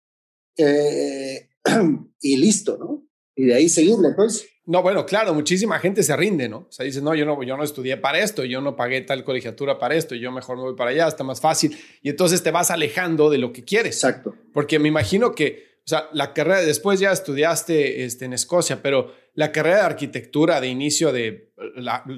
eh, 0.58 1.48
y 2.20 2.36
listo, 2.36 2.76
¿no? 2.76 3.08
Y 3.34 3.46
de 3.46 3.54
ahí 3.54 3.70
seguirle, 3.70 4.10
pues. 4.14 4.46
No, 4.66 4.82
bueno, 4.82 5.06
claro, 5.06 5.32
muchísima 5.32 5.78
gente 5.78 6.02
se 6.02 6.16
rinde, 6.16 6.48
¿no? 6.48 6.58
O 6.58 6.66
sea, 6.70 6.84
dice, 6.84 7.00
no, 7.00 7.14
yo 7.14 7.24
no, 7.24 7.40
yo 7.44 7.56
no 7.56 7.62
estudié 7.62 7.96
para 7.96 8.18
esto, 8.18 8.44
yo 8.44 8.60
no 8.60 8.74
pagué 8.74 9.00
tal 9.00 9.22
colegiatura 9.22 9.78
para 9.78 9.94
esto, 9.94 10.16
yo 10.16 10.32
mejor 10.32 10.56
me 10.56 10.64
voy 10.64 10.74
para 10.74 10.90
allá, 10.90 11.06
está 11.06 11.22
más 11.22 11.40
fácil. 11.40 11.78
Y 12.02 12.10
entonces 12.10 12.42
te 12.42 12.50
vas 12.50 12.72
alejando 12.72 13.30
de 13.30 13.38
lo 13.38 13.52
que 13.52 13.64
quieres. 13.64 13.94
Exacto. 13.94 14.34
Porque 14.52 14.80
me 14.80 14.88
imagino 14.88 15.36
que, 15.36 15.78
o 15.84 15.88
sea, 15.88 16.08
la 16.12 16.34
carrera, 16.34 16.62
después 16.62 16.98
ya 16.98 17.12
estudiaste 17.12 18.04
este, 18.04 18.24
en 18.24 18.32
Escocia, 18.32 18.82
pero 18.82 19.12
la 19.34 19.52
carrera 19.52 19.76
de 19.76 19.82
arquitectura 19.82 20.60
de 20.60 20.66
inicio 20.66 21.12
de, 21.12 21.52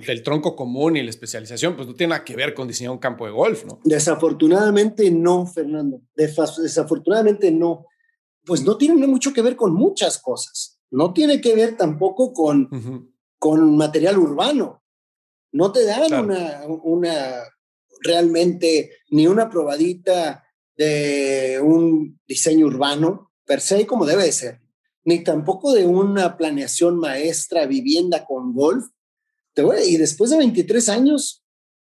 del 0.07 0.23
tronco 0.23 0.57
común 0.57 0.97
y 0.97 1.03
la 1.03 1.11
especialización, 1.11 1.77
pues 1.77 1.87
no 1.87 1.95
tiene 1.95 2.13
nada 2.13 2.25
que 2.25 2.35
ver 2.35 2.55
con 2.55 2.67
diseñar 2.67 2.93
un 2.93 2.99
campo 2.99 3.27
de 3.27 3.33
golf, 3.33 3.67
¿no? 3.67 3.79
Desafortunadamente 3.85 5.11
no, 5.11 5.47
Fernando. 5.47 6.01
Desafortunadamente 6.15 7.51
no. 7.51 7.85
Pues 8.47 8.63
no 8.63 8.79
tiene 8.79 9.07
mucho 9.07 9.35
que 9.35 9.43
ver 9.43 9.55
con 9.55 9.75
muchas 9.75 10.19
cosas 10.19 10.78
no 10.91 11.13
tiene 11.13 11.41
que 11.41 11.55
ver 11.55 11.77
tampoco 11.77 12.33
con, 12.33 13.13
con 13.39 13.77
material 13.77 14.19
urbano. 14.19 14.83
No 15.53 15.73
te 15.73 15.85
dan 15.85 16.13
una, 16.13 16.63
una 16.67 17.43
realmente 18.01 18.91
ni 19.11 19.27
una 19.27 19.49
probadita 19.49 20.45
de 20.77 21.61
un 21.63 22.21
diseño 22.27 22.67
urbano 22.67 23.33
per 23.45 23.61
se 23.61 23.87
como 23.87 24.07
debe 24.07 24.25
de 24.25 24.33
ser, 24.33 24.61
ni 25.05 25.25
tampoco 25.25 25.73
de 25.73 25.87
una 25.87 26.37
planeación 26.37 26.99
maestra, 26.99 27.67
vivienda 27.67 28.25
con 28.25 28.55
golf. 28.55 28.87
Y 29.85 29.97
después 29.97 30.31
de 30.31 30.37
23 30.37 30.89
años, 30.89 31.45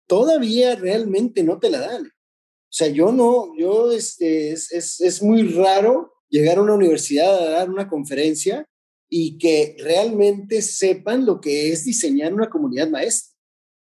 todavía 0.07 0.75
realmente 0.75 1.43
no 1.43 1.59
te 1.59 1.69
la 1.69 1.79
dan. 1.79 2.05
O 2.05 2.69
sea, 2.69 2.87
yo 2.87 3.11
no, 3.11 3.57
yo, 3.57 3.91
este, 3.91 4.51
es, 4.51 4.71
es, 4.71 5.01
es 5.01 5.21
muy 5.21 5.51
raro 5.51 6.13
llegar 6.29 6.57
a 6.57 6.61
una 6.61 6.75
universidad 6.75 7.37
a 7.37 7.49
dar 7.49 7.69
una 7.69 7.89
conferencia 7.89 8.65
y 9.09 9.37
que 9.37 9.75
realmente 9.79 10.61
sepan 10.61 11.25
lo 11.25 11.39
que 11.39 11.71
es 11.71 11.85
diseñar 11.85 12.33
una 12.33 12.49
comunidad 12.49 12.89
maestra 12.89 13.37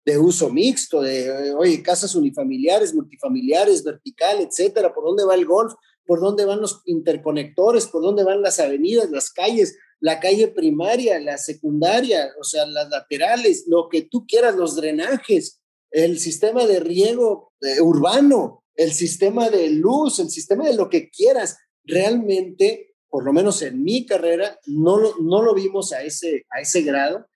de 0.04 0.18
uso 0.18 0.50
mixto, 0.50 1.02
de, 1.02 1.52
oye, 1.54 1.82
casas 1.82 2.14
unifamiliares, 2.14 2.94
multifamiliares, 2.94 3.82
vertical, 3.82 4.40
etcétera, 4.40 4.94
por 4.94 5.04
dónde 5.04 5.24
va 5.24 5.34
el 5.34 5.44
golf, 5.44 5.72
por 6.06 6.20
dónde 6.20 6.44
van 6.44 6.60
los 6.60 6.82
interconectores, 6.84 7.86
por 7.86 8.02
dónde 8.02 8.22
van 8.22 8.40
las 8.40 8.60
avenidas, 8.60 9.10
las 9.10 9.32
calles, 9.32 9.76
la 9.98 10.20
calle 10.20 10.48
primaria, 10.48 11.18
la 11.18 11.38
secundaria, 11.38 12.30
o 12.40 12.44
sea, 12.44 12.66
las 12.66 12.88
laterales, 12.88 13.64
lo 13.66 13.88
que 13.88 14.02
tú 14.02 14.24
quieras, 14.26 14.54
los 14.54 14.76
drenajes, 14.76 15.60
el 15.90 16.20
sistema 16.20 16.66
de 16.66 16.78
riego 16.78 17.52
eh, 17.60 17.80
urbano, 17.80 18.64
el 18.76 18.92
sistema 18.92 19.48
de 19.50 19.70
luz, 19.70 20.20
el 20.20 20.30
sistema 20.30 20.66
de 20.66 20.74
lo 20.74 20.88
que 20.88 21.10
quieras. 21.10 21.56
Realmente, 21.82 22.85
por 23.08 23.24
lo 23.24 23.32
menos 23.32 23.62
en 23.62 23.82
mi 23.82 24.06
carrera, 24.06 24.58
no 24.66 24.98
lo, 24.98 25.16
no 25.20 25.42
lo 25.42 25.54
vimos 25.54 25.92
a 25.92 26.02
ese, 26.02 26.46
a 26.50 26.60
ese 26.60 26.82
grado 26.82 27.26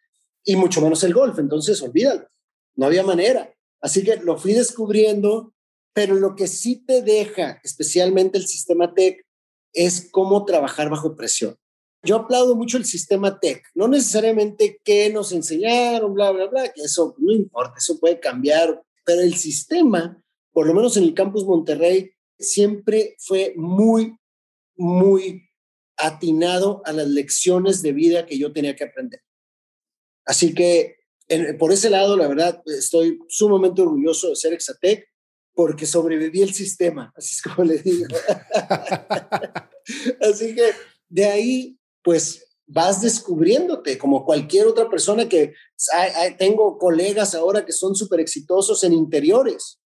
y 0.44 0.56
mucho 0.56 0.80
menos 0.80 1.02
el 1.04 1.14
golf. 1.14 1.38
Entonces, 1.38 1.80
olvídalo 1.82 2.30
no 2.80 2.86
había 2.86 3.02
manera. 3.02 3.54
Así 3.80 4.02
que 4.02 4.16
lo 4.16 4.38
fui 4.38 4.54
descubriendo, 4.54 5.54
pero 5.92 6.14
lo 6.14 6.34
que 6.34 6.46
sí 6.46 6.76
te 6.76 7.02
deja, 7.02 7.60
especialmente 7.62 8.38
el 8.38 8.46
sistema 8.46 8.94
TEC, 8.94 9.24
es 9.72 10.08
cómo 10.10 10.46
trabajar 10.46 10.88
bajo 10.88 11.14
presión. 11.14 11.56
Yo 12.02 12.16
aplaudo 12.16 12.56
mucho 12.56 12.78
el 12.78 12.86
sistema 12.86 13.38
TEC, 13.38 13.62
no 13.74 13.86
necesariamente 13.86 14.80
qué 14.82 15.10
nos 15.12 15.32
enseñaron, 15.32 16.14
bla, 16.14 16.30
bla, 16.30 16.46
bla, 16.46 16.72
que 16.72 16.80
eso 16.80 17.14
no 17.18 17.32
importa, 17.32 17.74
eso 17.76 18.00
puede 18.00 18.18
cambiar, 18.18 18.82
pero 19.04 19.20
el 19.20 19.34
sistema, 19.34 20.18
por 20.52 20.66
lo 20.66 20.72
menos 20.72 20.96
en 20.96 21.02
el 21.02 21.12
campus 21.12 21.44
Monterrey, 21.44 22.10
siempre 22.38 23.16
fue 23.18 23.52
muy, 23.56 24.16
muy 24.74 25.49
atinado 26.06 26.82
a 26.84 26.92
las 26.92 27.08
lecciones 27.08 27.82
de 27.82 27.92
vida 27.92 28.26
que 28.26 28.38
yo 28.38 28.52
tenía 28.52 28.76
que 28.76 28.84
aprender. 28.84 29.22
Así 30.24 30.54
que 30.54 31.00
por 31.58 31.72
ese 31.72 31.90
lado, 31.90 32.16
la 32.16 32.26
verdad, 32.26 32.62
estoy 32.66 33.18
sumamente 33.28 33.82
orgulloso 33.82 34.30
de 34.30 34.36
ser 34.36 34.52
Exatec 34.52 35.06
porque 35.54 35.86
sobreviví 35.86 36.42
el 36.42 36.54
sistema, 36.54 37.12
así 37.16 37.34
es 37.34 37.42
como 37.42 37.64
le 37.64 37.78
digo. 37.78 38.06
así 40.20 40.54
que 40.54 40.70
de 41.08 41.24
ahí, 41.26 41.78
pues 42.02 42.46
vas 42.66 43.02
descubriéndote 43.02 43.98
como 43.98 44.24
cualquier 44.24 44.66
otra 44.66 44.88
persona 44.88 45.28
que 45.28 45.54
tengo 46.38 46.78
colegas 46.78 47.34
ahora 47.34 47.64
que 47.64 47.72
son 47.72 47.94
súper 47.94 48.20
exitosos 48.20 48.82
en 48.84 48.92
interiores. 48.92 49.78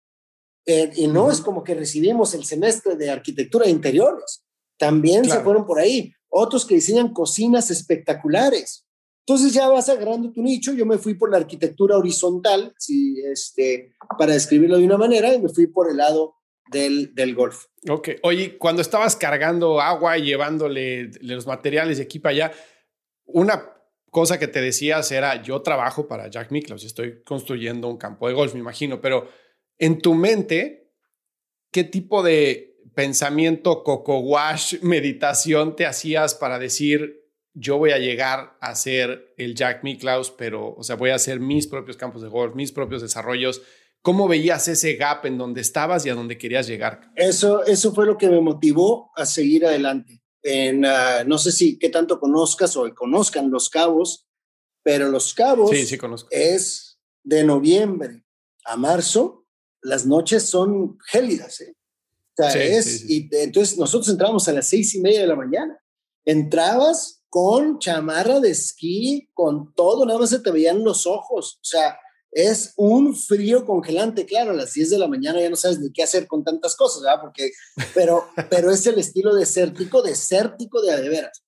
Eh, 0.66 0.92
y 0.96 1.08
no 1.08 1.30
es 1.30 1.42
como 1.42 1.64
que 1.64 1.76
recibimos 1.76 2.34
el 2.34 2.46
semestre 2.46 2.96
de 2.96 3.10
arquitectura 3.10 3.66
de 3.66 3.72
interiores. 3.72 4.46
También 4.78 5.26
se 5.26 5.40
fueron 5.42 5.66
por 5.66 5.80
ahí. 5.80 6.14
Otros 6.30 6.66
que 6.66 6.76
diseñan 6.76 7.14
cocinas 7.14 7.70
espectaculares. 7.72 8.86
Entonces 9.26 9.54
ya 9.54 9.68
vas 9.70 9.88
agarrando 9.88 10.32
tu 10.32 10.42
nicho. 10.42 10.74
Yo 10.74 10.86
me 10.86 10.98
fui 10.98 11.14
por 11.14 11.32
la 11.32 11.38
arquitectura 11.38 11.98
horizontal, 11.98 12.74
si, 12.78 13.22
este, 13.22 13.94
para 14.18 14.34
describirlo 14.34 14.78
de 14.78 14.86
una 14.86 14.98
manera, 14.98 15.34
y 15.34 15.42
me 15.42 15.50
fui 15.50 15.68
por 15.68 15.90
el 15.90 15.98
lado 15.98 16.36
del, 16.70 17.14
del 17.16 17.34
golf. 17.36 17.66
Ok. 17.90 18.10
Oye, 18.24 18.58
cuando 18.58 18.82
estabas 18.82 19.16
cargando 19.16 19.80
agua 19.80 20.18
y 20.18 20.24
llevándole 20.24 21.12
los 21.22 21.48
materiales 21.48 21.98
de 21.98 22.04
aquí 22.04 22.20
para 22.20 22.32
allá, 22.32 22.52
una 23.26 23.74
cosa 24.10 24.38
que 24.38 24.48
te 24.48 24.62
decías 24.62 25.12
era, 25.12 25.42
yo 25.42 25.62
trabajo 25.62 26.08
para 26.08 26.30
Jack 26.30 26.52
Nicklaus, 26.52 26.84
estoy 26.84 27.24
construyendo 27.24 27.88
un 27.88 27.98
campo 27.98 28.28
de 28.28 28.34
golf, 28.34 28.54
me 28.54 28.60
imagino, 28.60 29.02
pero 29.02 29.28
en 29.80 30.00
tu 30.00 30.14
mente, 30.14 30.92
¿qué 31.72 31.84
tipo 31.84 32.22
de 32.22 32.73
pensamiento, 32.94 33.84
coco 33.84 34.20
wash, 34.20 34.76
meditación 34.82 35.76
te 35.76 35.86
hacías 35.86 36.36
para 36.36 36.60
decir, 36.60 37.24
yo 37.54 37.78
voy 37.78 37.92
a 37.92 38.00
llegar 38.00 38.58
a 38.62 38.76
ser 38.76 39.34
el 39.38 39.56
Jack 39.56 39.84
Miklaus, 39.84 40.32
pero, 40.32 40.74
o 40.76 40.84
sea, 40.84 40.96
voy 40.96 41.12
a 41.12 41.16
hacer 41.16 41.40
mis 41.40 41.68
propios 41.68 41.98
campos 41.98 42.22
de 42.22 42.28
golf, 42.28 42.56
mis 42.56 42.72
propios 42.72 43.02
desarrollos. 43.02 43.62
¿Cómo 44.02 44.28
veías 44.28 44.68
ese 44.68 44.96
gap 44.96 45.26
en 45.26 45.38
donde 45.38 45.62
estabas 45.62 46.06
y 46.06 46.10
a 46.10 46.16
donde 46.16 46.38
querías 46.38 46.68
llegar? 46.68 47.12
Eso, 47.16 47.64
eso 47.66 47.94
fue 47.94 48.06
lo 48.06 48.18
que 48.18 48.30
me 48.30 48.42
motivó 48.42 49.12
a 49.16 49.26
seguir 49.26 49.66
adelante. 49.66 50.22
En, 50.42 50.86
ah, 50.86 51.24
no 51.26 51.38
sé 51.38 51.54
si 51.54 51.80
qué 51.80 51.90
tanto 51.90 52.20
conozcas 52.20 52.76
o 52.76 52.94
conozcan 52.94 53.50
Los 53.50 53.70
Cabos, 53.70 54.28
pero 54.84 55.08
Los 55.10 55.34
Cabos 55.34 55.70
sí, 55.70 55.86
sí 55.86 55.98
conozco. 55.98 56.28
es 56.32 57.00
de 57.24 57.46
noviembre 57.46 58.24
a 58.66 58.76
marzo, 58.76 59.46
las 59.82 60.06
noches 60.06 60.44
son 60.44 60.98
gélidas. 61.08 61.62
¿eh? 61.62 61.74
O 62.38 62.50
sea, 62.50 62.64
es, 62.64 63.10
y 63.10 63.30
entonces 63.32 63.78
nosotros 63.78 64.10
entramos 64.10 64.48
a 64.48 64.54
las 64.54 64.68
seis 64.68 64.96
y 64.96 65.02
media 65.02 65.22
de 65.22 65.28
la 65.28 65.36
mañana. 65.36 65.78
Entrabas 66.26 67.24
con 67.30 67.80
chamarra 67.80 68.40
de 68.40 68.52
esquí, 68.52 69.30
con 69.34 69.74
todo, 69.74 70.06
nada 70.06 70.20
más 70.20 70.30
se 70.30 70.40
te 70.40 70.52
veían 70.52 70.84
los 70.84 71.06
ojos. 71.06 71.56
O 71.56 71.66
sea, 71.66 71.98
es 72.34 72.74
un 72.78 73.16
frío 73.16 73.66
congelante. 73.66 74.26
Claro, 74.26 74.52
a 74.52 74.56
las 74.56 74.74
10 74.74 74.92
de 74.92 74.98
la 75.00 75.08
mañana 75.08 75.40
ya 75.40 75.50
no 75.50 75.56
sabes 75.56 75.80
ni 75.80 75.92
qué 75.92 76.04
hacer 76.04 76.28
con 76.28 76.44
tantas 76.44 76.76
cosas, 76.76 77.04
¿verdad? 77.04 77.22
Porque, 77.22 77.52
pero, 77.94 78.26
pero 78.50 78.72
es 78.72 78.86
el 78.88 79.00
estilo 79.00 79.34
desértico, 79.36 80.02
desértico 80.02 80.82
de 80.82 81.02
de 81.02 81.10
veras. 81.10 81.44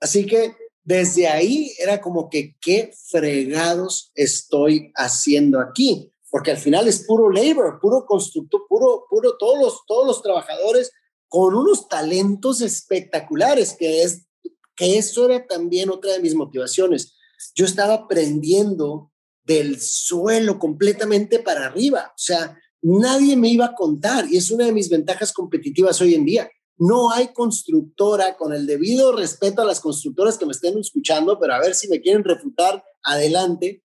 Así 0.00 0.26
que 0.26 0.54
desde 0.84 1.28
ahí 1.28 1.72
era 1.78 2.00
como 2.00 2.28
que 2.28 2.56
qué 2.60 2.92
fregados 3.08 4.10
estoy 4.14 4.92
haciendo 4.96 5.60
aquí, 5.60 6.11
porque 6.32 6.50
al 6.50 6.56
final 6.56 6.88
es 6.88 7.04
puro 7.04 7.30
labor, 7.30 7.78
puro 7.78 8.06
constructor, 8.06 8.62
puro, 8.66 9.04
puro, 9.08 9.36
todos 9.36 9.58
los, 9.60 9.82
todos 9.86 10.06
los 10.06 10.22
trabajadores 10.22 10.90
con 11.28 11.54
unos 11.54 11.88
talentos 11.88 12.62
espectaculares, 12.62 13.76
que 13.78 14.02
es 14.02 14.26
que 14.74 14.96
eso 14.96 15.26
era 15.28 15.46
también 15.46 15.90
otra 15.90 16.14
de 16.14 16.20
mis 16.20 16.34
motivaciones. 16.34 17.14
Yo 17.54 17.66
estaba 17.66 17.92
aprendiendo 17.92 19.12
del 19.44 19.78
suelo 19.78 20.58
completamente 20.58 21.38
para 21.38 21.66
arriba, 21.66 22.12
o 22.14 22.18
sea, 22.18 22.58
nadie 22.80 23.36
me 23.36 23.48
iba 23.48 23.66
a 23.66 23.74
contar 23.74 24.26
y 24.26 24.38
es 24.38 24.50
una 24.50 24.64
de 24.64 24.72
mis 24.72 24.88
ventajas 24.88 25.34
competitivas 25.34 26.00
hoy 26.00 26.14
en 26.14 26.24
día. 26.24 26.50
No 26.78 27.10
hay 27.10 27.34
constructora, 27.34 28.38
con 28.38 28.54
el 28.54 28.66
debido 28.66 29.14
respeto 29.14 29.60
a 29.60 29.66
las 29.66 29.80
constructoras 29.80 30.38
que 30.38 30.46
me 30.46 30.52
estén 30.52 30.78
escuchando, 30.78 31.38
pero 31.38 31.52
a 31.52 31.60
ver 31.60 31.74
si 31.74 31.88
me 31.88 32.00
quieren 32.00 32.24
refutar 32.24 32.82
adelante, 33.02 33.82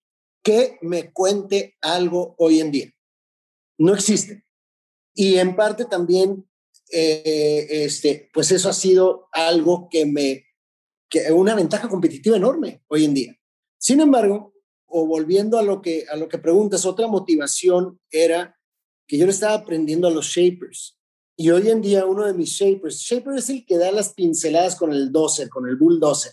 que 0.47 0.77
me 0.81 1.12
cuente 1.12 1.75
algo 1.81 2.33
hoy 2.38 2.62
en 2.62 2.71
día. 2.71 2.89
No 3.79 3.93
existe. 3.93 4.45
Y 5.13 5.36
en 5.36 5.57
parte 5.57 5.83
también, 5.83 6.49
eh, 6.89 7.67
este, 7.69 8.29
pues 8.33 8.53
eso 8.53 8.69
ha 8.69 8.73
sido 8.73 9.27
algo 9.33 9.89
que 9.91 10.05
me 10.05 10.45
que 11.10 11.29
una 11.33 11.53
ventaja 11.53 11.89
competitiva 11.89 12.38
enorme 12.38 12.81
hoy 12.88 13.03
en 13.03 13.13
día. 13.13 13.36
Sin 13.77 13.99
embargo, 13.99 14.53
o 14.86 15.05
volviendo 15.05 15.57
a 15.57 15.63
lo 15.63 15.81
que 15.81 16.05
a 16.10 16.15
lo 16.15 16.29
que 16.29 16.38
preguntas, 16.38 16.86
otra 16.86 17.07
motivación 17.07 17.99
era 18.10 18.57
que 19.05 19.17
yo 19.17 19.25
le 19.25 19.33
estaba 19.33 19.53
aprendiendo 19.53 20.07
a 20.07 20.12
los 20.12 20.27
shapers. 20.27 20.97
Y 21.36 21.49
hoy 21.49 21.69
en 21.69 21.81
día 21.81 22.05
uno 22.05 22.25
de 22.25 22.33
mis 22.33 22.51
shapers, 22.51 22.99
shaper 22.99 23.36
es 23.36 23.49
el 23.49 23.65
que 23.65 23.77
da 23.77 23.91
las 23.91 24.13
pinceladas 24.13 24.77
con 24.77 24.93
el 24.93 25.12
dozer, 25.12 25.49
con 25.49 25.67
el 25.67 25.75
bulldozer. 25.75 26.31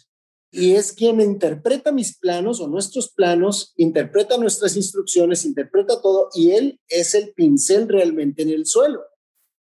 Y 0.57 0.77
es 0.77 0.93
quien 0.93 1.21
interpreta 1.21 1.91
mis 1.91 2.17
planos 2.17 2.61
o 2.61 2.69
nuestros 2.69 3.13
planos, 3.13 3.73
interpreta 3.77 4.39
nuestras 4.39 4.77
instrucciones, 4.77 5.45
interpreta 5.45 6.01
todo 6.01 6.29
y 6.33 6.53
él 6.53 6.81
es 6.87 7.17
el 7.17 7.35
pincel 7.35 7.89
realmente 7.89 8.43
en 8.43 8.51
el 8.51 8.65
suelo. 8.65 9.03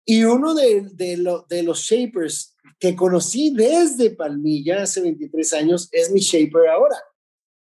Y 0.05 0.25
uno 0.25 0.53
de, 0.53 1.63
los 1.63 1.79
shapers 1.79 2.57
que 2.81 2.97
conocí 2.97 3.55
desde 3.55 4.11
Palmilla 4.11 4.83
hace 4.83 5.01
23 5.01 5.53
años, 5.53 5.89
es 5.93 6.11
mi 6.11 6.19
shaper 6.19 6.67
ahora. 6.67 6.97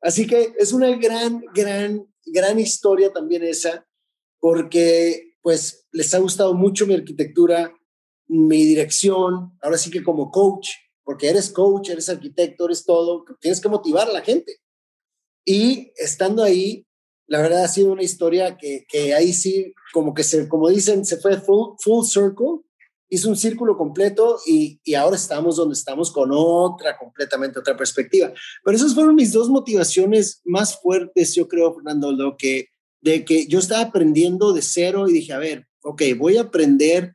Así 0.03 0.27
que 0.27 0.53
es 0.59 0.75
una 0.75 0.95
gran, 0.95 1.43
gran, 1.55 2.07
gran 2.27 2.61
historia 2.61 3.11
también 3.11 3.43
esa, 3.43 3.87
porque 4.39 5.39
pues 5.41 5.87
les 5.93 6.13
ha 6.13 6.19
gustado 6.19 6.53
mucho 6.53 6.87
mi 6.87 6.93
arquitectura, 6.93 7.75
mi 8.27 8.67
dirección, 8.67 9.57
ahora 9.63 9.79
sí 9.79 9.91
que 9.91 10.05
como 10.05 10.31
coach, 10.31 10.69
porque 11.05 11.29
eres 11.29 11.51
coach, 11.51 11.91
eres 11.91 12.09
arquitecto, 12.09 12.65
eres 12.65 12.85
todo, 12.85 13.25
tienes 13.41 13.61
que 13.61 13.69
motivar 13.69 14.09
a 14.09 14.13
la 14.13 14.23
gente. 14.23 14.59
Y 15.45 15.93
estando 15.97 16.43
ahí, 16.43 16.87
la 17.27 17.41
verdad 17.41 17.65
ha 17.65 17.69
sido 17.69 17.93
una 17.93 18.03
historia 18.03 18.57
que, 18.57 18.85
que 18.89 19.15
ahí 19.15 19.33
sí, 19.33 19.73
como 19.93 20.15
que 20.15 20.25
se, 20.25 20.49
como 20.49 20.69
dicen, 20.69 21.05
se 21.05 21.19
fue 21.19 21.41
full, 21.41 21.75
full 21.79 22.05
circle 22.05 22.65
hizo 23.15 23.29
un 23.29 23.37
círculo 23.37 23.77
completo 23.77 24.39
y, 24.47 24.81
y, 24.83 24.95
ahora 24.95 25.17
estamos 25.17 25.57
donde 25.57 25.75
estamos 25.75 26.11
con 26.11 26.31
otra, 26.33 26.99
completamente 26.99 27.59
otra 27.59 27.77
perspectiva. 27.77 28.33
Pero 28.65 28.77
esas 28.77 28.95
fueron 28.95 29.15
mis 29.15 29.33
dos 29.33 29.49
motivaciones 29.49 30.41
más 30.45 30.81
fuertes, 30.81 31.35
yo 31.35 31.47
creo, 31.47 31.75
Fernando, 31.75 32.13
lo 32.13 32.37
que, 32.37 32.69
de 33.01 33.25
que 33.25 33.47
yo 33.47 33.59
estaba 33.59 33.83
aprendiendo 33.83 34.53
de 34.53 34.63
cero 34.63 35.09
y 35.09 35.13
dije, 35.13 35.33
a 35.33 35.39
ver, 35.39 35.67
ok, 35.83 36.03
voy 36.19 36.39
a 36.39 36.43
aprender 36.43 37.15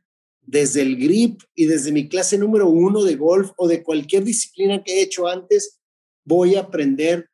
desde 0.50 0.82
el 0.82 0.96
grip 0.96 1.42
y 1.54 1.66
desde 1.66 1.92
mi 1.92 2.08
clase 2.08 2.36
número 2.36 2.68
uno 2.68 3.04
de 3.04 3.14
golf 3.14 3.52
o 3.56 3.68
de 3.68 3.84
cualquier 3.84 4.24
disciplina 4.24 4.82
que 4.82 4.94
he 4.94 5.02
hecho 5.02 5.28
antes, 5.28 5.78
voy 6.24 6.56
a 6.56 6.62
aprender 6.62 7.30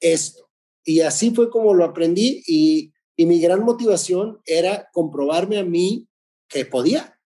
esto. 0.00 0.48
Y 0.82 1.00
así 1.02 1.32
fue 1.32 1.50
como 1.50 1.74
lo 1.74 1.84
aprendí 1.84 2.42
y, 2.46 2.92
y 3.14 3.26
mi 3.26 3.40
gran 3.40 3.62
motivación 3.62 4.40
era 4.46 4.88
comprobarme 4.92 5.58
a 5.58 5.64
mí 5.64 6.08
que 6.48 6.64
podía. 6.64 7.18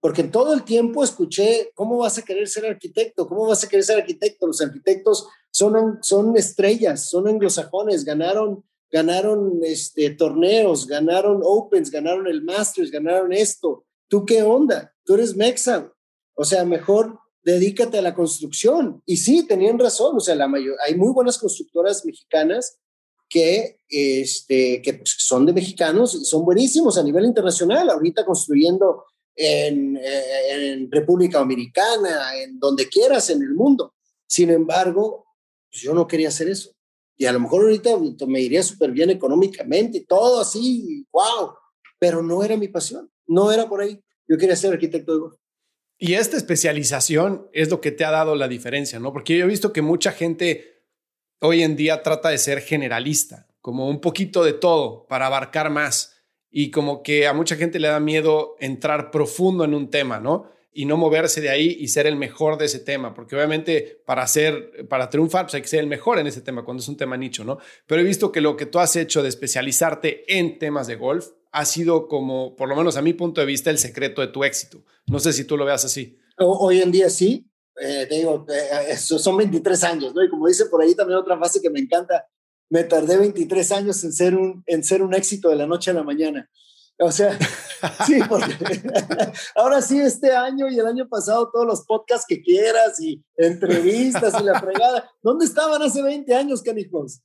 Porque 0.00 0.22
todo 0.22 0.54
el 0.54 0.62
tiempo 0.62 1.02
escuché, 1.02 1.72
¿cómo 1.74 1.98
vas 1.98 2.18
a 2.18 2.22
querer 2.22 2.48
ser 2.48 2.64
arquitecto? 2.64 3.26
¿Cómo 3.26 3.48
vas 3.48 3.64
a 3.64 3.68
querer 3.68 3.84
ser 3.84 3.98
arquitecto? 3.98 4.46
Los 4.46 4.60
arquitectos 4.62 5.26
son, 5.50 5.98
son 6.00 6.36
estrellas, 6.36 7.10
son 7.10 7.26
anglosajones, 7.26 8.04
ganaron, 8.04 8.64
ganaron 8.88 9.60
este, 9.64 10.10
torneos, 10.10 10.86
ganaron 10.86 11.40
Opens, 11.42 11.90
ganaron 11.90 12.28
el 12.28 12.42
Masters, 12.42 12.92
ganaron 12.92 13.32
esto. 13.32 13.84
¿Tú 14.10 14.26
qué 14.26 14.42
onda? 14.42 14.92
Tú 15.04 15.14
eres 15.14 15.36
Mexa. 15.36 15.94
O 16.34 16.44
sea, 16.44 16.64
mejor 16.64 17.20
dedícate 17.44 17.98
a 17.98 18.02
la 18.02 18.14
construcción. 18.14 19.00
Y 19.06 19.16
sí, 19.18 19.46
tenían 19.46 19.78
razón. 19.78 20.16
O 20.16 20.20
sea, 20.20 20.34
la 20.34 20.48
mayor, 20.48 20.76
hay 20.84 20.96
muy 20.96 21.12
buenas 21.12 21.38
constructoras 21.38 22.04
mexicanas 22.04 22.78
que, 23.28 23.78
este, 23.88 24.82
que 24.82 24.94
pues, 24.94 25.14
son 25.18 25.46
de 25.46 25.52
mexicanos 25.52 26.16
y 26.16 26.24
son 26.24 26.44
buenísimos 26.44 26.98
a 26.98 27.04
nivel 27.04 27.24
internacional. 27.24 27.88
Ahorita 27.88 28.24
construyendo 28.24 29.04
en, 29.36 29.96
en, 29.96 30.90
República 30.90 31.38
Dominicana, 31.38 32.36
en 32.36 32.58
donde 32.58 32.88
quieras 32.88 33.30
en 33.30 33.42
el 33.42 33.54
mundo. 33.54 33.94
Sin 34.26 34.50
embargo, 34.50 35.24
pues, 35.70 35.82
yo 35.82 35.94
no 35.94 36.08
quería 36.08 36.28
hacer 36.28 36.48
eso. 36.48 36.72
Y 37.16 37.26
a 37.26 37.32
lo 37.32 37.38
mejor 37.38 37.62
ahorita 37.62 37.96
me 38.26 38.40
iría 38.40 38.62
súper 38.64 38.90
bien 38.90 39.10
económicamente 39.10 39.98
y 39.98 40.04
todo 40.04 40.40
así, 40.40 41.06
wow, 41.12 41.52
pero 41.98 42.22
no 42.22 42.42
era 42.42 42.56
mi 42.56 42.66
pasión, 42.66 43.10
no 43.30 43.52
era 43.52 43.68
por 43.68 43.80
ahí. 43.80 44.00
Yo 44.28 44.36
quería 44.36 44.56
ser 44.56 44.72
arquitecto 44.72 45.12
de 45.12 45.20
golf. 45.20 45.34
Y 45.98 46.14
esta 46.14 46.36
especialización 46.36 47.48
es 47.52 47.70
lo 47.70 47.80
que 47.80 47.92
te 47.92 48.04
ha 48.04 48.10
dado 48.10 48.34
la 48.34 48.48
diferencia, 48.48 48.98
¿no? 48.98 49.12
Porque 49.12 49.36
yo 49.36 49.44
he 49.44 49.48
visto 49.48 49.72
que 49.72 49.82
mucha 49.82 50.12
gente 50.12 50.84
hoy 51.40 51.62
en 51.62 51.76
día 51.76 52.02
trata 52.02 52.30
de 52.30 52.38
ser 52.38 52.60
generalista, 52.60 53.46
como 53.60 53.88
un 53.88 54.00
poquito 54.00 54.42
de 54.44 54.52
todo 54.52 55.06
para 55.06 55.26
abarcar 55.26 55.70
más. 55.70 56.16
Y 56.50 56.70
como 56.70 57.02
que 57.02 57.26
a 57.26 57.32
mucha 57.32 57.56
gente 57.56 57.78
le 57.78 57.88
da 57.88 58.00
miedo 58.00 58.56
entrar 58.58 59.10
profundo 59.10 59.64
en 59.64 59.74
un 59.74 59.90
tema, 59.90 60.18
¿no? 60.18 60.50
y 60.72 60.84
no 60.84 60.96
moverse 60.96 61.40
de 61.40 61.50
ahí 61.50 61.76
y 61.80 61.88
ser 61.88 62.06
el 62.06 62.16
mejor 62.16 62.56
de 62.56 62.66
ese 62.66 62.78
tema, 62.78 63.12
porque 63.12 63.34
obviamente 63.34 64.02
para 64.06 64.26
ser, 64.26 64.86
para 64.88 65.10
triunfar, 65.10 65.46
pues 65.46 65.54
hay 65.54 65.62
que 65.62 65.68
ser 65.68 65.80
el 65.80 65.88
mejor 65.88 66.18
en 66.18 66.28
ese 66.28 66.42
tema 66.42 66.64
cuando 66.64 66.80
es 66.80 66.88
un 66.88 66.96
tema 66.96 67.16
nicho, 67.16 67.44
¿no? 67.44 67.58
Pero 67.86 68.00
he 68.00 68.04
visto 68.04 68.30
que 68.30 68.40
lo 68.40 68.56
que 68.56 68.66
tú 68.66 68.78
has 68.78 68.94
hecho 68.94 69.22
de 69.22 69.28
especializarte 69.28 70.38
en 70.38 70.58
temas 70.58 70.86
de 70.86 70.94
golf 70.94 71.30
ha 71.52 71.64
sido 71.64 72.08
como, 72.08 72.56
por 72.56 72.68
lo 72.68 72.76
menos 72.76 72.96
a 72.96 73.02
mi 73.02 73.12
punto 73.12 73.40
de 73.40 73.46
vista, 73.46 73.70
el 73.70 73.78
secreto 73.78 74.20
de 74.20 74.28
tu 74.28 74.44
éxito. 74.44 74.84
No 75.06 75.18
sé 75.18 75.32
si 75.32 75.44
tú 75.44 75.56
lo 75.56 75.64
veas 75.64 75.84
así. 75.84 76.18
Hoy 76.38 76.80
en 76.80 76.90
día 76.90 77.10
sí, 77.10 77.50
eh, 77.80 78.06
digo, 78.10 78.46
eh, 78.48 78.96
son 78.96 79.36
23 79.36 79.84
años, 79.84 80.14
¿no? 80.14 80.22
Y 80.22 80.30
como 80.30 80.46
dice 80.46 80.66
por 80.66 80.82
ahí 80.82 80.94
también 80.94 81.18
otra 81.18 81.36
frase 81.36 81.60
que 81.60 81.70
me 81.70 81.80
encanta, 81.80 82.26
me 82.68 82.84
tardé 82.84 83.18
23 83.18 83.72
años 83.72 84.02
en 84.04 84.12
ser 84.12 84.36
un, 84.36 84.62
en 84.66 84.84
ser 84.84 85.02
un 85.02 85.14
éxito 85.14 85.50
de 85.50 85.56
la 85.56 85.66
noche 85.66 85.90
a 85.90 85.94
la 85.94 86.02
mañana. 86.02 86.48
O 87.02 87.10
sea, 87.10 87.36
sí, 88.06 88.20
porque 88.28 88.54
ahora 89.56 89.80
sí, 89.80 89.98
este 89.98 90.32
año 90.32 90.68
y 90.68 90.78
el 90.78 90.86
año 90.86 91.08
pasado, 91.08 91.50
todos 91.52 91.66
los 91.66 91.84
podcasts 91.84 92.26
que 92.28 92.42
quieras 92.42 93.00
y 93.00 93.22
entrevistas 93.36 94.34
y 94.40 94.44
la 94.44 94.60
fregada. 94.60 95.10
¿Dónde 95.22 95.46
estaban 95.46 95.82
hace 95.82 96.02
20 96.02 96.34
años, 96.34 96.62
canijos? 96.62 97.20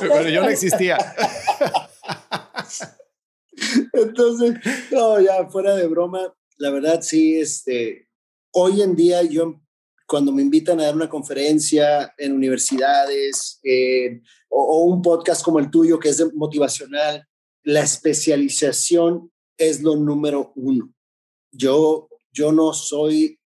Pero 0.00 0.28
yo 0.28 0.42
no 0.42 0.48
existía. 0.48 0.98
Entonces, 3.92 4.54
no, 4.90 5.20
ya 5.20 5.48
fuera 5.48 5.74
de 5.74 5.86
broma, 5.86 6.34
la 6.58 6.70
verdad 6.70 7.02
sí, 7.02 7.36
este, 7.36 8.08
hoy 8.52 8.82
en 8.82 8.94
día 8.96 9.22
yo 9.22 9.60
cuando 10.06 10.32
me 10.32 10.42
invitan 10.42 10.80
a 10.80 10.84
dar 10.84 10.94
una 10.94 11.08
conferencia 11.08 12.12
en 12.18 12.32
universidades 12.32 13.60
o, 14.48 14.84
un 14.84 15.02
podcast 15.02 15.42
como 15.42 15.58
el 15.58 15.70
tuyo 15.70 15.98
que 15.98 16.10
es 16.10 16.34
motivacional, 16.34 17.26
la 17.62 17.80
especialización 17.80 19.32
es 19.56 19.82
lo 19.82 19.96
número 19.96 20.52
uno. 20.56 20.92
Yo, 21.50 22.08
yo 22.32 22.52
no 22.52 22.72
soy, 22.74 23.40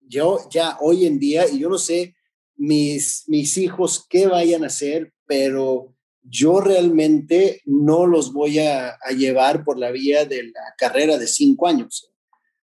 yo 0.00 0.38
ya 0.50 0.76
hoy 0.80 1.06
en 1.06 1.18
día, 1.18 1.48
y 1.48 1.60
yo 1.60 1.68
no 1.68 1.78
sé 1.78 2.14
mis, 2.56 3.24
mis 3.26 3.56
hijos 3.56 4.04
qué 4.08 4.26
vayan 4.26 4.64
a 4.64 4.66
hacer, 4.66 5.12
pero 5.26 5.94
yo 6.22 6.60
realmente 6.60 7.62
no 7.64 8.06
los 8.06 8.32
voy 8.32 8.58
a, 8.60 8.96
llevar 9.16 9.64
por 9.64 9.78
la 9.78 9.90
vía 9.90 10.24
de 10.24 10.44
la 10.44 10.74
carrera 10.78 11.18
de 11.18 11.26
cinco 11.26 11.66
años. 11.66 12.10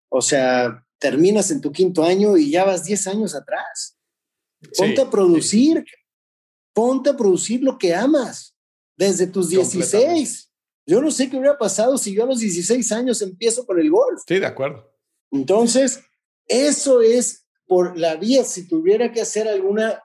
O 0.09 0.21
sea, 0.21 0.85
terminas 0.97 1.51
en 1.51 1.61
tu 1.61 1.71
quinto 1.71 2.03
año 2.03 2.37
y 2.37 2.51
ya 2.51 2.65
vas 2.65 2.85
diez 2.85 3.05
años 3.07 3.35
atrás. 3.35 3.97
Ponte 4.77 5.01
a 5.01 5.09
producir, 5.09 5.85
ponte 6.73 7.11
a 7.11 7.17
producir 7.17 7.61
lo 7.61 7.77
que 7.77 7.93
amas 7.93 8.55
desde 8.97 9.27
tus 9.27 9.49
16. 9.49 10.51
Yo 10.85 11.01
no 11.01 11.11
sé 11.11 11.29
qué 11.29 11.37
hubiera 11.37 11.57
pasado 11.57 11.97
si 11.97 12.13
yo 12.13 12.23
a 12.23 12.27
los 12.27 12.39
16 12.39 12.91
años 12.91 13.21
empiezo 13.21 13.65
con 13.65 13.79
el 13.79 13.89
golf. 13.91 14.21
Sí, 14.27 14.39
de 14.39 14.45
acuerdo. 14.45 14.91
Entonces, 15.31 16.01
eso 16.47 17.01
es 17.01 17.45
por 17.67 17.97
la 17.97 18.15
vía, 18.15 18.43
si 18.43 18.67
tuviera 18.67 19.11
que 19.11 19.21
hacer 19.21 19.47
alguna 19.47 20.01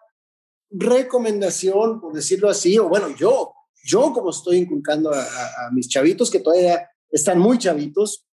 recomendación, 0.77 2.01
por 2.01 2.13
decirlo 2.13 2.49
así, 2.49 2.79
o 2.79 2.89
bueno, 2.89 3.09
yo, 3.17 3.53
yo 3.85 4.13
como 4.13 4.31
estoy 4.31 4.59
inculcando 4.59 5.13
a, 5.13 5.71
mis 5.73 5.89
chavitos 5.89 6.31
que 6.31 6.41
todavía 6.41 6.89
están 7.11 7.39
muy 7.39 7.59
chavitos, 7.59 8.27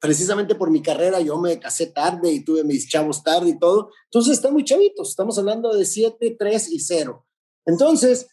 precisamente 0.00 0.54
por 0.54 0.70
mi 0.70 0.80
carrera 0.80 1.20
yo 1.20 1.38
me 1.38 1.58
casé 1.58 1.86
tarde 1.88 2.32
y 2.32 2.44
tuve 2.44 2.64
mis 2.64 2.88
chavos 2.88 3.22
tarde 3.22 3.50
y 3.50 3.58
todo, 3.58 3.90
entonces 4.04 4.34
están 4.34 4.52
muy 4.52 4.64
chavitos, 4.64 5.10
estamos 5.10 5.38
hablando 5.38 5.74
de 5.74 5.84
7, 5.84 6.36
3 6.38 6.72
y 6.72 6.80
0. 6.80 7.26
Entonces, 7.66 8.28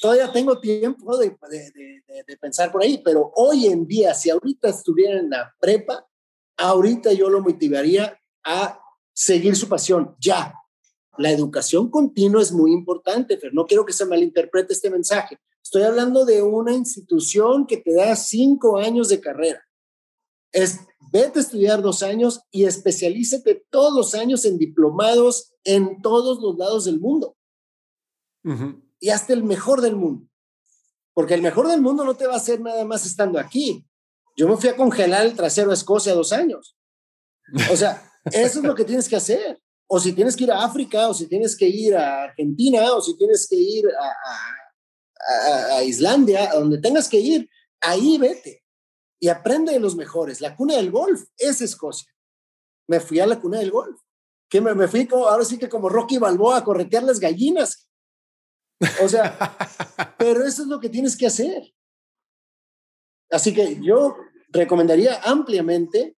todavía 0.00 0.30
tengo 0.30 0.60
tiempo 0.60 1.16
de, 1.16 1.30
de, 1.30 2.36
pensar 2.38 2.70
por 2.70 2.82
ahí, 2.82 3.00
pero 3.02 3.32
hoy 3.36 3.66
en 3.66 3.86
día, 3.86 4.12
si 4.12 4.28
ahorita 4.28 4.68
estuviera 4.68 5.18
en 5.18 5.30
la 5.30 5.54
prepa, 5.58 6.06
ahorita 6.58 7.12
yo 7.12 7.30
lo 7.30 7.40
motivaría 7.40 8.20
a 8.44 8.78
seguir 9.12 9.56
su 9.56 9.68
pasión, 9.68 10.14
ya. 10.18 10.52
La 11.18 11.30
educación 11.30 11.90
continua 11.90 12.42
es 12.42 12.52
muy 12.52 12.72
importante, 12.72 13.36
pero 13.36 13.52
no 13.52 13.66
quiero 13.66 13.84
que 13.84 13.92
se 13.92 14.04
malinterprete 14.04 14.72
este 14.72 14.90
mensaje. 14.90 15.38
Estoy 15.62 15.82
hablando 15.82 16.24
de 16.24 16.42
una 16.42 16.72
institución 16.72 17.66
que 17.66 17.78
te 17.78 17.94
da 17.94 18.16
cinco 18.16 18.78
años 18.78 19.08
de 19.08 19.20
carrera. 19.20 19.62
Es, 20.52 20.80
vete 21.12 21.38
a 21.38 21.42
estudiar 21.42 21.82
dos 21.82 22.02
años 22.02 22.42
y 22.50 22.64
especialízate 22.64 23.66
todos 23.70 23.94
los 23.94 24.14
años 24.14 24.44
en 24.44 24.58
diplomados 24.58 25.54
en 25.64 26.02
todos 26.02 26.40
los 26.40 26.56
lados 26.58 26.84
del 26.84 27.00
mundo. 27.00 27.36
Y 29.00 29.08
hasta 29.08 29.32
el 29.32 29.42
mejor 29.42 29.80
del 29.80 29.96
mundo. 29.96 30.28
Porque 31.14 31.34
el 31.34 31.42
mejor 31.42 31.68
del 31.68 31.80
mundo 31.80 32.04
no 32.04 32.14
te 32.14 32.26
va 32.26 32.34
a 32.34 32.38
hacer 32.38 32.60
nada 32.60 32.84
más 32.84 33.06
estando 33.06 33.38
aquí. 33.38 33.86
Yo 34.36 34.48
me 34.48 34.56
fui 34.56 34.68
a 34.68 34.76
congelar 34.76 35.24
el 35.24 35.34
trasero 35.34 35.70
a 35.70 35.74
Escocia 35.74 36.12
dos 36.14 36.32
años. 36.32 36.76
O 37.70 37.76
sea, 37.76 38.12
eso 38.26 38.58
es 38.58 38.64
lo 38.64 38.74
que 38.74 38.84
tienes 38.84 39.08
que 39.08 39.16
hacer. 39.16 39.62
O 39.86 40.00
si 40.00 40.12
tienes 40.12 40.34
que 40.36 40.44
ir 40.44 40.52
a 40.52 40.64
África, 40.64 41.08
o 41.08 41.14
si 41.14 41.26
tienes 41.26 41.56
que 41.56 41.68
ir 41.68 41.94
a 41.96 42.24
Argentina, 42.24 42.92
o 42.94 43.02
si 43.02 43.16
tienes 43.16 43.46
que 43.48 43.56
ir 43.56 43.84
a, 43.88 45.76
a, 45.76 45.84
Islandia, 45.84 46.50
a 46.50 46.54
donde 46.54 46.78
tengas 46.78 47.08
que 47.08 47.18
ir, 47.18 47.48
ahí 47.80 48.18
vete 48.18 48.64
y 49.20 49.28
aprende 49.28 49.72
de 49.72 49.80
los 49.80 49.96
mejores. 49.96 50.40
La 50.40 50.56
cuna 50.56 50.76
del 50.76 50.90
golf 50.90 51.24
es 51.36 51.60
Escocia. 51.60 52.12
Me 52.88 53.00
fui 53.00 53.20
a 53.20 53.26
la 53.26 53.40
cuna 53.40 53.58
del 53.58 53.70
golf. 53.70 54.00
Que 54.48 54.60
me, 54.60 54.74
me 54.74 54.88
fui 54.88 55.06
como, 55.06 55.26
ahora 55.26 55.44
sí 55.44 55.58
que 55.58 55.68
como 55.68 55.88
Rocky 55.88 56.18
Balboa 56.18 56.58
a 56.58 56.64
corretear 56.64 57.02
las 57.02 57.20
gallinas. 57.20 57.88
O 59.02 59.08
sea, 59.08 59.56
pero 60.18 60.44
eso 60.44 60.62
es 60.62 60.68
lo 60.68 60.80
que 60.80 60.88
tienes 60.88 61.16
que 61.16 61.26
hacer. 61.26 61.74
Así 63.30 63.52
que 63.54 63.80
yo 63.82 64.16
recomendaría 64.50 65.20
ampliamente, 65.24 66.16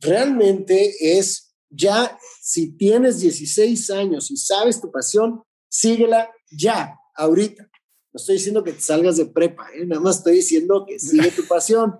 realmente 0.00 1.18
es 1.18 1.53
ya, 1.70 2.18
si 2.40 2.76
tienes 2.76 3.20
16 3.20 3.90
años 3.90 4.30
y 4.30 4.36
sabes 4.36 4.80
tu 4.80 4.90
pasión, 4.90 5.42
síguela 5.68 6.30
ya, 6.50 6.96
ahorita. 7.14 7.64
No 8.12 8.18
estoy 8.18 8.36
diciendo 8.36 8.62
que 8.62 8.72
te 8.72 8.80
salgas 8.80 9.16
de 9.16 9.26
prepa, 9.26 9.68
¿eh? 9.74 9.84
nada 9.86 10.00
más 10.00 10.18
estoy 10.18 10.36
diciendo 10.36 10.84
que 10.88 10.98
sigue 10.98 11.30
tu 11.30 11.46
pasión. 11.46 11.96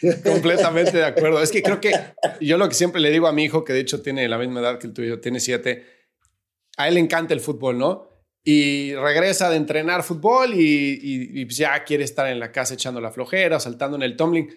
Completamente 0.24 0.96
de 0.98 1.04
acuerdo. 1.04 1.42
Es 1.42 1.50
que 1.50 1.62
creo 1.62 1.80
que 1.80 1.92
yo 2.40 2.58
lo 2.58 2.68
que 2.68 2.74
siempre 2.74 3.00
le 3.00 3.10
digo 3.10 3.26
a 3.26 3.32
mi 3.32 3.44
hijo, 3.44 3.64
que 3.64 3.72
de 3.72 3.80
hecho 3.80 4.02
tiene 4.02 4.28
la 4.28 4.38
misma 4.38 4.60
edad 4.60 4.78
que 4.78 4.86
el 4.86 4.92
tuyo, 4.92 5.20
tiene 5.20 5.40
siete, 5.40 5.84
a 6.76 6.88
él 6.88 6.94
le 6.94 7.00
encanta 7.00 7.34
el 7.34 7.40
fútbol, 7.40 7.78
¿no? 7.78 8.08
y 8.50 8.94
regresa 8.94 9.50
de 9.50 9.56
entrenar 9.56 10.02
fútbol 10.02 10.52
y, 10.54 11.44
pues 11.44 11.58
ya 11.58 11.84
quiere 11.84 12.04
estar 12.04 12.28
en 12.28 12.40
la 12.40 12.50
casa 12.50 12.72
echando 12.72 12.98
la 12.98 13.10
flojera, 13.10 13.60
saltando 13.60 13.98
en 13.98 14.02
el 14.02 14.16
tumbling. 14.16 14.48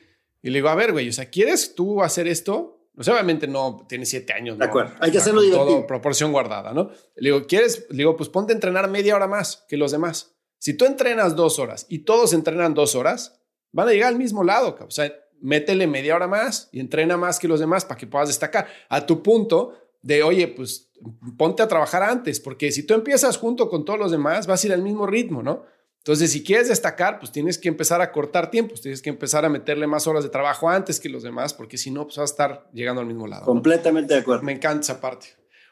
Y 0.41 0.49
le 0.49 0.59
digo, 0.59 0.69
a 0.69 0.75
ver, 0.75 0.93
güey, 0.93 1.09
o 1.09 1.11
sea, 1.11 1.29
¿quieres 1.29 1.75
tú 1.75 2.01
hacer 2.01 2.25
esto? 2.25 2.80
Pues 2.93 3.08
obviamente 3.08 3.47
no, 3.47 3.86
tiene 3.88 4.06
siete 4.06 4.34
años. 4.34 4.58
De 4.58 4.65
acuerdo, 4.65 4.93
hay 4.99 5.12
que 5.12 5.17
hacerlo 5.17 5.41
divertido. 5.41 5.65
Todo 5.65 5.88
proporción 5.88 6.32
guardada, 6.32 6.73
¿no? 6.73 6.91
Le 7.15 7.32
digo, 7.32 7.47
¿quieres? 7.47 7.88
Le 7.89 7.97
digo, 7.97 8.17
pues 8.17 8.30
ponte 8.30 8.54
a 8.54 8.56
entrenar 8.56 8.89
media 8.89 9.15
hora 9.15 9.27
más 9.27 9.65
que 9.67 9.77
los 9.77 9.91
demás. 9.91 10.36
Si 10.58 10.75
tú 10.75 10.86
entrenas 10.86 11.36
dos 11.36 11.58
horas 11.58 11.88
y 11.89 11.99
todos 11.99 12.34
entrenan 12.34 12.73
dos 12.73 12.95
horas, 12.95 13.41
van 13.71 13.88
a 13.88 13.91
llegar 13.91 14.10
al 14.10 14.17
mismo 14.17 14.43
lado. 14.43 14.77
O 14.86 14.91
sea, 14.91 15.12
métele 15.39 15.88
media 15.88 16.15
hora 16.15 16.27
más 16.27 16.69
y 16.71 16.80
entrena 16.80 17.17
más 17.17 17.39
que 17.39 17.47
los 17.47 17.60
demás 17.60 17.86
para 17.86 17.97
que 17.97 18.08
puedas 18.08 18.27
destacar. 18.27 18.67
A 18.89 19.06
tu 19.06 19.23
punto 19.23 19.73
de, 20.01 20.23
oye, 20.23 20.47
pues 20.47 20.91
ponte 21.38 21.63
a 21.63 21.67
trabajar 21.67 22.04
antes, 22.04 22.39
porque 22.39 22.71
si 22.71 22.84
tú 22.86 22.93
empiezas 22.93 23.38
junto 23.38 23.69
con 23.69 23.86
todos 23.86 23.99
los 23.99 24.12
demás, 24.12 24.47
vas 24.47 24.63
a 24.63 24.67
ir 24.67 24.73
al 24.73 24.82
mismo 24.82 25.08
ritmo, 25.08 25.41
¿no? 25.41 25.63
Entonces, 26.01 26.31
si 26.31 26.43
quieres 26.43 26.67
destacar, 26.67 27.19
pues 27.19 27.31
tienes 27.31 27.59
que 27.59 27.69
empezar 27.69 28.01
a 28.01 28.11
cortar 28.11 28.49
tiempos, 28.49 28.81
tienes 28.81 29.03
que 29.03 29.11
empezar 29.11 29.45
a 29.45 29.49
meterle 29.49 29.85
más 29.85 30.07
horas 30.07 30.23
de 30.23 30.29
trabajo 30.29 30.67
antes 30.67 30.99
que 30.99 31.09
los 31.09 31.21
demás, 31.21 31.53
porque 31.53 31.77
si 31.77 31.91
no, 31.91 32.05
pues 32.05 32.17
vas 32.17 32.31
a 32.31 32.33
estar 32.33 32.69
llegando 32.73 33.01
al 33.01 33.07
mismo 33.07 33.27
lado. 33.27 33.45
Completamente 33.45 34.15
de 34.15 34.21
acuerdo. 34.21 34.41
Me 34.41 34.53
encanta 34.53 34.81
esa 34.81 34.99
parte. 34.99 35.27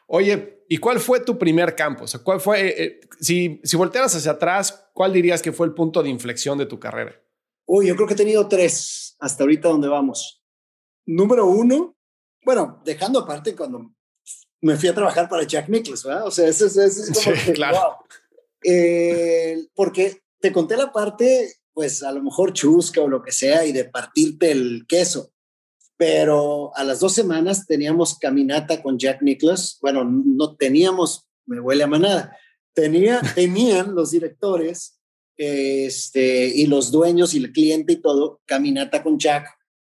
Oye, 0.06 0.64
¿y 0.68 0.76
cuál 0.76 1.00
fue 1.00 1.18
tu 1.18 1.36
primer 1.36 1.74
campo? 1.74 2.04
O 2.04 2.06
sea, 2.06 2.20
¿cuál 2.22 2.40
fue, 2.40 2.60
eh, 2.60 2.74
eh, 2.78 3.00
si, 3.20 3.60
si 3.64 3.76
voltearas 3.76 4.14
hacia 4.14 4.32
atrás, 4.32 4.88
cuál 4.92 5.12
dirías 5.12 5.42
que 5.42 5.50
fue 5.50 5.66
el 5.66 5.74
punto 5.74 6.00
de 6.00 6.10
inflexión 6.10 6.58
de 6.58 6.66
tu 6.66 6.78
carrera? 6.78 7.20
Uy, 7.66 7.88
yo 7.88 7.96
creo 7.96 8.06
que 8.06 8.14
he 8.14 8.16
tenido 8.16 8.46
tres 8.46 9.16
hasta 9.18 9.42
ahorita 9.42 9.68
donde 9.68 9.88
vamos. 9.88 10.44
Número 11.06 11.46
uno, 11.46 11.96
bueno, 12.44 12.80
dejando 12.84 13.18
aparte 13.18 13.56
cuando 13.56 13.92
me 14.60 14.76
fui 14.76 14.88
a 14.88 14.94
trabajar 14.94 15.28
para 15.28 15.44
Jack 15.44 15.68
Nicklaus, 15.68 16.04
¿verdad? 16.04 16.26
O 16.26 16.30
sea, 16.30 16.48
ese, 16.48 16.66
es 16.66 17.10
como 17.24 17.36
sí, 17.36 17.52
claro. 17.52 17.98
Eh, 18.64 19.66
porque 19.74 20.20
te 20.40 20.52
conté 20.52 20.76
la 20.76 20.92
parte, 20.92 21.54
pues 21.72 22.02
a 22.02 22.12
lo 22.12 22.22
mejor 22.22 22.52
chusca 22.52 23.00
o 23.00 23.08
lo 23.08 23.22
que 23.22 23.32
sea, 23.32 23.64
y 23.64 23.72
de 23.72 23.84
partirte 23.84 24.50
el 24.50 24.86
queso. 24.88 25.32
Pero 25.96 26.74
a 26.76 26.84
las 26.84 27.00
dos 27.00 27.12
semanas 27.12 27.66
teníamos 27.66 28.18
caminata 28.18 28.82
con 28.82 28.98
Jack 28.98 29.22
Nicklaus. 29.22 29.78
Bueno, 29.80 30.04
no 30.04 30.56
teníamos, 30.56 31.28
me 31.46 31.60
huele 31.60 31.84
a 31.84 31.88
manada. 31.88 32.36
Tenía, 32.72 33.20
tenían 33.34 33.94
los 33.94 34.10
directores 34.10 35.00
este, 35.36 36.48
y 36.54 36.66
los 36.66 36.90
dueños 36.90 37.32
y 37.32 37.38
el 37.38 37.52
cliente 37.52 37.94
y 37.94 37.96
todo, 37.96 38.42
caminata 38.44 39.02
con 39.02 39.18
Jack 39.18 39.46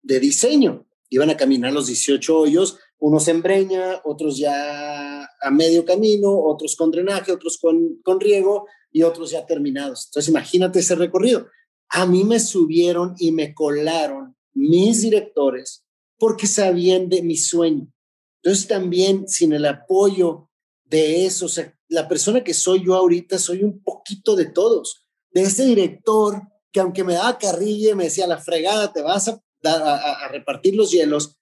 de 0.02 0.20
diseño. 0.20 0.86
Iban 1.10 1.30
a 1.30 1.36
caminar 1.36 1.72
los 1.72 1.88
18 1.88 2.38
hoyos, 2.38 2.78
unos 3.02 3.26
en 3.26 3.42
breña, 3.42 4.00
otros 4.04 4.38
ya 4.38 5.24
a 5.24 5.50
medio 5.50 5.84
camino, 5.84 6.38
otros 6.38 6.76
con 6.76 6.92
drenaje, 6.92 7.32
otros 7.32 7.58
con, 7.60 8.00
con 8.04 8.20
riego 8.20 8.68
y 8.92 9.02
otros 9.02 9.32
ya 9.32 9.44
terminados. 9.44 10.06
Entonces, 10.06 10.28
imagínate 10.28 10.78
ese 10.78 10.94
recorrido. 10.94 11.48
A 11.88 12.06
mí 12.06 12.22
me 12.22 12.38
subieron 12.38 13.16
y 13.18 13.32
me 13.32 13.54
colaron 13.54 14.36
mis 14.54 15.02
directores 15.02 15.84
porque 16.16 16.46
sabían 16.46 17.08
de 17.08 17.22
mi 17.22 17.36
sueño. 17.36 17.92
Entonces, 18.40 18.68
también 18.68 19.26
sin 19.26 19.52
el 19.52 19.66
apoyo 19.66 20.48
de 20.84 21.26
eso, 21.26 21.48
la 21.88 22.06
persona 22.06 22.44
que 22.44 22.54
soy 22.54 22.84
yo 22.86 22.94
ahorita, 22.94 23.36
soy 23.36 23.64
un 23.64 23.82
poquito 23.82 24.36
de 24.36 24.46
todos. 24.46 25.08
De 25.32 25.42
ese 25.42 25.64
director 25.64 26.40
que 26.70 26.78
aunque 26.78 27.02
me 27.02 27.14
daba 27.14 27.36
carrilla, 27.36 27.96
me 27.96 28.04
decía, 28.04 28.28
la 28.28 28.38
fregada, 28.38 28.92
te 28.92 29.02
vas 29.02 29.26
a, 29.26 29.42
a, 29.64 30.24
a 30.24 30.28
repartir 30.28 30.76
los 30.76 30.92
hielos, 30.92 31.36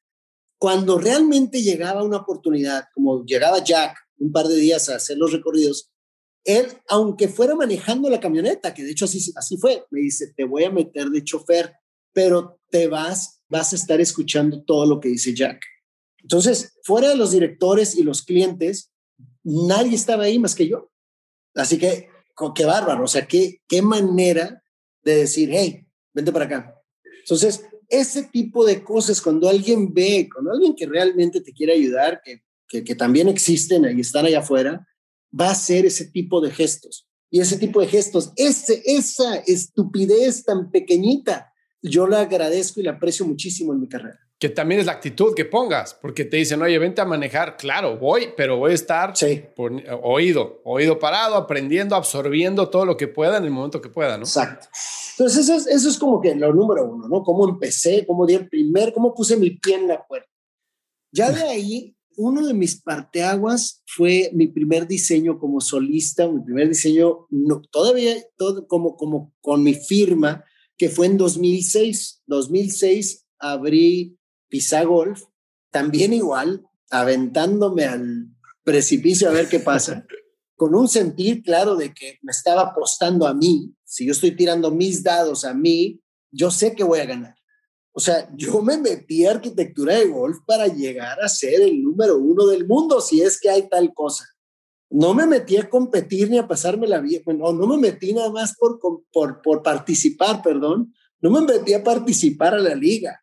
cuando 0.61 0.99
realmente 0.99 1.63
llegaba 1.63 2.05
una 2.05 2.19
oportunidad, 2.19 2.85
como 2.93 3.25
llegaba 3.25 3.65
Jack 3.65 3.97
un 4.19 4.31
par 4.31 4.47
de 4.47 4.57
días 4.57 4.91
a 4.91 4.97
hacer 4.97 5.17
los 5.17 5.33
recorridos, 5.33 5.91
él, 6.45 6.67
aunque 6.89 7.29
fuera 7.29 7.55
manejando 7.55 8.11
la 8.11 8.21
camioneta, 8.21 8.75
que 8.75 8.83
de 8.83 8.91
hecho 8.91 9.07
así, 9.07 9.33
así 9.37 9.57
fue, 9.57 9.87
me 9.91 10.01
dice, 10.01 10.35
te 10.37 10.45
voy 10.45 10.65
a 10.65 10.71
meter 10.71 11.09
de 11.09 11.25
chofer, 11.25 11.73
pero 12.13 12.61
te 12.69 12.89
vas, 12.89 13.43
vas 13.49 13.73
a 13.73 13.77
estar 13.77 14.03
escuchando 14.03 14.63
todo 14.63 14.85
lo 14.85 15.01
que 15.01 15.09
dice 15.09 15.35
Jack. 15.35 15.63
Entonces, 16.21 16.77
fuera 16.85 17.09
de 17.09 17.17
los 17.17 17.33
directores 17.33 17.95
y 17.97 18.03
los 18.03 18.23
clientes, 18.23 18.93
nadie 19.43 19.95
estaba 19.95 20.25
ahí 20.25 20.39
más 20.39 20.55
que 20.55 20.69
yo. 20.69 20.91
Así 21.55 21.79
que, 21.79 22.11
qué 22.55 22.65
bárbaro, 22.67 23.05
o 23.05 23.09
sea, 23.09 23.27
qué, 23.27 23.63
qué 23.67 23.81
manera 23.81 24.63
de 25.03 25.17
decir, 25.17 25.49
hey, 25.53 25.87
vente 26.13 26.33
para 26.33 26.45
acá. 26.45 26.83
Entonces, 27.21 27.65
ese 27.91 28.23
tipo 28.23 28.65
de 28.65 28.83
cosas, 28.83 29.21
cuando 29.21 29.49
alguien 29.49 29.93
ve, 29.93 30.29
cuando 30.33 30.53
alguien 30.53 30.75
que 30.75 30.87
realmente 30.87 31.41
te 31.41 31.53
quiere 31.53 31.75
ayudar, 31.75 32.23
que, 32.25 32.85
que, 32.85 32.95
también 32.95 33.29
existen 33.29 33.85
y 33.97 34.01
están 34.01 34.27
allá 34.27 34.39
afuera, 34.39 34.87
va 35.39 35.49
a 35.49 35.53
hacer 35.53 35.85
ese 35.85 36.07
tipo 36.07 36.41
de 36.41 36.53
gestos. 36.53 37.09
Y 37.29 37.41
ese 37.41 37.59
tipo 37.59 37.81
de 37.81 37.89
gestos, 37.89 38.33
ese, 38.37 38.83
esa 38.87 39.37
estupidez 39.37 40.45
tan 40.45 40.71
pequeñita, 40.71 41.53
yo 41.83 42.07
la 42.07 42.21
agradezco 42.21 42.81
y 42.81 42.85
la 42.85 42.93
aprecio 42.93 43.27
muchísimo 43.27 43.73
en 43.73 43.81
mi 43.81 43.89
carrera. 43.89 44.21
Que 44.41 44.49
también 44.49 44.81
es 44.81 44.87
la 44.87 44.93
actitud 44.93 45.35
que 45.35 45.45
pongas, 45.45 45.95
porque 45.95 46.25
te 46.25 46.39
dicen, 46.39 46.63
oye, 46.63 46.79
vente 46.79 47.01
a 47.01 47.05
manejar. 47.05 47.57
Claro, 47.57 47.99
voy, 47.99 48.31
pero 48.37 48.57
voy 48.57 48.73
a 48.73 48.75
estar 48.75 49.15
sí. 49.15 49.43
por 49.55 49.71
oído, 50.03 50.63
oído 50.65 50.99
parado, 50.99 51.37
aprendiendo, 51.37 51.95
absorbiendo 51.95 52.71
todo 52.71 52.87
lo 52.87 52.97
que 52.97 53.07
pueda 53.07 53.37
en 53.37 53.45
el 53.45 53.51
momento 53.51 53.83
que 53.83 53.91
pueda, 53.91 54.17
¿no? 54.17 54.25
Exacto. 54.25 54.67
Entonces, 55.13 55.45
eso 55.45 55.55
es, 55.57 55.67
eso 55.67 55.89
es 55.91 55.99
como 55.99 56.23
que 56.23 56.35
lo 56.35 56.55
número 56.55 56.91
uno, 56.91 57.07
¿no? 57.07 57.23
Cómo 57.23 57.47
empecé, 57.47 58.07
cómo 58.07 58.25
di 58.25 58.35
el 58.35 58.49
primer, 58.49 58.95
cómo 58.95 59.15
puse 59.15 59.37
mi 59.37 59.51
pie 59.51 59.75
en 59.75 59.89
la 59.89 60.07
puerta. 60.07 60.31
Ya 61.13 61.31
de 61.31 61.43
ahí, 61.43 61.95
uno 62.17 62.47
de 62.47 62.55
mis 62.55 62.81
parteaguas 62.81 63.83
fue 63.87 64.31
mi 64.33 64.47
primer 64.47 64.87
diseño 64.87 65.39
como 65.39 65.61
solista, 65.61 66.29
mi 66.29 66.41
primer 66.43 66.69
diseño, 66.69 67.27
no, 67.31 67.61
todavía 67.71 68.15
todo 68.37 68.67
como, 68.67 68.97
como 68.97 69.35
con 69.41 69.63
mi 69.63 69.75
firma, 69.75 70.45
que 70.77 70.89
fue 70.89 71.07
en 71.07 71.19
2006. 71.19 72.23
2006 72.27 73.27
abrí 73.39 74.19
Pisa 74.51 74.83
Golf, 74.85 75.23
también 75.71 76.13
igual, 76.13 76.67
aventándome 76.91 77.85
al 77.85 78.27
precipicio 78.65 79.29
a 79.29 79.33
ver 79.33 79.49
qué 79.49 79.61
pasa, 79.61 80.05
con 80.57 80.75
un 80.75 80.89
sentir 80.89 81.43
claro 81.43 81.77
de 81.77 81.95
que 81.95 82.19
me 82.21 82.33
estaba 82.33 82.63
apostando 82.63 83.27
a 83.27 83.33
mí. 83.33 83.73
Si 83.85 84.05
yo 84.05 84.13
estoy 84.13 84.33
tirando 84.37 84.71
mis 84.71 85.03
dados 85.03 85.45
a 85.47 85.55
mí, 85.55 86.03
yo 86.31 86.51
sé 86.51 86.75
que 86.75 86.85
voy 86.85 86.99
a 86.99 87.07
ganar. 87.07 87.35
O 87.93 88.01
sea, 88.01 88.29
yo 88.37 88.63
me 88.63 88.77
metí 88.79 89.25
a 89.27 89.33
arquitectura 89.33 89.97
de 89.97 90.07
golf 90.07 90.39
para 90.47 90.67
llegar 90.69 91.21
a 91.21 91.29
ser 91.29 91.61
el 91.61 91.83
número 91.83 92.19
uno 92.19 92.47
del 92.47 92.67
mundo, 92.67 93.01
si 93.01 93.23
es 93.23 93.41
que 93.41 93.51
hay 93.51 93.69
tal 93.69 93.93
cosa. 93.95 94.25
No 94.91 95.15
me 95.15 95.27
metí 95.27 95.57
a 95.57 95.69
competir 95.69 96.31
ni 96.31 96.39
a 96.39 96.49
pasarme 96.49 96.87
la 96.87 97.01
vida. 97.01 97.21
Bueno, 97.25 97.53
no 97.53 97.67
me 97.67 97.79
metí 97.79 98.13
nada 98.13 98.31
más 98.31 98.57
por, 98.57 98.81
por, 99.13 99.41
por 99.41 99.63
participar, 99.63 100.43
perdón. 100.43 100.93
No 101.21 101.31
me 101.31 101.41
metí 101.41 101.75
a 101.75 101.83
participar 101.83 102.55
a 102.55 102.59
la 102.59 102.75
liga. 102.75 103.21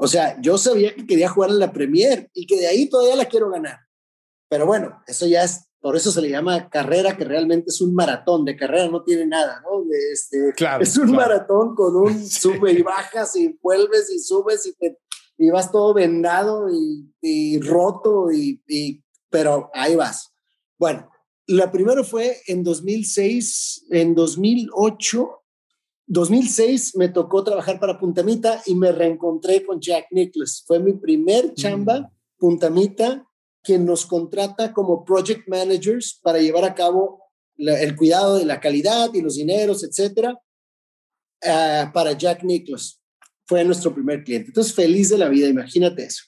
O 0.00 0.06
sea, 0.06 0.40
yo 0.40 0.56
sabía 0.58 0.94
que 0.94 1.06
quería 1.06 1.28
jugar 1.28 1.50
en 1.50 1.58
la 1.58 1.72
Premier 1.72 2.30
y 2.32 2.46
que 2.46 2.58
de 2.58 2.68
ahí 2.68 2.88
todavía 2.88 3.16
la 3.16 3.26
quiero 3.26 3.50
ganar. 3.50 3.78
Pero 4.48 4.64
bueno, 4.64 5.02
eso 5.06 5.26
ya 5.26 5.42
es, 5.42 5.66
por 5.80 5.96
eso 5.96 6.12
se 6.12 6.22
le 6.22 6.30
llama 6.30 6.70
carrera, 6.70 7.16
que 7.16 7.24
realmente 7.24 7.66
es 7.68 7.80
un 7.80 7.94
maratón. 7.94 8.44
De 8.44 8.56
carrera 8.56 8.88
no 8.88 9.02
tiene 9.02 9.26
nada, 9.26 9.60
¿no? 9.62 9.82
De 9.84 9.98
este, 10.12 10.52
claro, 10.56 10.82
es 10.82 10.96
un 10.96 11.08
claro. 11.08 11.20
maratón 11.20 11.74
con 11.74 11.96
un 11.96 12.18
sí. 12.24 12.40
sube 12.40 12.72
y 12.72 12.82
bajas 12.82 13.34
y 13.36 13.58
vuelves 13.60 14.08
y 14.10 14.20
subes 14.20 14.66
y, 14.66 14.74
te, 14.74 14.98
y 15.36 15.50
vas 15.50 15.72
todo 15.72 15.92
vendado 15.92 16.68
y, 16.70 17.12
y 17.20 17.60
roto, 17.60 18.30
y, 18.30 18.62
y, 18.68 19.02
pero 19.28 19.70
ahí 19.74 19.96
vas. 19.96 20.32
Bueno, 20.78 21.10
la 21.48 21.72
primera 21.72 22.04
fue 22.04 22.36
en 22.46 22.62
2006, 22.62 23.86
en 23.90 24.14
2008 24.14 25.38
2006 26.08 26.96
me 26.96 27.10
tocó 27.10 27.44
trabajar 27.44 27.78
para 27.78 27.98
Puntamita 27.98 28.62
y 28.64 28.74
me 28.74 28.92
reencontré 28.92 29.62
con 29.62 29.78
Jack 29.78 30.06
Nicklaus. 30.10 30.64
Fue 30.66 30.80
mi 30.80 30.94
primer 30.94 31.52
chamba, 31.54 32.00
mm. 32.00 32.10
Puntamita, 32.38 33.26
quien 33.62 33.84
nos 33.84 34.06
contrata 34.06 34.72
como 34.72 35.04
project 35.04 35.46
managers 35.48 36.18
para 36.22 36.38
llevar 36.38 36.64
a 36.64 36.74
cabo 36.74 37.22
la, 37.56 37.78
el 37.82 37.94
cuidado 37.94 38.38
de 38.38 38.46
la 38.46 38.58
calidad 38.58 39.12
y 39.12 39.20
los 39.20 39.36
dineros, 39.36 39.84
etcétera, 39.84 40.32
uh, 40.32 41.92
para 41.92 42.12
Jack 42.12 42.42
Nicklaus. 42.42 43.02
Fue 43.44 43.62
nuestro 43.64 43.94
primer 43.94 44.24
cliente. 44.24 44.48
Entonces, 44.48 44.74
feliz 44.74 45.10
de 45.10 45.18
la 45.18 45.28
vida, 45.28 45.46
imagínate 45.48 46.04
eso. 46.04 46.24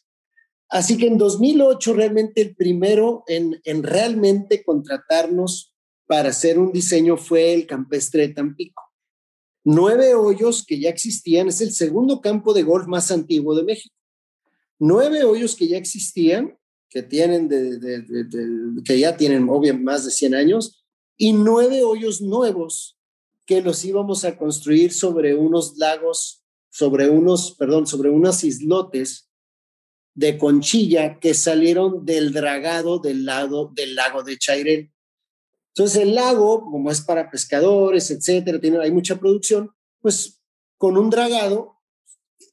Así 0.69 0.99
que 0.99 1.07
en 1.07 1.17
2008, 1.17 1.95
realmente 1.95 2.43
el 2.43 2.55
primero 2.55 3.25
en, 3.27 3.59
en 3.65 3.83
realmente 3.83 4.63
contratarnos 4.63 5.75
para 6.07 6.31
hacer 6.31 6.59
un 6.59 6.71
diseño 6.71 7.17
fue 7.17 7.55
el 7.55 7.67
campestre 7.67 8.29
de 8.29 8.35
Tampico 8.35 8.90
nueve 9.65 10.15
hoyos 10.15 10.65
que 10.65 10.79
ya 10.79 10.91
existían, 10.91 11.49
es 11.49 11.61
el 11.61 11.73
segundo 11.73 12.21
campo 12.21 12.55
de 12.55 12.63
golf 12.63 12.87
más 12.87 13.11
antiguo 13.11 13.55
de 13.55 13.65
México. 13.65 13.95
Nueve 14.79 15.25
hoyos 15.25 15.55
que 15.57 15.69
ya 15.69 15.77
existían, 15.77 16.59
que 16.89 17.03
tienen 17.03 17.49
de, 17.49 18.83
que 18.85 18.99
ya 18.99 19.17
tienen 19.17 19.49
obviamente 19.49 19.85
más 19.85 20.05
de 20.05 20.11
100 20.11 20.35
años, 20.35 20.85
y 21.17 21.33
nueve 21.33 21.85
hoyos 21.85 22.23
nuevos 22.23 22.99
que 23.45 23.61
los 23.61 23.85
íbamos 23.85 24.25
a 24.25 24.39
construir 24.39 24.93
sobre 24.93 25.35
unos 25.35 25.77
lagos, 25.77 26.43
sobre 26.71 27.11
unos, 27.11 27.55
perdón, 27.57 27.87
sobre 27.87 28.09
unos 28.09 28.43
islotes 28.43 29.29
de 30.15 30.39
conchilla 30.39 31.19
que 31.19 31.35
salieron 31.35 32.05
del 32.05 32.33
dragado 32.33 32.99
del 32.99 33.25
lado 33.25 33.71
del 33.75 33.95
lago 33.95 34.23
de 34.23 34.39
Chairén. 34.39 34.93
Entonces 35.75 36.03
el 36.03 36.15
lago, 36.15 36.63
como 36.63 36.91
es 36.91 37.01
para 37.01 37.31
pescadores, 37.31 38.11
etcétera, 38.11 38.61
tiene, 38.61 38.79
hay 38.79 38.91
mucha 38.91 39.19
producción, 39.19 39.71
pues 40.01 40.41
con 40.77 40.97
un 40.97 41.11
dragado 41.11 41.77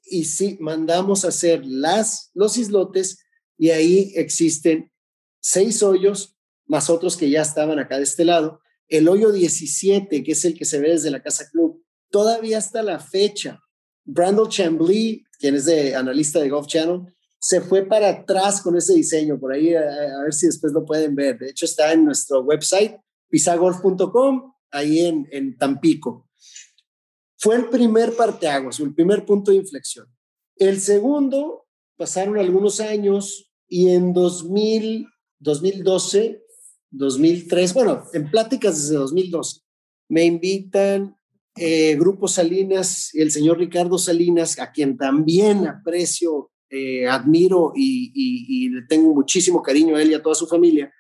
y 0.05 0.25
sí, 0.25 0.57
mandamos 0.59 1.25
a 1.25 1.29
hacer 1.29 1.65
las, 1.65 2.31
los 2.33 2.57
islotes 2.57 3.19
y 3.57 3.71
ahí 3.71 4.13
existen 4.15 4.91
seis 5.39 5.81
hoyos 5.83 6.37
más 6.65 6.89
otros 6.89 7.17
que 7.17 7.29
ya 7.29 7.41
estaban 7.41 7.79
acá 7.79 7.97
de 7.97 8.03
este 8.03 8.25
lado. 8.25 8.59
El 8.87 9.07
hoyo 9.07 9.31
17, 9.31 10.23
que 10.23 10.31
es 10.31 10.45
el 10.45 10.53
que 10.53 10.65
se 10.65 10.79
ve 10.79 10.91
desde 10.91 11.11
la 11.11 11.23
Casa 11.23 11.49
Club, 11.49 11.83
todavía 12.09 12.57
hasta 12.57 12.83
la 12.83 12.99
fecha 12.99 13.61
Brandon 14.05 14.47
Chambly, 14.47 15.25
quien 15.39 15.55
es 15.55 15.65
de 15.65 15.95
analista 15.95 16.39
de 16.39 16.49
Golf 16.49 16.67
Channel, 16.67 17.01
se 17.39 17.61
fue 17.61 17.85
para 17.85 18.09
atrás 18.09 18.61
con 18.61 18.75
ese 18.75 18.93
diseño, 18.93 19.39
por 19.39 19.53
ahí 19.53 19.73
a, 19.75 20.21
ver 20.23 20.33
si 20.33 20.47
después 20.47 20.73
lo 20.73 20.85
pueden 20.85 21.15
ver. 21.15 21.37
De 21.37 21.49
hecho, 21.49 21.65
está 21.65 21.93
en 21.93 22.05
nuestro 22.05 22.41
website, 22.41 22.95
pisagolf.com, 23.29 24.53
ahí 24.71 24.99
en, 24.99 25.27
en 25.31 25.57
Tampico. 25.57 26.29
Fue 27.37 27.55
el 27.55 27.69
primer 27.69 28.15
parteaguas, 28.15 28.79
el 28.79 28.93
primer 28.93 29.25
punto 29.25 29.51
de 29.51 29.57
inflexión. 29.57 30.07
El 30.55 30.79
segundo, 30.79 31.67
pasaron 31.97 32.37
algunos 32.37 32.79
años 32.79 33.51
y 33.67 33.89
en 33.89 34.13
2000, 34.13 35.07
2012, 35.39 36.43
2003, 36.89 37.73
bueno, 37.73 38.03
en 38.13 38.31
pláticas 38.31 38.81
desde 38.81 38.95
2012, 38.95 39.61
me 40.09 40.25
invitan 40.25 41.17
eh, 41.55 41.95
Grupo 41.95 42.27
Salinas, 42.27 43.09
el 43.13 43.31
señor 43.31 43.57
Ricardo 43.57 43.97
Salinas, 43.97 44.59
a 44.59 44.71
quien 44.71 44.95
también 44.95 45.67
aprecio, 45.67 46.51
eh, 46.69 47.07
admiro 47.07 47.73
y, 47.75 48.69
le 48.69 48.83
tengo 48.83 49.13
muchísimo 49.13 49.61
cariño 49.61 49.95
a 49.95 50.01
él 50.01 50.11
y 50.11 50.13
a 50.13 50.21
toda 50.21 50.35
su 50.35 50.47
familia, 50.47 50.91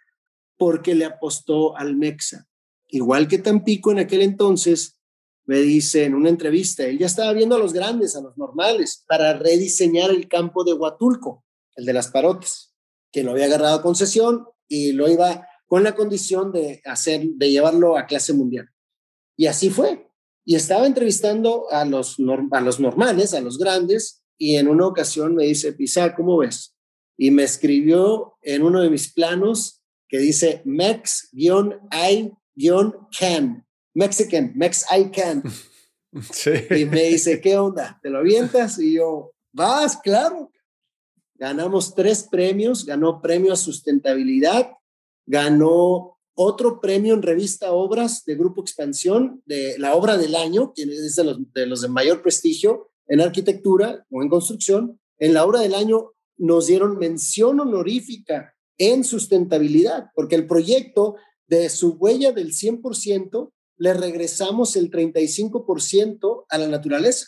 porque 0.57 0.95
le 0.95 1.05
apostó 1.05 1.77
al 1.77 1.95
Mexa. 1.95 2.47
Igual 2.89 3.27
que 3.27 3.37
Tampico 3.37 3.91
en 3.91 3.99
aquel 3.99 4.21
entonces, 4.21 4.99
me 5.45 5.59
dice 5.59 6.03
en 6.03 6.13
una 6.13 6.29
entrevista, 6.29 6.83
él 6.83 6.99
ya 6.99 7.05
estaba 7.05 7.31
viendo 7.33 7.55
a 7.55 7.59
los 7.59 7.73
grandes, 7.73 8.15
a 8.15 8.21
los 8.21 8.37
normales, 8.37 9.05
para 9.07 9.33
rediseñar 9.33 10.09
el 10.09 10.27
campo 10.27 10.63
de 10.63 10.73
Huatulco, 10.73 11.45
el 11.75 11.85
de 11.85 11.93
las 11.93 12.09
parotes, 12.09 12.73
que 13.11 13.23
lo 13.23 13.31
había 13.31 13.45
agarrado 13.45 13.77
a 13.77 13.81
concesión 13.81 14.45
y 14.67 14.91
lo 14.91 15.09
iba 15.09 15.47
con 15.65 15.83
la 15.83 15.95
condición 15.95 16.51
de 16.51 16.81
hacer, 16.85 17.23
de 17.23 17.51
llevarlo 17.51 17.97
a 17.97 18.05
clase 18.05 18.33
mundial. 18.33 18.69
Y 19.37 19.47
así 19.47 19.69
fue. 19.69 20.09
Y 20.43 20.55
estaba 20.55 20.87
entrevistando 20.87 21.71
a 21.71 21.85
los, 21.85 22.17
a 22.51 22.61
los 22.61 22.79
normales, 22.79 23.33
a 23.33 23.41
los 23.41 23.57
grandes, 23.57 24.23
y 24.37 24.55
en 24.55 24.67
una 24.67 24.87
ocasión 24.87 25.35
me 25.35 25.45
dice, 25.45 25.73
Pisa, 25.73 26.15
¿cómo 26.15 26.37
ves? 26.37 26.75
Y 27.17 27.31
me 27.31 27.43
escribió 27.43 28.37
en 28.41 28.63
uno 28.63 28.81
de 28.81 28.89
mis 28.89 29.11
planos 29.11 29.76
que 30.07 30.19
dice 30.19 30.61
Mex-I-Can, 30.65 31.79
Mexican, 33.93 34.51
Mex-I-Can. 34.55 35.43
Y 36.71 36.85
me 36.85 37.03
dice, 37.03 37.41
¿qué 37.41 37.57
onda? 37.57 37.99
¿Te 38.01 38.09
lo 38.09 38.19
avientas? 38.19 38.79
Y 38.79 38.93
yo, 38.93 39.33
vas, 39.51 39.97
claro. 39.97 40.51
Ganamos 41.35 41.93
tres 41.93 42.23
premios, 42.23 42.85
ganó 42.85 43.21
premio 43.21 43.53
a 43.53 43.57
sustentabilidad, 43.57 44.71
ganó 45.27 46.17
otro 46.33 46.79
premio 46.79 47.13
en 47.13 47.21
revista 47.21 47.71
Obras 47.71 48.23
de 48.25 48.35
Grupo 48.35 48.61
Expansión, 48.61 49.43
de 49.45 49.77
la 49.77 49.93
obra 49.95 50.17
del 50.17 50.35
año, 50.35 50.73
que 50.73 50.83
es 50.83 51.15
de 51.15 51.23
los, 51.23 51.37
de 51.53 51.65
los 51.67 51.81
de 51.81 51.89
mayor 51.89 52.21
prestigio 52.23 52.89
en 53.07 53.21
arquitectura 53.21 54.05
o 54.09 54.23
en 54.23 54.29
construcción. 54.29 54.99
En 55.19 55.33
la 55.33 55.45
obra 55.45 55.59
del 55.59 55.75
año 55.75 56.13
nos 56.37 56.67
dieron 56.67 56.97
mención 56.97 57.59
honorífica 57.59 58.56
en 58.77 59.03
sustentabilidad, 59.03 60.11
porque 60.15 60.35
el 60.35 60.47
proyecto 60.47 61.15
de 61.47 61.69
su 61.69 61.93
huella 61.93 62.31
del 62.31 62.51
100% 62.53 63.51
le 63.77 63.93
regresamos 63.93 64.75
el 64.75 64.91
35% 64.91 66.45
a 66.49 66.57
la 66.57 66.67
naturaleza. 66.67 67.27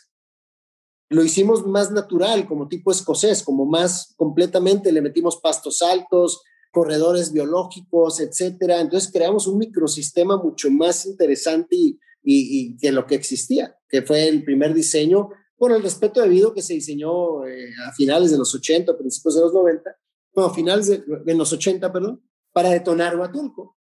Lo 1.09 1.23
hicimos 1.23 1.65
más 1.65 1.91
natural, 1.91 2.47
como 2.47 2.67
tipo 2.67 2.91
escocés, 2.91 3.43
como 3.43 3.65
más 3.65 4.13
completamente, 4.15 4.91
le 4.91 5.01
metimos 5.01 5.37
pastos 5.37 5.81
altos, 5.81 6.43
corredores 6.71 7.31
biológicos, 7.31 8.19
etcétera. 8.19 8.79
Entonces 8.79 9.11
creamos 9.11 9.47
un 9.47 9.57
microsistema 9.57 10.37
mucho 10.37 10.69
más 10.69 11.05
interesante 11.05 11.75
y, 11.75 11.99
y, 12.21 12.77
que 12.77 12.91
lo 12.91 13.07
que 13.07 13.15
existía, 13.15 13.75
que 13.89 14.03
fue 14.03 14.27
el 14.27 14.43
primer 14.43 14.73
diseño 14.73 15.29
por 15.57 15.71
el 15.71 15.81
respeto 15.81 16.21
debido 16.21 16.53
que 16.53 16.61
se 16.61 16.73
diseñó 16.73 17.45
eh, 17.45 17.69
a 17.85 17.91
finales 17.93 18.31
de 18.31 18.37
los 18.37 18.53
80, 18.53 18.97
principios 18.97 19.35
de 19.35 19.41
los 19.41 19.53
90, 19.53 19.89
bueno, 20.33 20.53
finales 20.53 20.87
de, 20.87 21.35
los 21.35 21.51
80, 21.51 21.91
perdón, 21.91 22.23
para 22.53 22.69
detonar 22.69 23.17
Huatulco. 23.17 23.77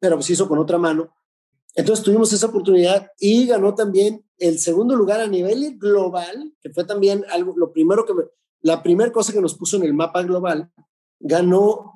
Pero 0.00 0.20
se 0.22 0.34
hizo 0.34 0.48
con 0.48 0.58
otra 0.58 0.78
mano. 0.78 1.14
Entonces 1.74 2.04
tuvimos 2.04 2.32
esa 2.32 2.46
oportunidad 2.46 3.10
y 3.18 3.46
ganó 3.46 3.74
también 3.74 4.24
el 4.38 4.58
segundo 4.58 4.94
lugar 4.94 5.20
a 5.20 5.26
nivel 5.26 5.76
global, 5.78 6.54
que 6.60 6.70
fue 6.70 6.84
también 6.84 7.24
algo, 7.30 7.54
lo 7.56 7.72
primero 7.72 8.04
que, 8.04 8.12
la 8.60 8.82
primera 8.82 9.10
cosa 9.12 9.32
que 9.32 9.40
nos 9.40 9.54
puso 9.54 9.76
en 9.76 9.84
el 9.84 9.94
mapa 9.94 10.22
global, 10.22 10.70
ganó 11.18 11.94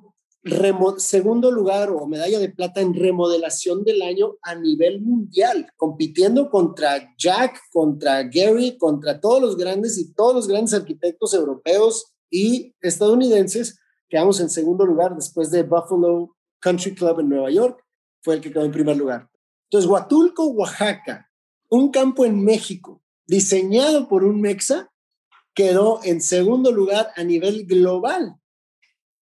segundo 0.98 1.50
lugar 1.50 1.90
o 1.90 2.06
medalla 2.06 2.38
de 2.38 2.48
plata 2.48 2.80
en 2.80 2.94
remodelación 2.94 3.84
del 3.84 4.02
año 4.02 4.36
a 4.42 4.54
nivel 4.54 5.00
mundial, 5.00 5.66
compitiendo 5.76 6.50
contra 6.50 7.14
Jack, 7.16 7.60
contra 7.70 8.22
Gary, 8.24 8.76
contra 8.78 9.20
todos 9.20 9.42
los 9.42 9.56
grandes 9.56 9.98
y 9.98 10.12
todos 10.14 10.34
los 10.34 10.48
grandes 10.48 10.74
arquitectos 10.74 11.34
europeos 11.34 12.14
y 12.30 12.74
estadounidenses. 12.80 13.78
Quedamos 14.08 14.40
en 14.40 14.50
segundo 14.50 14.86
lugar 14.86 15.14
después 15.14 15.50
de 15.50 15.62
Buffalo 15.62 16.36
Country 16.60 16.94
Club 16.94 17.20
en 17.20 17.28
Nueva 17.28 17.50
York, 17.50 17.84
fue 18.22 18.34
el 18.34 18.40
que 18.40 18.52
quedó 18.52 18.64
en 18.64 18.72
primer 18.72 18.96
lugar. 18.96 19.28
Entonces, 19.70 19.88
Huatulco, 19.88 20.46
Oaxaca, 20.48 21.30
un 21.68 21.90
campo 21.90 22.24
en 22.24 22.42
México, 22.42 23.02
diseñado 23.26 24.08
por 24.08 24.24
un 24.24 24.40
Mexa, 24.40 24.90
quedó 25.54 26.00
en 26.04 26.20
segundo 26.20 26.72
lugar 26.72 27.10
a 27.16 27.24
nivel 27.24 27.66
global 27.66 28.36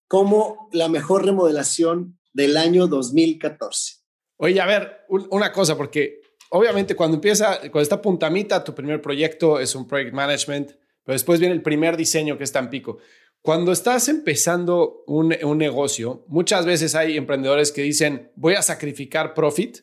como 0.09 0.69
la 0.73 0.89
mejor 0.89 1.25
remodelación 1.25 2.19
del 2.33 2.57
año 2.57 2.87
2014. 2.87 3.95
Oye, 4.37 4.61
a 4.61 4.67
ver, 4.67 5.07
una 5.09 5.51
cosa, 5.51 5.77
porque 5.77 6.21
obviamente 6.51 6.95
cuando 6.95 7.17
empieza, 7.17 7.59
cuando 7.61 7.81
está 7.81 8.01
puntamita, 8.01 8.63
tu 8.63 8.75
primer 8.75 9.01
proyecto 9.01 9.59
es 9.59 9.75
un 9.75 9.89
project 9.89 10.15
management, 10.15 10.73
pero 11.07 11.15
después 11.15 11.39
viene 11.39 11.55
el 11.55 11.63
primer 11.63 11.97
diseño 11.97 12.37
que 12.37 12.43
es 12.43 12.51
tan 12.51 12.69
pico. 12.69 12.99
Cuando 13.41 13.71
estás 13.71 14.09
empezando 14.09 15.05
un, 15.07 15.35
un 15.45 15.57
negocio, 15.57 16.25
muchas 16.27 16.67
veces 16.67 16.97
hay 16.97 17.17
emprendedores 17.17 17.71
que 17.71 17.83
dicen, 17.83 18.33
voy 18.35 18.55
a 18.55 18.63
sacrificar 18.63 19.33
profit 19.33 19.79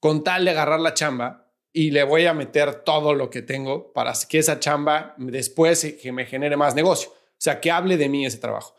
con 0.00 0.24
tal 0.24 0.46
de 0.46 0.52
agarrar 0.52 0.80
la 0.80 0.94
chamba 0.94 1.52
y 1.70 1.90
le 1.90 2.02
voy 2.02 2.24
a 2.24 2.32
meter 2.32 2.82
todo 2.82 3.12
lo 3.12 3.28
que 3.28 3.42
tengo 3.42 3.92
para 3.92 4.14
que 4.26 4.38
esa 4.38 4.58
chamba 4.58 5.14
después 5.18 5.96
que 6.00 6.12
me 6.12 6.24
genere 6.24 6.56
más 6.56 6.74
negocio. 6.74 7.10
O 7.10 7.40
sea, 7.40 7.60
que 7.60 7.70
hable 7.70 7.98
de 7.98 8.08
mí 8.08 8.24
ese 8.24 8.38
trabajo. 8.38 8.74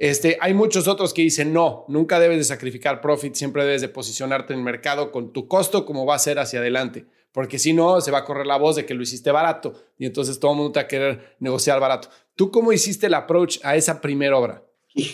Este, 0.00 0.38
hay 0.40 0.54
muchos 0.54 0.88
otros 0.88 1.12
que 1.12 1.20
dicen, 1.20 1.52
no, 1.52 1.84
nunca 1.86 2.18
debes 2.18 2.38
de 2.38 2.44
sacrificar 2.44 3.02
profit, 3.02 3.34
siempre 3.34 3.64
debes 3.64 3.82
de 3.82 3.90
posicionarte 3.90 4.54
en 4.54 4.60
el 4.60 4.64
mercado 4.64 5.12
con 5.12 5.30
tu 5.30 5.46
costo 5.46 5.84
como 5.84 6.06
va 6.06 6.14
a 6.14 6.18
ser 6.18 6.38
hacia 6.38 6.60
adelante, 6.60 7.04
porque 7.32 7.58
si 7.58 7.74
no, 7.74 8.00
se 8.00 8.10
va 8.10 8.20
a 8.20 8.24
correr 8.24 8.46
la 8.46 8.56
voz 8.56 8.76
de 8.76 8.86
que 8.86 8.94
lo 8.94 9.02
hiciste 9.02 9.30
barato 9.30 9.74
y 9.98 10.06
entonces 10.06 10.40
todo 10.40 10.52
el 10.52 10.56
mundo 10.56 10.72
te 10.72 10.80
va 10.80 10.84
a 10.84 10.88
querer 10.88 11.36
negociar 11.38 11.78
barato. 11.80 12.08
¿Tú 12.34 12.50
cómo 12.50 12.72
hiciste 12.72 13.08
el 13.08 13.14
approach 13.14 13.58
a 13.62 13.76
esa 13.76 14.00
primera 14.00 14.38
obra? 14.38 14.64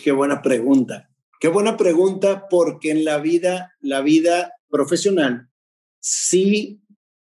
qué 0.04 0.12
buena 0.12 0.40
pregunta. 0.40 1.10
Qué 1.40 1.48
buena 1.48 1.76
pregunta 1.76 2.46
porque 2.48 2.92
en 2.92 3.04
la 3.04 3.18
vida, 3.18 3.74
la 3.80 4.02
vida 4.02 4.52
profesional, 4.70 5.48
sí 5.98 6.80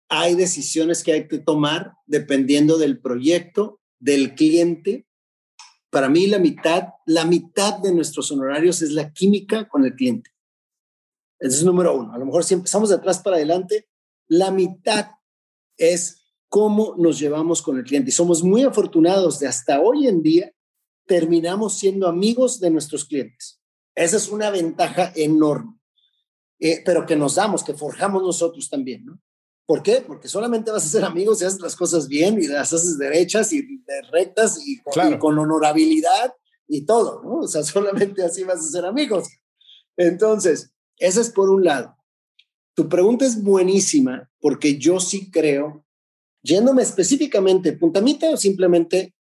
hay 0.09 0.37
decisiones 0.37 1.03
que 1.03 1.13
hay 1.13 1.27
que 1.27 1.39
tomar 1.39 1.95
dependiendo 2.07 2.79
del 2.79 3.01
proyecto, 3.01 3.81
del 3.99 4.37
cliente 4.37 5.08
para 5.91 6.09
mí 6.09 6.26
la 6.26 6.39
mitad, 6.39 6.89
la 7.07 7.24
mitad 7.24 7.78
de 7.78 7.95
nuestros 7.95 8.30
honorarios 8.30 8.82
es 8.82 8.93
la 8.93 9.12
química 9.12 9.68
con 9.68 9.84
el 9.84 9.95
cliente. 9.95 10.30
Ese 11.39 11.59
es 11.59 11.64
número 11.64 11.97
uno. 11.97 12.12
A 12.12 12.18
lo 12.18 12.26
mejor 12.26 12.45
si 12.45 12.55
empezamos 12.55 12.89
de 12.91 12.97
atrás 12.97 13.20
para 13.20 13.36
adelante, 13.36 13.89
la 14.26 14.51
mitad 14.51 15.12
es 15.76 16.26
cómo 16.49 16.95
nos 16.99 17.18
llevamos 17.18 17.62
con 17.62 17.78
el 17.78 17.84
cliente. 17.84 18.11
Y 18.11 18.12
somos 18.12 18.43
muy 18.43 18.62
afortunados 18.62 19.39
de 19.39 19.47
hasta 19.47 19.80
hoy 19.80 20.09
en 20.09 20.22
día 20.22 20.53
terminamos 21.07 21.78
siendo 21.78 22.07
amigos 22.07 22.61
de 22.61 22.70
nuestros 22.70 23.05
clientes. 23.05 23.61
Esa 23.95 24.16
es 24.16 24.28
una 24.28 24.51
ventaja 24.51 25.12
enorme, 25.16 25.80
eh, 26.61 26.82
pero 26.84 27.07
que 27.07 27.16
nos 27.16 27.36
damos, 27.36 27.64
que 27.64 27.74
forjamos 27.74 28.22
nosotros 28.22 28.68
también, 28.68 29.07
¿no? 29.07 29.20
¿Por 29.69 29.83
qué? 29.83 30.01
Porque 30.01 30.29
solamente 30.29 30.71
vas 30.71 30.87
a 30.87 30.89
ser 30.89 31.05
amigos 31.05 31.41
si 31.41 31.45
haces 31.45 31.61
las 31.61 31.77
cosas 31.77 32.09
bien 32.09 32.43
y 32.43 32.47
las 32.47 32.73
haces 32.73 32.97
derechas 32.97 33.53
y 33.53 33.62
rectas 34.11 34.59
y 34.66 34.81
con, 35.19 35.39
honorabilidad 35.39 36.33
y 36.66 36.87
todo, 36.87 37.23
¿no? 37.23 37.41
O 37.41 37.47
sea, 37.47 37.62
solamente 37.75 38.25
así 38.25 38.45
vas 38.45 38.61
a 38.61 38.71
ser 38.71 38.87
amigos. 38.87 39.29
Entonces, 39.99 40.73
ese 40.97 41.21
es 41.21 41.29
por 41.29 41.51
un 41.51 41.64
lado. 41.64 41.95
Tu 42.75 42.89
pregunta 42.89 43.27
es 43.27 43.43
buenísima 43.43 44.31
porque 44.41 44.79
yo 44.79 45.01
sí 45.01 45.31
creo, 45.31 45.85
yéndome 46.43 46.83
específicamente, 46.83 47.75
puntamita 47.75 48.31
o 48.31 48.39
simplemente 48.39 49.14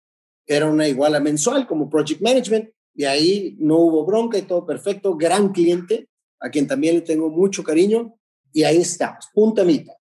era 0.47 0.67
una 0.67 0.87
iguala 0.87 1.19
mensual 1.19 1.67
como 1.67 1.91
Project 1.91 2.21
Management 2.23 2.71
y 2.95 3.05
ahí 3.05 3.57
no 3.59 3.79
hubo 3.79 4.07
bronca 4.07 4.39
y 4.39 4.43
todo 4.43 4.65
perfecto, 4.65 5.17
gran 5.17 5.49
cliente, 5.53 6.09
a 6.39 6.51
quien 6.51 6.69
también 6.69 6.95
le 6.95 7.01
tengo 7.01 7.31
mucho 7.31 7.65
cariño 7.65 8.17
y 8.53 8.63
ahí 8.63 8.77
estamos, 8.77 9.29
puntamita. 9.35 9.97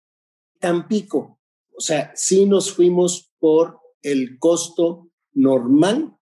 Tampico, 0.63 1.41
o 1.77 1.81
sea, 1.81 2.13
sí 2.15 2.47
nos 2.47 2.73
fuimos 2.73 3.33
por 3.39 3.81
el 4.01 4.39
costo 4.39 5.11
normal 5.33 6.17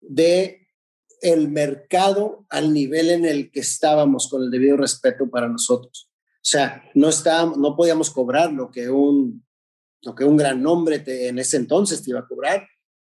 de 0.00 0.68
el 1.22 1.48
mercado 1.48 2.46
al 2.48 2.72
nivel 2.72 3.10
en 3.10 3.24
el 3.24 3.50
que 3.50 3.60
estábamos 3.60 4.28
con 4.28 4.44
el 4.44 4.50
debido 4.50 4.76
respeto 4.76 5.28
para 5.28 5.48
nosotros. 5.48 6.10
O 6.12 6.42
sea, 6.42 6.82
no 6.94 7.08
estábamos, 7.08 7.58
no 7.58 7.76
podíamos 7.76 8.10
cobrar 8.10 8.52
lo 8.52 8.70
que 8.70 8.88
un 8.88 9.44
lo 10.02 10.14
que 10.14 10.24
un 10.24 10.36
gran 10.36 10.62
nombre 10.62 11.02
en 11.06 11.38
ese 11.38 11.58
entonces 11.58 12.02
te 12.02 12.10
iba 12.10 12.20
a 12.20 12.26
cobrar, 12.26 12.66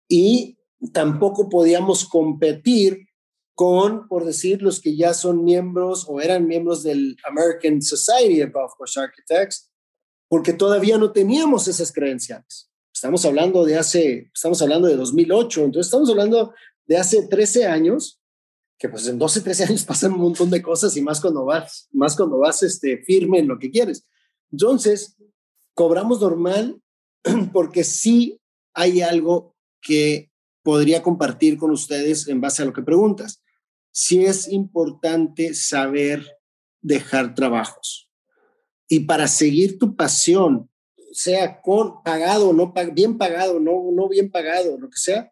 y 0.10 0.58
tampoco 0.92 1.48
podíamos 1.48 2.06
competir 2.06 3.08
con, 3.56 4.08
por 4.08 4.26
decir, 4.26 4.62
los 4.62 4.82
que 4.82 4.96
ya 4.98 5.14
son 5.14 5.44
miembros 5.44 6.06
o 6.10 6.20
eran 6.20 6.48
miembros 6.48 6.84
del 6.84 7.16
American 7.30 7.82
Society 7.82 8.42
of 8.42 8.52
Golf 8.52 8.74
Architects, 8.98 9.71
porque 10.32 10.54
todavía 10.54 10.98
no 10.98 11.12
teníamos 11.12 11.68
esas 11.68 11.92
credenciales. 11.92 12.72
Estamos 12.94 13.26
hablando 13.26 13.66
de 13.66 13.78
hace, 13.78 14.32
estamos 14.34 14.62
hablando 14.62 14.88
de 14.88 14.96
2008, 14.96 15.66
entonces 15.66 15.88
estamos 15.88 16.10
hablando 16.10 16.54
de 16.86 16.96
hace 16.96 17.28
13 17.28 17.66
años, 17.66 18.22
que 18.80 18.88
pues 18.88 19.06
en 19.08 19.20
12, 19.20 19.42
13 19.42 19.66
años 19.66 19.84
pasan 19.86 20.14
un 20.14 20.22
montón 20.22 20.50
de 20.50 20.62
cosas 20.62 20.96
y 20.96 21.02
más 21.02 21.20
cuando 21.20 21.44
vas, 21.44 21.90
más 21.92 22.16
cuando 22.16 22.38
vas 22.38 22.64
este, 22.64 23.04
firme 23.04 23.40
en 23.40 23.50
lo 23.50 23.60
que 23.60 23.72
quieres. 23.72 24.08
Entonces, 24.54 25.18
cobramos 25.74 26.22
normal 26.22 26.82
porque 27.52 27.84
sí 27.84 28.40
hay 28.74 29.02
algo 29.02 29.58
que 29.82 30.32
podría 30.64 31.04
compartir 31.04 31.58
con 31.58 31.72
ustedes 31.72 32.30
en 32.30 32.40
base 32.40 32.62
a 32.62 32.66
lo 32.66 32.72
que 32.72 32.84
preguntas. 32.84 33.44
Sí 33.92 34.24
es 34.24 34.48
importante 34.48 35.54
saber 35.56 36.26
dejar 36.80 37.36
trabajos. 37.36 38.11
Y 38.92 39.00
para 39.00 39.30
seguir 39.30 39.80
tu 39.80 39.96
pasión, 39.96 40.70
sea 41.14 41.62
con 41.62 42.04
pagado 42.04 42.50
o 42.50 42.54
no 42.54 42.74
bien 42.92 43.18
pagado, 43.18 43.58
no 43.58 43.90
no 43.90 44.10
bien 44.10 44.30
pagado, 44.30 44.78
lo 44.78 44.90
que 44.90 44.98
sea, 44.98 45.32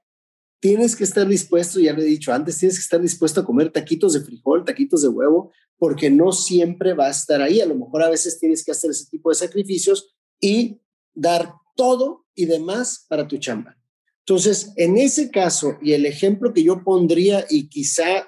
tienes 0.61 0.95
que 0.95 1.03
estar 1.03 1.27
dispuesto, 1.27 1.77
ya 1.77 1.91
lo 1.91 2.01
he 2.01 2.05
dicho 2.05 2.31
antes, 2.31 2.57
tienes 2.57 2.77
que 2.77 2.83
estar 2.83 3.01
dispuesto 3.01 3.41
a 3.41 3.45
comer 3.45 3.69
taquitos 3.69 4.13
de 4.13 4.21
frijol, 4.21 4.63
taquitos 4.63 5.01
de 5.01 5.09
huevo, 5.09 5.51
porque 5.77 6.09
no 6.09 6.31
siempre 6.31 6.93
va 6.93 7.07
a 7.07 7.11
estar 7.11 7.41
ahí. 7.41 7.59
A 7.59 7.65
lo 7.65 7.75
mejor 7.75 8.01
a 8.01 8.09
veces 8.09 8.39
tienes 8.39 8.63
que 8.63 8.71
hacer 8.71 8.91
ese 8.91 9.07
tipo 9.07 9.27
de 9.27 9.35
sacrificios 9.35 10.15
y 10.39 10.79
dar 11.13 11.51
todo 11.75 12.27
y 12.35 12.45
demás 12.45 13.07
para 13.09 13.27
tu 13.27 13.39
chamba. 13.39 13.77
Entonces, 14.19 14.71
en 14.77 14.97
ese 14.97 15.31
caso, 15.31 15.77
y 15.81 15.91
el 15.91 16.05
ejemplo 16.05 16.53
que 16.53 16.63
yo 16.63 16.81
pondría 16.85 17.45
y 17.49 17.67
quizá 17.67 18.25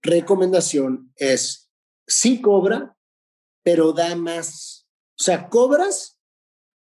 recomendación 0.00 1.12
es, 1.16 1.70
sí 2.06 2.40
cobra, 2.40 2.96
pero 3.62 3.92
da 3.92 4.14
más. 4.16 4.86
O 5.18 5.22
sea, 5.22 5.48
cobras 5.48 6.18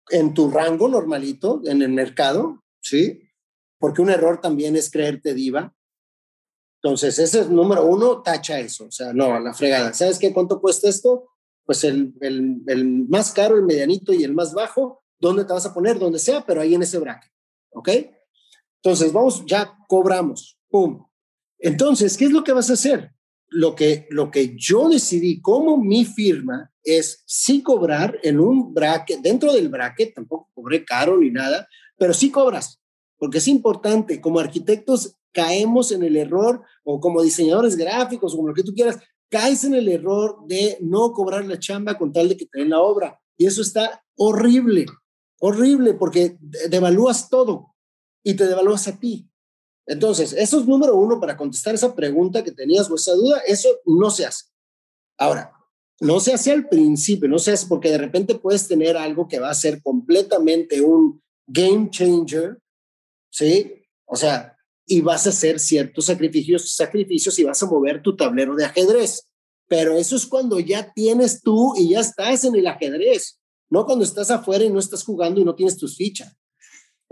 en 0.09 0.33
tu 0.33 0.49
rango 0.49 0.87
normalito, 0.87 1.61
en 1.65 1.81
el 1.81 1.89
mercado, 1.89 2.63
¿sí? 2.81 3.21
Porque 3.79 4.01
un 4.01 4.09
error 4.09 4.39
también 4.41 4.75
es 4.75 4.91
creerte 4.91 5.33
diva. 5.33 5.75
Entonces, 6.81 7.17
ese 7.19 7.41
es 7.41 7.49
número 7.49 7.85
uno, 7.85 8.21
tacha 8.21 8.59
eso. 8.59 8.85
O 8.85 8.91
sea, 8.91 9.13
no, 9.13 9.39
la 9.39 9.53
fregada. 9.53 9.93
¿Sabes 9.93 10.19
qué? 10.19 10.33
¿Cuánto 10.33 10.59
cuesta 10.59 10.89
esto? 10.89 11.29
Pues 11.65 11.83
el, 11.85 12.13
el, 12.19 12.61
el 12.67 13.07
más 13.07 13.31
caro, 13.31 13.55
el 13.55 13.63
medianito 13.63 14.13
y 14.13 14.23
el 14.23 14.33
más 14.33 14.53
bajo, 14.53 15.01
¿dónde 15.17 15.45
te 15.45 15.53
vas 15.53 15.65
a 15.65 15.73
poner? 15.73 15.97
Donde 15.97 16.19
sea, 16.19 16.45
pero 16.45 16.59
ahí 16.59 16.75
en 16.75 16.83
ese 16.83 16.99
bracket. 16.99 17.31
¿Ok? 17.71 17.89
Entonces, 18.81 19.13
vamos, 19.13 19.45
ya 19.45 19.77
cobramos. 19.87 20.59
¡Pum! 20.69 21.05
Entonces, 21.57 22.17
¿qué 22.17 22.25
es 22.25 22.31
lo 22.31 22.43
que 22.43 22.51
vas 22.51 22.69
a 22.69 22.73
hacer? 22.73 23.12
Lo 23.53 23.75
que, 23.75 24.07
lo 24.09 24.31
que 24.31 24.55
yo 24.57 24.89
decidí 24.89 25.39
como 25.39 25.77
mi 25.77 26.05
firma 26.05 26.71
es 26.83 27.23
sí 27.25 27.61
cobrar 27.61 28.19
en 28.23 28.39
un 28.39 28.73
bracket, 28.73 29.21
dentro 29.21 29.53
del 29.53 29.69
bracket, 29.69 30.15
tampoco 30.15 30.49
cobré 30.53 30.83
caro 30.83 31.17
ni 31.17 31.29
nada, 31.29 31.67
pero 31.97 32.13
sí 32.13 32.31
cobras, 32.31 32.81
porque 33.17 33.37
es 33.37 33.47
importante. 33.47 34.19
Como 34.19 34.39
arquitectos 34.39 35.17
caemos 35.31 35.91
en 35.91 36.03
el 36.03 36.17
error, 36.17 36.63
o 36.83 36.99
como 36.99 37.21
diseñadores 37.21 37.75
gráficos, 37.75 38.33
o 38.33 38.37
como 38.37 38.49
lo 38.49 38.53
que 38.53 38.63
tú 38.63 38.73
quieras, 38.73 38.99
caes 39.29 39.63
en 39.63 39.73
el 39.73 39.87
error 39.87 40.37
de 40.47 40.77
no 40.81 41.11
cobrar 41.11 41.45
la 41.45 41.59
chamba 41.59 41.97
con 41.97 42.11
tal 42.11 42.29
de 42.29 42.37
que 42.37 42.45
te 42.45 42.59
den 42.59 42.69
la 42.69 42.81
obra. 42.81 43.19
Y 43.37 43.45
eso 43.45 43.61
está 43.61 44.03
horrible, 44.15 44.85
horrible, 45.39 45.93
porque 45.93 46.37
devalúas 46.69 47.29
todo 47.29 47.73
y 48.23 48.35
te 48.35 48.45
devalúas 48.45 48.87
a 48.87 48.99
ti. 48.99 49.29
Entonces, 49.85 50.33
eso 50.33 50.59
es 50.59 50.67
número 50.67 50.95
uno 50.95 51.19
para 51.19 51.35
contestar 51.35 51.75
esa 51.75 51.93
pregunta 51.93 52.43
que 52.43 52.51
tenías 52.51 52.89
o 52.89 52.95
esa 52.95 53.13
duda, 53.13 53.41
eso 53.45 53.69
no 53.85 54.09
se 54.09 54.25
hace. 54.25 54.45
Ahora, 55.17 55.51
no 55.99 56.19
se 56.19 56.33
hace 56.33 56.51
al 56.51 56.67
principio, 56.67 57.29
no 57.29 57.39
se 57.39 57.51
hace 57.51 57.67
porque 57.67 57.91
de 57.91 57.97
repente 57.97 58.35
puedes 58.35 58.67
tener 58.67 58.97
algo 58.97 59.27
que 59.27 59.39
va 59.39 59.49
a 59.49 59.55
ser 59.55 59.81
completamente 59.81 60.81
un 60.81 61.21
game 61.47 61.89
changer, 61.89 62.59
¿sí? 63.29 63.73
O 64.05 64.15
sea, 64.15 64.57
y 64.85 65.01
vas 65.01 65.25
a 65.27 65.29
hacer 65.29 65.59
ciertos 65.59 66.05
sacrificios, 66.05 66.73
sacrificios 66.75 67.37
y 67.39 67.43
vas 67.43 67.61
a 67.63 67.67
mover 67.67 68.01
tu 68.01 68.15
tablero 68.15 68.55
de 68.55 68.65
ajedrez. 68.65 69.27
Pero 69.67 69.97
eso 69.97 70.15
es 70.15 70.25
cuando 70.25 70.59
ya 70.59 70.91
tienes 70.93 71.41
tú 71.41 71.73
y 71.77 71.89
ya 71.89 72.01
estás 72.01 72.43
en 72.43 72.55
el 72.55 72.67
ajedrez, 72.67 73.39
no 73.69 73.85
cuando 73.85 74.03
estás 74.03 74.29
afuera 74.29 74.63
y 74.63 74.69
no 74.69 74.79
estás 74.79 75.03
jugando 75.03 75.41
y 75.41 75.45
no 75.45 75.55
tienes 75.55 75.77
tus 75.77 75.95
fichas. 75.95 76.35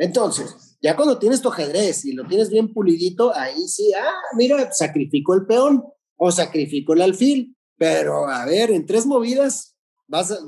Entonces, 0.02 0.76
ya 0.82 0.96
cuando 0.96 1.20
tienes 1.20 1.44
tu 1.44 1.50
ajedrez 1.50 2.06
y 2.06 2.14
lo 2.14 2.26
tienes 2.26 2.50
bien 2.50 2.74
pulidito, 2.74 3.36
ahí 3.36 3.68
sí, 3.68 3.94
ah, 3.94 4.16
mira, 4.36 4.74
sacrifico 4.74 5.36
el 5.36 5.46
peón 5.46 5.84
o 6.18 6.32
sacrifico 6.32 6.94
el 6.94 7.04
alfil, 7.04 7.56
pero 7.78 8.28
a 8.28 8.44
ver, 8.46 8.72
en 8.72 8.88
tres 8.88 9.06
movidas 9.06 9.76
vas 10.08 10.32
a, 10.32 10.40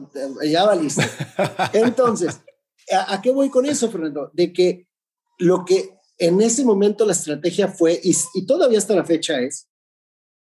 ya 0.43 0.65
valiste. 0.65 1.03
Entonces, 1.73 2.41
¿a, 2.91 3.21
qué 3.21 3.29
voy 3.29 3.51
con 3.51 3.67
eso, 3.67 3.91
Fernando? 3.91 4.31
De 4.33 4.51
que 4.51 4.87
lo 5.37 5.65
que 5.65 5.99
en 6.17 6.41
ese 6.41 6.65
momento 6.65 7.05
la 7.05 7.13
estrategia 7.13 7.67
fue, 7.67 8.01
y, 8.01 8.45
todavía 8.47 8.79
hasta 8.79 8.95
la 8.95 9.05
fecha 9.05 9.39
es, 9.39 9.69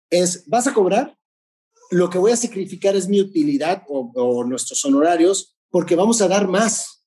es, 0.10 0.48
vas 0.48 0.68
a 0.68 0.74
cobrar, 0.74 1.18
lo 1.92 2.10
que 2.10 2.18
voy 2.18 2.32
a 2.32 2.38
sacrificar 2.38 2.96
es 2.96 3.10
mi 3.10 3.20
utilidad 3.20 3.84
o, 3.90 4.10
o 4.16 4.46
nuestros 4.46 4.86
honorarios, 4.86 5.58
porque 5.70 5.98
vamos 5.98 6.22
a 6.22 6.30
dar 6.30 6.48
más. 6.48 7.05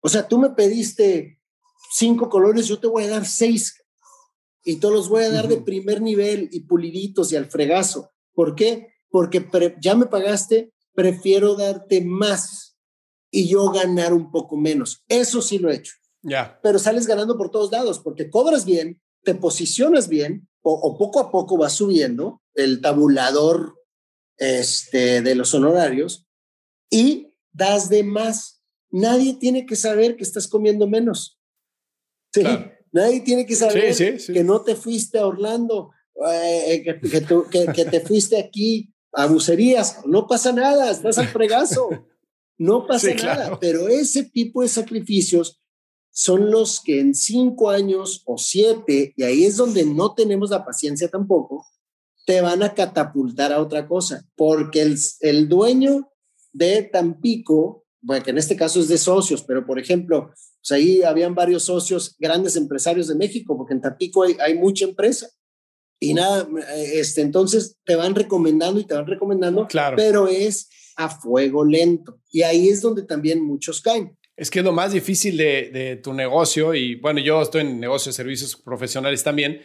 O 0.00 0.08
sea, 0.08 0.26
tú 0.26 0.38
me 0.38 0.50
pediste 0.50 1.40
cinco 1.92 2.28
colores, 2.28 2.66
yo 2.66 2.78
te 2.78 2.86
voy 2.86 3.04
a 3.04 3.10
dar 3.10 3.26
seis 3.26 3.82
y 4.64 4.76
todos 4.76 4.94
los 4.94 5.08
voy 5.08 5.24
a 5.24 5.30
dar 5.30 5.48
de 5.48 5.58
primer 5.58 6.02
nivel 6.02 6.48
y 6.52 6.60
puliditos 6.60 7.32
y 7.32 7.36
al 7.36 7.46
fregazo. 7.46 8.10
¿Por 8.34 8.54
qué? 8.54 8.92
Porque 9.10 9.46
ya 9.80 9.94
me 9.94 10.06
pagaste, 10.06 10.72
prefiero 10.94 11.54
darte 11.54 12.04
más 12.04 12.76
y 13.30 13.48
yo 13.48 13.70
ganar 13.70 14.12
un 14.12 14.30
poco 14.30 14.56
menos. 14.56 15.04
Eso 15.08 15.42
sí 15.42 15.58
lo 15.58 15.70
he 15.70 15.76
hecho. 15.76 15.94
Ya. 16.22 16.58
Pero 16.62 16.78
sales 16.78 17.06
ganando 17.06 17.36
por 17.36 17.50
todos 17.50 17.70
lados 17.72 17.98
porque 17.98 18.30
cobras 18.30 18.64
bien, 18.64 19.00
te 19.22 19.34
posicionas 19.34 20.08
bien 20.08 20.48
o, 20.62 20.98
poco 20.98 21.20
a 21.20 21.30
poco 21.30 21.56
vas 21.56 21.72
subiendo 21.72 22.42
el 22.54 22.82
tabulador 22.82 23.74
este, 24.36 25.22
de 25.22 25.34
los 25.34 25.54
honorarios 25.54 26.26
y 26.90 27.32
das 27.52 27.88
de 27.88 28.02
más 28.02 28.57
nadie 28.90 29.34
tiene 29.34 29.66
que 29.66 29.76
saber 29.76 30.16
que 30.16 30.24
estás 30.24 30.48
comiendo 30.48 30.86
menos. 30.86 31.38
Sí, 32.32 32.42
nadie 32.92 33.20
tiene 33.20 33.46
que 33.46 33.54
saber 33.54 33.94
que 33.94 34.44
no 34.44 34.62
te 34.62 34.74
fuiste 34.74 35.18
a 35.18 35.26
Orlando, 35.26 35.90
eh, 36.30 36.82
que, 36.84 37.00
que, 37.74 37.84
te 37.84 38.00
fuiste 38.00 38.38
aquí 38.38 38.92
a 39.12 39.26
bucerías. 39.26 40.00
No 40.06 40.26
pasa 40.26 40.52
nada, 40.52 40.90
estás 40.90 41.18
al 41.18 41.28
fregazo. 41.28 41.88
No 42.58 42.86
pasa 42.86 43.14
nada, 43.14 43.58
pero 43.60 43.86
ese 43.88 44.24
tipo 44.24 44.62
de 44.62 44.68
sacrificios 44.68 45.62
son 46.10 46.50
los 46.50 46.80
que 46.80 46.98
en 46.98 47.14
cinco 47.14 47.70
años 47.70 48.24
o 48.26 48.36
siete, 48.36 49.14
y 49.16 49.22
ahí 49.22 49.44
es 49.44 49.56
donde 49.56 49.84
no 49.84 50.14
tenemos 50.14 50.50
la 50.50 50.64
paciencia 50.64 51.08
tampoco, 51.08 51.64
te 52.26 52.40
van 52.40 52.64
a 52.64 52.74
catapultar 52.74 53.52
a 53.52 53.62
otra 53.62 53.86
cosa, 53.86 54.28
porque 54.34 54.82
el, 54.82 54.98
el 55.20 55.48
dueño 55.48 56.10
de 56.52 56.82
Tampico 56.82 57.86
bueno, 58.00 58.24
que 58.24 58.30
en 58.30 58.38
este 58.38 58.56
caso 58.56 58.80
es 58.80 58.88
de 58.88 58.98
socios, 58.98 59.42
pero 59.42 59.66
por 59.66 59.78
ejemplo, 59.78 60.30
pues 60.30 60.72
ahí 60.72 61.02
habían 61.02 61.34
varios 61.34 61.64
socios, 61.64 62.16
grandes 62.18 62.56
empresarios 62.56 63.08
de 63.08 63.16
México, 63.16 63.56
porque 63.56 63.74
en 63.74 63.80
Tampico 63.80 64.22
hay, 64.22 64.36
hay 64.40 64.54
mucha 64.54 64.84
empresa. 64.84 65.28
Y 66.00 66.14
nada, 66.14 66.48
este, 66.76 67.22
entonces 67.22 67.76
te 67.84 67.96
van 67.96 68.14
recomendando 68.14 68.78
y 68.78 68.84
te 68.84 68.94
van 68.94 69.06
recomendando, 69.06 69.66
claro. 69.66 69.96
pero 69.96 70.28
es 70.28 70.68
a 70.96 71.08
fuego 71.08 71.64
lento. 71.64 72.20
Y 72.30 72.42
ahí 72.42 72.68
es 72.68 72.82
donde 72.82 73.02
también 73.02 73.44
muchos 73.44 73.80
caen. 73.80 74.16
Es 74.36 74.50
que 74.50 74.60
es 74.60 74.64
lo 74.64 74.72
más 74.72 74.92
difícil 74.92 75.36
de, 75.36 75.70
de 75.72 75.96
tu 75.96 76.12
negocio, 76.12 76.72
y 76.72 76.94
bueno, 76.94 77.18
yo 77.18 77.42
estoy 77.42 77.62
en 77.62 77.80
negocios 77.80 78.14
de 78.14 78.22
servicios 78.22 78.54
profesionales 78.54 79.24
también, 79.24 79.60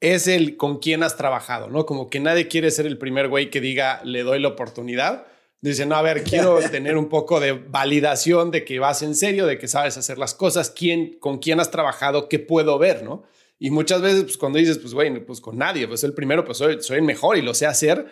es 0.00 0.26
el 0.26 0.56
con 0.56 0.80
quién 0.80 1.04
has 1.04 1.16
trabajado, 1.16 1.70
¿no? 1.70 1.86
Como 1.86 2.08
que 2.10 2.18
nadie 2.18 2.48
quiere 2.48 2.72
ser 2.72 2.86
el 2.86 2.98
primer 2.98 3.28
güey 3.28 3.50
que 3.50 3.60
diga, 3.60 4.02
le 4.04 4.24
doy 4.24 4.40
la 4.40 4.48
oportunidad 4.48 5.28
Dice, 5.70 5.86
no, 5.86 5.94
a 5.94 6.02
ver, 6.02 6.24
quiero 6.24 6.58
tener 6.70 6.98
un 6.98 7.08
poco 7.08 7.40
de 7.40 7.52
validación 7.52 8.50
de 8.50 8.64
que 8.66 8.78
vas 8.78 9.00
en 9.00 9.14
serio, 9.14 9.46
de 9.46 9.58
que 9.58 9.66
sabes 9.66 9.96
hacer 9.96 10.18
las 10.18 10.34
cosas, 10.34 10.70
quién, 10.70 11.18
con 11.18 11.38
quién 11.38 11.58
has 11.58 11.70
trabajado, 11.70 12.28
qué 12.28 12.38
puedo 12.38 12.78
ver, 12.78 13.02
¿no? 13.02 13.22
Y 13.58 13.70
muchas 13.70 14.02
veces, 14.02 14.24
pues 14.24 14.36
cuando 14.36 14.58
dices, 14.58 14.78
pues, 14.78 14.92
güey, 14.92 15.24
pues 15.24 15.40
con 15.40 15.56
nadie, 15.56 15.88
pues 15.88 16.04
el 16.04 16.12
primero, 16.12 16.44
pues 16.44 16.58
soy, 16.58 16.82
soy 16.82 16.98
el 16.98 17.02
mejor 17.02 17.38
y 17.38 17.42
lo 17.42 17.54
sé 17.54 17.64
hacer, 17.64 18.06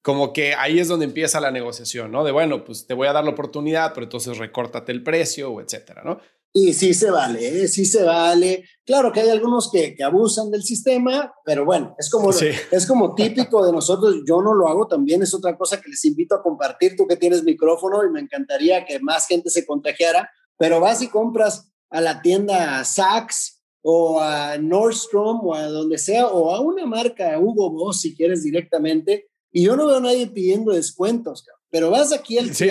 como 0.00 0.32
que 0.32 0.54
ahí 0.54 0.78
es 0.78 0.86
donde 0.86 1.04
empieza 1.04 1.40
la 1.40 1.50
negociación, 1.50 2.12
¿no? 2.12 2.22
De, 2.22 2.30
bueno, 2.30 2.64
pues 2.64 2.86
te 2.86 2.94
voy 2.94 3.08
a 3.08 3.12
dar 3.12 3.24
la 3.24 3.30
oportunidad, 3.30 3.94
pero 3.94 4.04
entonces 4.04 4.38
recórtate 4.38 4.92
el 4.92 5.02
precio 5.02 5.50
o 5.50 5.60
etcétera, 5.60 6.02
¿no? 6.04 6.20
Y 6.54 6.74
sí 6.74 6.92
se 6.92 7.10
vale, 7.10 7.62
¿eh? 7.62 7.68
sí 7.68 7.86
se 7.86 8.02
vale. 8.02 8.64
Claro 8.84 9.10
que 9.10 9.20
hay 9.20 9.30
algunos 9.30 9.70
que, 9.70 9.94
que 9.94 10.04
abusan 10.04 10.50
del 10.50 10.62
sistema, 10.62 11.32
pero 11.46 11.64
bueno, 11.64 11.94
es 11.98 12.10
como, 12.10 12.30
es 12.30 12.86
como 12.86 13.14
típico 13.14 13.64
de 13.64 13.72
nosotros. 13.72 14.16
Yo 14.28 14.42
no 14.42 14.52
lo 14.52 14.68
hago 14.68 14.86
también, 14.86 15.22
es 15.22 15.32
otra 15.32 15.56
cosa 15.56 15.80
que 15.80 15.88
les 15.88 16.04
invito 16.04 16.34
a 16.34 16.42
compartir. 16.42 16.94
Tú 16.94 17.06
que 17.06 17.16
tienes 17.16 17.42
micrófono 17.42 18.04
y 18.04 18.10
me 18.10 18.20
encantaría 18.20 18.84
que 18.84 19.00
más 19.00 19.26
gente 19.26 19.48
se 19.48 19.64
contagiara, 19.64 20.30
pero 20.58 20.78
vas 20.78 21.00
y 21.00 21.08
compras 21.08 21.72
a 21.88 22.02
la 22.02 22.20
tienda 22.20 22.84
Saks 22.84 23.62
o 23.82 24.20
a 24.20 24.58
Nordstrom 24.58 25.40
o 25.46 25.54
a 25.54 25.66
donde 25.66 25.98
sea, 25.98 26.26
o 26.26 26.54
a 26.54 26.60
una 26.60 26.86
marca, 26.86 27.38
Hugo 27.38 27.70
Boss, 27.70 28.02
si 28.02 28.14
quieres 28.14 28.42
directamente, 28.42 29.28
y 29.50 29.64
yo 29.64 29.76
no 29.76 29.86
veo 29.86 29.96
a 29.96 30.00
nadie 30.00 30.26
pidiendo 30.28 30.72
descuentos, 30.72 31.44
pero 31.68 31.90
vas 31.90 32.12
aquí 32.12 32.38
al 32.38 32.54
sí, 32.54 32.68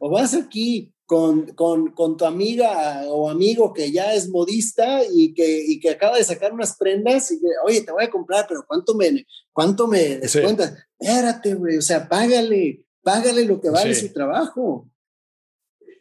o 0.00 0.10
vas 0.10 0.34
aquí 0.34 0.91
con, 1.06 1.46
con, 1.54 1.92
con, 1.92 2.16
tu 2.16 2.24
amiga 2.24 3.02
o 3.08 3.28
amigo 3.28 3.72
que 3.72 3.90
ya 3.92 4.14
es 4.14 4.28
modista 4.28 5.02
y 5.04 5.34
que, 5.34 5.64
y 5.66 5.80
que 5.80 5.90
acaba 5.90 6.16
de 6.16 6.24
sacar 6.24 6.52
unas 6.52 6.76
prendas 6.76 7.30
y 7.30 7.40
que, 7.40 7.46
oye, 7.64 7.82
te 7.82 7.92
voy 7.92 8.04
a 8.04 8.10
comprar, 8.10 8.46
pero 8.48 8.64
¿cuánto 8.66 8.94
me, 8.94 9.26
cuánto 9.52 9.86
me 9.86 10.18
descuentas? 10.18 10.74
Espérate, 10.98 11.54
güey, 11.54 11.78
o 11.78 11.82
sea, 11.82 12.08
págale, 12.08 12.86
págale 13.02 13.44
lo 13.44 13.60
que 13.60 13.70
vale 13.70 13.94
su 13.94 14.12
trabajo. 14.12 14.88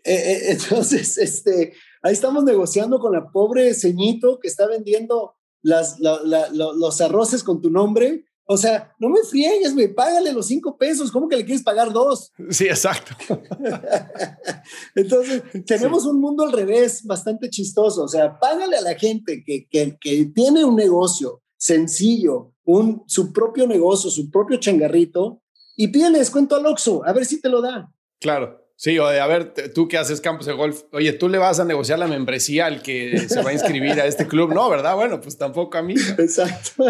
Eh, 0.04 0.14
eh, 0.14 0.42
entonces, 0.52 1.18
este, 1.18 1.74
ahí 2.02 2.14
estamos 2.14 2.44
negociando 2.44 3.00
con 3.00 3.14
la 3.14 3.32
pobre 3.32 3.74
ceñito 3.74 4.40
que 4.40 4.48
está 4.48 4.68
vendiendo 4.68 5.36
las, 5.64 6.00
los 6.00 7.02
arroces 7.02 7.44
con 7.44 7.62
tu 7.62 7.70
nombre 7.70 8.26
o 8.52 8.58
sea, 8.58 8.94
no 9.00 9.08
me 9.08 9.24
friegues, 9.24 9.74
me 9.74 9.88
págale 9.88 10.34
los 10.34 10.48
cinco 10.48 10.78
pesos. 10.78 11.10
¿Cómo 11.10 11.30
que 11.30 11.38
le 11.38 11.46
quieres 11.46 11.64
pagar 11.64 11.94
dos? 11.94 12.34
Sí, 12.50 12.66
exacto. 12.66 13.16
Entonces, 14.96 15.42
tenemos 15.66 16.06
un 16.06 16.20
mundo 16.20 16.44
al 16.44 16.52
revés 16.52 17.06
bastante 17.06 17.50
chistoso. 17.50 18.04
O 18.04 18.08
sea, 18.10 18.38
págale 18.38 18.76
a 18.76 18.82
la 18.82 18.96
gente 18.96 19.42
que, 19.46 19.68
que, 19.70 19.98
que 19.98 20.26
tiene 20.36 20.66
un 20.66 20.76
negocio 20.76 21.42
sencillo, 21.56 22.54
un, 22.66 23.04
su 23.08 23.32
propio 23.32 23.66
negocio, 23.68 24.10
su 24.10 24.30
propio 24.30 24.58
changarrito, 24.58 25.42
y 25.78 25.88
pídele 25.88 26.20
descuento 26.20 26.58
al 26.58 26.66
Oxxo, 26.66 27.06
a 27.06 27.14
ver 27.14 27.26
si 27.26 27.40
te 27.40 27.48
lo 27.48 27.62
da. 27.62 27.90
Claro. 28.20 28.60
Sí, 28.76 28.98
o 28.98 29.08
de, 29.08 29.22
a 29.22 29.28
ver, 29.28 29.54
tú 29.76 29.88
que 29.88 29.98
haces 29.98 30.20
campos 30.20 30.48
de 30.48 30.54
golf, 30.54 30.82
oye, 30.92 31.14
tú 31.14 31.30
le 31.30 31.38
vas 31.38 31.60
a 31.60 31.66
negociar 31.66 32.00
la 32.00 32.08
membresía 32.08 32.66
al 32.66 32.82
que 32.82 33.30
se 33.30 33.44
va 33.44 33.52
a 33.52 33.54
inscribir 33.54 33.92
a 34.02 34.08
este 34.08 34.28
club. 34.28 34.54
No, 34.54 34.68
¿verdad? 34.72 34.96
Bueno, 34.96 35.22
pues 35.22 35.38
tampoco 35.38 35.78
a 35.78 35.84
mí. 35.84 35.94
Exacto. 36.18 36.84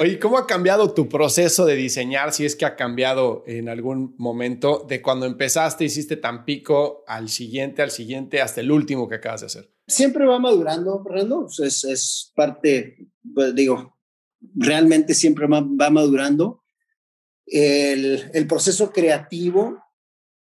Oye, 0.00 0.18
¿cómo 0.18 0.38
ha 0.38 0.46
cambiado 0.46 0.92
tu 0.92 1.08
proceso 1.08 1.64
de 1.64 1.76
diseñar, 1.76 2.32
si 2.32 2.44
es 2.44 2.56
que 2.56 2.64
ha 2.64 2.76
cambiado 2.76 3.42
en 3.46 3.68
algún 3.68 4.14
momento, 4.18 4.84
de 4.88 5.00
cuando 5.00 5.26
empezaste, 5.26 5.84
hiciste 5.84 6.16
tan 6.16 6.44
pico 6.44 7.04
al 7.06 7.28
siguiente, 7.28 7.82
al 7.82 7.90
siguiente, 7.90 8.40
hasta 8.42 8.60
el 8.60 8.70
último 8.70 9.08
que 9.08 9.16
acabas 9.16 9.40
de 9.40 9.46
hacer? 9.46 9.70
Siempre 9.86 10.26
va 10.26 10.38
madurando, 10.38 11.02
Fernando. 11.02 11.46
Es, 11.62 11.84
es 11.84 12.32
parte, 12.34 13.08
pues, 13.34 13.54
digo, 13.54 13.96
realmente 14.54 15.14
siempre 15.14 15.46
va, 15.46 15.90
madurando. 15.90 16.62
El, 17.46 18.30
el 18.32 18.46
proceso 18.46 18.92
creativo, 18.92 19.82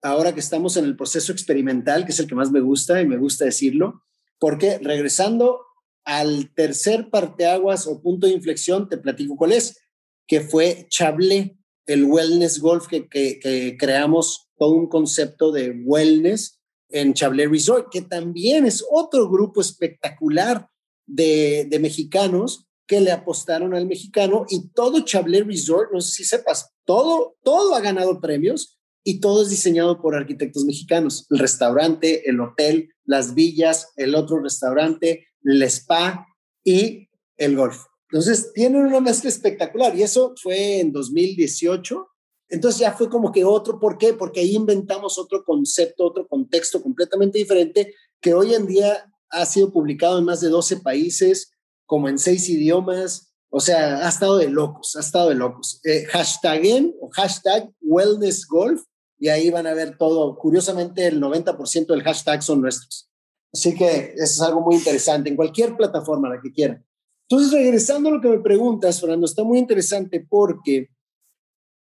ahora 0.03 0.33
que 0.33 0.41
estamos 0.41 0.77
en 0.77 0.85
el 0.85 0.97
proceso 0.97 1.33
experimental, 1.33 2.05
que 2.05 2.13
es 2.13 2.21
el 2.21 2.27
que 2.27 2.35
más 2.35 2.51
me 2.51 2.61
gusta 2.61 3.01
y 3.01 3.07
me 3.07 3.19
gusta 3.19 3.45
decirlo, 3.45 4.05
porque 4.39 4.79
regresando 4.79 5.68
al 6.09 6.51
tercer 6.55 7.11
parteaguas 7.11 7.87
o 7.87 8.01
punto 8.01 8.27
de 8.27 8.33
inflexión, 8.33 8.89
te 8.89 8.97
platico 8.97 9.37
cuál 9.37 9.53
es, 9.53 9.79
que 10.27 10.41
fue 10.41 10.87
Chablé, 10.89 11.59
el 11.85 12.05
wellness 12.05 12.61
golf 12.61 12.87
que, 12.87 13.11
que, 13.11 13.77
creamos 13.79 14.49
todo 14.57 14.71
un 14.71 14.89
concepto 14.89 15.53
de 15.53 15.83
wellness 15.85 16.61
en 16.89 17.13
Chablé 17.13 17.47
Resort, 17.47 17.89
que 17.93 18.01
también 18.01 18.65
es 18.65 18.83
otro 18.91 19.29
grupo 19.29 19.61
espectacular 19.61 20.67
de, 21.07 21.67
de 21.69 21.79
mexicanos 21.79 22.67
que 22.87 23.03
le 23.03 23.13
apostaron 23.13 23.75
al 23.75 23.87
mexicano 23.87 24.47
y 24.49 24.71
todo 24.71 25.05
Chablé 25.05 25.43
Resort, 25.43 25.93
no 25.93 26.01
sé 26.01 26.13
si 26.13 26.25
sepas, 26.25 26.71
todo, 26.87 27.37
todo 27.43 27.75
ha 27.75 27.83
ganado 27.83 28.19
premios 28.19 28.79
y 29.05 29.21
todo 29.21 29.43
es 29.43 29.51
diseñado 29.51 30.01
por 30.01 30.17
arquitectos 30.17 30.65
mexicanos. 30.65 31.27
El 31.29 31.39
restaurante, 31.39 32.31
el 32.31 32.41
hotel, 32.41 32.95
las 33.05 33.35
villas, 33.35 33.93
el 33.97 34.15
otro 34.15 34.41
restaurante, 34.43 35.28
el 35.45 35.63
spa 35.63 36.27
y 36.65 37.09
el 37.37 37.57
golf. 37.57 37.85
Entonces, 38.11 38.53
tienen 38.55 38.87
una 38.87 39.01
mezcla 39.01 39.29
espectacular 39.29 39.95
y 39.97 40.03
eso 40.03 40.35
fue 40.41 40.81
en 40.81 40.93
2018. 40.93 42.09
Entonces 42.51 42.81
ya 42.81 42.93
fue 42.93 43.11
como 43.11 43.31
que 43.31 43.45
otro, 43.45 43.79
¿por 43.79 43.99
qué? 43.99 44.15
Porque 44.15 44.41
ahí 44.41 44.55
inventamos 44.55 45.19
otro 45.19 45.45
concepto, 45.45 46.07
otro 46.07 46.27
contexto 46.27 46.83
completamente 46.83 47.39
diferente 47.39 47.95
que 48.21 48.33
hoy 48.33 48.55
en 48.55 48.67
día 48.67 49.13
ha 49.31 49.45
sido 49.45 49.71
publicado 49.71 50.19
en 50.19 50.25
más 50.25 50.41
de 50.41 50.49
12 50.49 50.79
países, 50.79 51.53
como 51.85 52.09
en 52.09 52.19
seis 52.19 52.49
idiomas. 52.49 53.35
O 53.51 53.61
sea, 53.61 54.07
ha 54.07 54.09
estado 54.09 54.39
de 54.39 54.49
locos, 54.49 54.97
ha 54.97 55.01
estado 55.01 55.29
de 55.29 55.35
locos. 55.35 55.81
Eh, 55.85 56.07
hashtag 56.07 56.63
o 57.01 57.09
hashtag 57.11 57.71
wellness 57.83 58.47
golf 58.47 58.83
y 59.19 59.29
ahí 59.29 59.51
van 59.51 59.67
a 59.67 59.75
ver 59.75 59.97
todo. 59.99 60.37
Curiosamente, 60.39 61.07
el 61.07 61.21
90% 61.21 61.87
del 61.87 62.03
hashtag 62.03 62.43
son 62.43 62.63
nuestros. 62.63 63.08
Así 63.53 63.75
que 63.75 64.15
eso 64.15 64.23
es 64.23 64.41
algo 64.41 64.61
muy 64.61 64.77
interesante 64.77 65.29
en 65.31 65.37
cualquier 65.37 65.77
plataforma, 65.77 66.29
la 66.29 66.41
que 66.41 66.53
quieran. 66.53 66.85
Entonces, 67.29 67.53
regresando 67.53 68.09
a 68.09 68.13
lo 68.13 68.21
que 68.21 68.29
me 68.29 68.41
preguntas, 68.41 69.01
Fernando, 69.01 69.27
está 69.27 69.45
muy 69.45 69.59
interesante 69.59 70.27
porque 70.29 70.89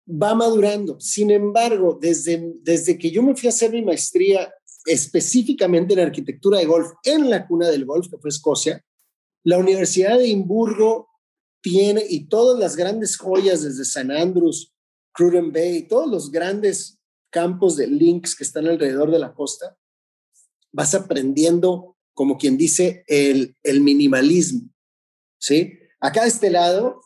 va 0.09 0.35
madurando. 0.35 0.99
Sin 1.01 1.31
embargo, 1.31 1.99
desde, 2.01 2.55
desde 2.63 2.99
que 2.99 3.11
yo 3.11 3.23
me 3.23 3.35
fui 3.35 3.49
a 3.49 3.51
hacer 3.51 3.71
mi 3.71 3.83
maestría 3.83 4.53
específicamente 4.87 5.95
en 5.95 6.01
arquitectura 6.01 6.59
de 6.59 6.67
golf 6.67 6.89
en 7.05 7.31
la 7.31 7.47
cuna 7.47 7.69
del 7.69 7.87
golf, 7.87 8.09
que 8.11 8.19
fue 8.19 8.29
Escocia, 8.29 8.85
la 9.43 9.59
Universidad 9.59 10.19
de 10.19 10.25
Edimburgo 10.25 11.09
tiene, 11.63 12.05
y 12.09 12.29
todas 12.29 12.59
las 12.59 12.77
grandes 12.77 13.17
joyas 13.17 13.63
desde 13.63 13.85
San 13.85 14.11
Andrews, 14.11 14.75
Cruden 15.13 15.53
Bay, 15.53 15.89
todos 15.89 16.11
los 16.11 16.31
grandes 16.31 16.99
campos 17.31 17.77
de 17.77 17.87
links 17.87 18.37
que 18.37 18.45
están 18.45 18.67
alrededor 18.67 19.11
de 19.11 19.19
la 19.19 19.33
costa, 19.33 19.77
vas 20.75 20.95
aprendiendo, 20.95 21.97
como 22.13 22.37
quien 22.37 22.59
dice, 22.59 23.05
el, 23.07 23.57
el 23.63 23.81
minimalismo, 23.81 24.69
¿sí? 25.39 25.79
Acá 26.01 26.23
de 26.23 26.29
este 26.29 26.51
lado, 26.51 27.01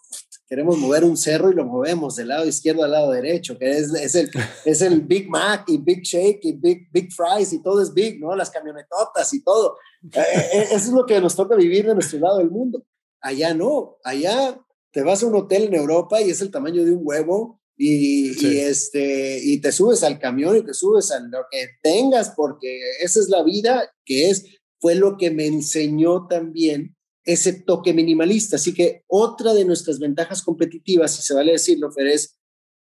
queremos 0.49 0.79
mover 0.79 1.05
un 1.05 1.17
cerro 1.17 1.51
y 1.51 1.55
lo 1.55 1.67
movemos 1.67 2.17
del 2.17 2.29
lado 2.29 2.47
izquierdo 2.47 2.83
al 2.83 2.93
lado 2.93 3.13
derecho, 3.13 3.59
que 3.59 3.71
es, 3.71 3.93
es, 3.95 4.15
el, 4.15 4.31
es 4.65 4.81
el 4.81 5.03
Big 5.03 5.29
Mac 5.29 5.65
y 5.69 5.77
Big 5.77 6.03
Shake 6.03 6.41
y 6.43 6.53
Big, 6.53 6.91
Big 6.91 7.13
Fries 7.13 7.53
y 7.53 7.63
todo 7.63 7.83
es 7.83 7.93
Big, 7.93 8.19
¿no? 8.19 8.35
Las 8.35 8.51
camionetotas 8.51 9.33
y 9.35 9.45
todo. 9.45 9.77
Eh, 10.13 10.21
eh, 10.53 10.63
eso 10.71 10.77
es 10.77 10.89
lo 10.89 11.05
que 11.05 11.21
nos 11.21 11.37
toca 11.37 11.55
vivir 11.55 11.87
de 11.87 11.95
nuestro 11.95 12.19
lado 12.19 12.39
del 12.39 12.51
mundo. 12.51 12.85
Allá 13.21 13.53
no, 13.53 13.99
allá 14.03 14.59
te 14.91 15.03
vas 15.03 15.23
a 15.23 15.27
un 15.27 15.35
hotel 15.37 15.65
en 15.65 15.75
Europa 15.75 16.21
y 16.23 16.31
es 16.31 16.41
el 16.41 16.51
tamaño 16.51 16.85
de 16.85 16.93
un 16.93 17.01
huevo 17.03 17.61
y, 17.81 18.59
este, 18.59 19.41
y 19.41 19.61
te 19.61 19.71
subes 19.71 20.03
al 20.03 20.19
camión 20.19 20.57
y 20.57 20.63
te 20.63 20.75
subes 20.75 21.13
a 21.13 21.21
lo 21.21 21.47
que 21.49 21.69
tengas, 21.81 22.31
porque 22.37 22.81
esa 23.01 23.21
es 23.21 23.29
la 23.29 23.45
vida 23.45 23.95
que 24.05 24.31
es, 24.31 24.45
fue 24.81 24.97
lo 24.97 25.17
que 25.17 25.31
me 25.31 25.47
enseñó 25.47 26.27
también 26.27 26.97
ese 27.25 27.53
toque 27.53 27.93
minimalista. 27.93 28.57
Así 28.57 28.75
que 28.75 29.05
otra 29.07 29.55
de 29.55 29.65
nuestras 29.65 30.01
ventajas 30.01 30.43
competitivas, 30.43 31.15
si 31.15 31.23
se 31.23 31.35
vale 31.35 31.53
decirlo, 31.53 31.93
Fer, 31.93 32.09
es 32.09 32.39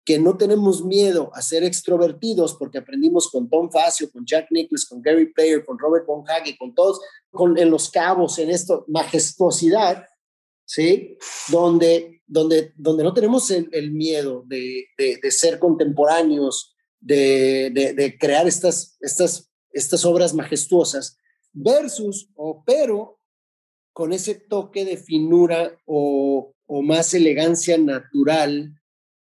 que 0.03 0.19
no 0.19 0.35
tenemos 0.35 0.83
miedo 0.83 1.31
a 1.33 1.41
ser 1.41 1.63
extrovertidos 1.63 2.55
porque 2.55 2.79
aprendimos 2.79 3.29
con 3.29 3.49
Tom 3.49 3.69
Facio, 3.71 4.11
con 4.11 4.25
Jack 4.25 4.47
Nicklaus, 4.49 4.85
con 4.85 5.01
Gary 5.01 5.31
Player, 5.31 5.63
con 5.63 5.77
Robert 5.79 6.05
Von 6.05 6.23
Hage, 6.27 6.57
con 6.57 6.73
todos, 6.73 6.99
con, 7.29 7.57
en 7.57 7.69
los 7.69 7.89
cabos, 7.89 8.39
en 8.39 8.49
esto, 8.49 8.83
majestuosidad, 8.87 10.05
¿sí? 10.65 11.17
Donde, 11.49 12.20
donde, 12.31 12.71
donde 12.77 13.03
no 13.03 13.13
tenemos 13.13 13.51
el, 13.51 13.91
miedo 13.91 14.45
de, 14.47 14.85
de, 14.97 15.31
ser 15.31 15.59
contemporáneos, 15.59 16.73
de, 17.01 17.69
de, 17.73 18.17
crear 18.17 18.47
estas, 18.47 18.95
estas, 19.01 19.51
estas 19.73 20.05
obras 20.05 20.33
majestuosas, 20.33 21.17
versus, 21.51 22.29
o 22.35 22.63
pero, 22.65 23.19
con 23.91 24.13
ese 24.13 24.35
toque 24.35 24.85
de 24.85 24.95
finura 24.95 25.77
o, 25.85 26.53
o 26.67 26.81
más 26.81 27.13
elegancia 27.13 27.77
natural 27.77 28.79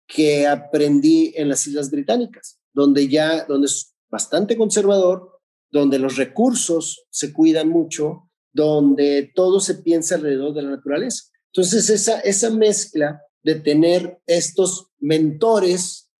que 0.06 0.46
aprendí 0.46 1.34
en 1.36 1.50
las 1.50 1.66
Islas 1.66 1.90
Británicas, 1.90 2.58
donde 2.72 3.08
ya, 3.08 3.44
donde 3.44 3.66
es 3.66 3.94
bastante 4.08 4.56
conservador, 4.56 5.38
donde 5.70 5.98
los 5.98 6.16
recursos 6.16 7.04
se 7.10 7.34
cuidan 7.34 7.68
mucho, 7.68 8.30
donde 8.54 9.30
todo 9.34 9.60
se 9.60 9.74
piensa 9.74 10.14
alrededor 10.14 10.54
de 10.54 10.62
la 10.62 10.70
naturaleza. 10.70 11.24
Entonces, 11.52 11.90
esa, 11.90 12.20
esa 12.20 12.50
mezcla 12.50 13.22
de 13.42 13.54
tener 13.56 14.20
estos 14.26 14.90
mentores, 14.98 16.10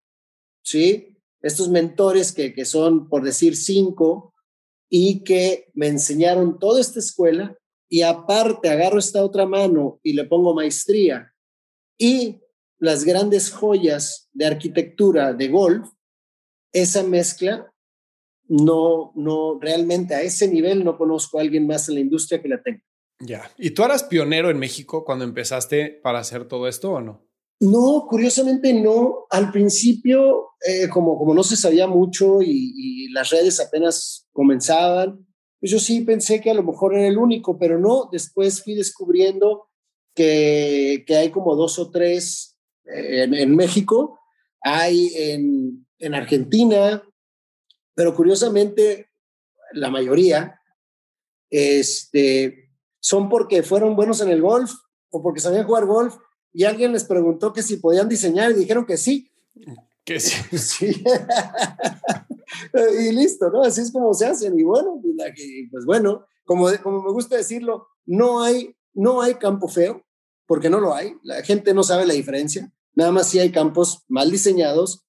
¿sí? 0.63 1.19
Estos 1.43 1.69
mentores 1.69 2.33
que, 2.33 2.55
que 2.55 2.65
son, 2.65 3.09
por 3.09 3.23
decir, 3.23 3.57
cinco, 3.57 4.35
y 4.89 5.25
que 5.25 5.71
me 5.75 5.89
enseñaron 5.89 6.59
toda 6.59 6.81
esta 6.81 7.01
escuela, 7.01 7.57
y 7.89 8.03
aparte 8.03 8.69
agarro 8.69 8.99
esta 8.99 9.25
otra 9.25 9.47
mano 9.47 10.01
y 10.03 10.13
le 10.13 10.25
pongo 10.25 10.55
maestría, 10.55 11.33
y 11.99 12.41
las 12.79 13.05
grandes 13.05 13.51
joyas 13.51 14.29
de 14.33 14.47
arquitectura 14.47 15.33
de 15.33 15.49
golf, 15.49 15.89
esa 16.73 17.03
mezcla 17.03 17.73
no, 18.49 19.13
no, 19.15 19.59
realmente 19.61 20.15
a 20.15 20.23
ese 20.23 20.47
nivel 20.47 20.85
no 20.85 20.97
conozco 20.97 21.39
a 21.39 21.43
alguien 21.43 21.67
más 21.67 21.89
en 21.89 21.97
la 21.97 22.01
industria 22.01 22.41
que 22.41 22.49
la 22.49 22.63
tenga. 22.63 22.83
Ya. 23.21 23.51
¿Y 23.57 23.71
tú 23.71 23.83
eras 23.83 24.05
pionero 24.05 24.51
en 24.51 24.59
México 24.59 25.05
cuando 25.05 25.25
empezaste 25.25 26.01
para 26.03 26.19
hacer 26.19 26.47
todo 26.47 26.69
esto 26.69 26.93
o 26.93 27.01
no? 27.01 27.27
No, 27.61 28.07
curiosamente 28.09 28.75
no. 28.75 29.27
Al 29.31 29.51
principio, 29.51 30.51
eh, 30.67 30.89
como, 30.89 31.19
como 31.19 31.33
no 31.33 31.43
se 31.43 31.57
sabía 31.57 31.87
mucho 31.87 32.43
y, 32.43 33.09
las 33.11 33.31
redes 33.31 33.61
apenas 33.61 34.29
comenzaban, 34.33 35.27
pues 35.59 35.73
yo 35.73 35.79
sí 35.79 36.03
pensé 36.03 36.43
que 36.43 36.51
a 36.51 36.55
lo 36.55 36.63
mejor 36.63 36.95
era 36.95 37.07
el 37.07 37.17
único, 37.17 37.59
pero 37.59 37.79
no. 37.79 38.11
Después 38.13 38.63
fui 38.63 38.75
descubriendo 38.75 39.71
que, 40.15 41.05
que 41.07 41.17
hay 41.17 41.31
como 41.31 41.57
dos 41.57 41.79
o 41.79 41.91
tres 41.91 42.59
eh, 42.85 43.23
en, 43.23 43.57
México, 43.57 44.21
hay 44.61 45.13
en, 45.15 45.87
en 45.99 46.15
Argentina, 46.15 47.03
pero 47.95 48.15
curiosamente 48.15 49.09
la 49.73 49.89
mayoría 49.89 50.61
este, 51.49 52.66
son 53.07 53.29
porque 53.29 53.63
fueron 53.63 53.95
buenos 53.95 54.21
en 54.21 54.31
el 54.31 54.43
golf 54.43 54.73
o 55.11 55.23
porque 55.23 55.39
sabían 55.39 55.65
jugar 55.65 55.87
golf 55.87 56.17
y 56.53 56.65
alguien 56.65 56.91
les 56.91 57.05
preguntó 57.05 57.53
que 57.53 57.63
si 57.63 57.77
podían 57.77 58.09
diseñar 58.09 58.51
y 58.51 58.55
dijeron 58.55 58.85
que 58.85 58.97
sí. 58.97 59.31
Que 60.05 60.19
sí. 60.19 60.35
sí. 60.59 61.05
y 63.01 63.13
listo, 63.13 63.49
¿no? 63.49 63.63
Así 63.63 63.83
es 63.83 63.93
como 63.93 64.13
se 64.13 64.27
hacen. 64.27 64.59
Y 64.59 64.65
bueno, 64.65 65.01
pues, 65.71 65.85
bueno, 65.85 66.27
como, 66.45 66.69
como 66.83 67.01
me 67.01 67.13
gusta 67.13 67.37
decirlo, 67.37 67.87
no 68.07 68.43
hay, 68.43 68.75
no 68.93 69.23
hay 69.23 69.35
campo 69.35 69.69
feo, 69.69 70.05
porque 70.45 70.69
no 70.69 70.81
lo 70.81 70.93
hay. 70.93 71.15
La 71.23 71.45
gente 71.45 71.75
no 71.75 71.85
sabe 71.85 72.07
la 72.07 72.15
diferencia. 72.15 72.73
Nada 72.97 73.13
más 73.13 73.29
si 73.29 73.39
hay 73.39 73.53
campos 73.53 74.03
mal 74.09 74.33
diseñados, 74.33 75.07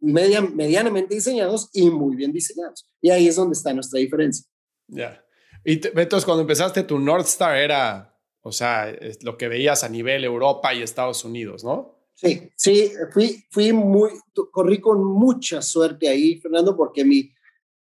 media, 0.00 0.40
medianamente 0.40 1.14
diseñados 1.14 1.70
y 1.72 1.88
muy 1.88 2.16
bien 2.16 2.32
diseñados. 2.32 2.90
Y 3.00 3.10
ahí 3.10 3.28
es 3.28 3.36
donde 3.36 3.52
está 3.52 3.72
nuestra 3.72 4.00
diferencia. 4.00 4.44
Ya. 4.88 5.22
Y 5.68 5.80
entonces 5.84 6.24
cuando 6.24 6.42
empezaste 6.42 6.82
tu 6.82 6.98
North 6.98 7.26
Star 7.26 7.56
era 7.56 8.18
o 8.48 8.52
sea, 8.52 8.88
es 8.88 9.22
lo 9.22 9.36
que 9.36 9.46
veías 9.46 9.84
a 9.84 9.90
nivel 9.90 10.24
Europa 10.24 10.72
y 10.72 10.82
Estados 10.82 11.22
Unidos, 11.22 11.64
¿no? 11.64 11.94
Sí, 12.14 12.50
sí, 12.56 12.90
fui, 13.12 13.44
fui 13.50 13.74
muy, 13.74 14.10
corrí 14.50 14.80
con 14.80 15.04
mucha 15.04 15.60
suerte 15.60 16.08
ahí, 16.08 16.40
Fernando, 16.40 16.74
porque 16.74 17.04
mi, 17.04 17.30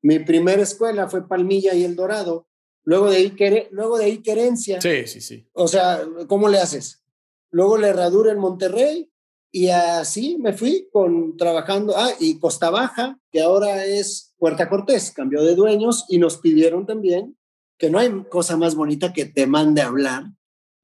mi 0.03 0.19
primera 0.19 0.63
escuela 0.63 1.09
fue 1.09 1.27
Palmilla 1.27 1.75
y 1.75 1.85
El 1.85 1.97
Dorado. 1.97 2.47
Luego 2.85 3.11
de 3.11 3.17
ahí, 3.17 3.69
luego 3.71 3.97
de 3.97 4.05
ahí 4.05 4.19
Querencia. 4.19 4.83
Sí, 4.83 5.07
sí, 5.07 5.23
sí. 5.23 5.49
O 5.55 5.67
sea, 5.67 6.07
¿cómo 6.29 6.49
le 6.49 6.59
haces? 6.59 7.03
Luego 7.51 7.79
la 7.79 7.89
Herradura 7.89 8.31
en 8.31 8.39
Monterrey 8.39 9.11
y 9.51 9.69
así 9.69 10.37
me 10.39 10.53
fui 10.53 10.89
con 10.93 11.39
trabajando. 11.39 11.95
Ah, 11.97 12.13
y 12.21 12.39
Costa 12.39 12.71
Baja, 12.71 13.19
que 13.33 13.41
ahora 13.41 13.85
es 13.87 14.35
Puerta 14.39 14.69
Cortés, 14.69 15.11
cambió 15.11 15.43
de 15.43 15.55
dueños 15.55 16.05
y 16.09 16.19
nos 16.19 16.37
pidieron 16.37 16.87
también 16.87 17.37
que 17.81 17.91
no 17.91 17.99
hay 17.99 18.25
cosa 18.29 18.57
más 18.59 18.75
bonita 18.77 19.13
que 19.13 19.25
te 19.25 19.47
mande 19.47 19.81
a 19.81 19.87
hablar 19.87 20.25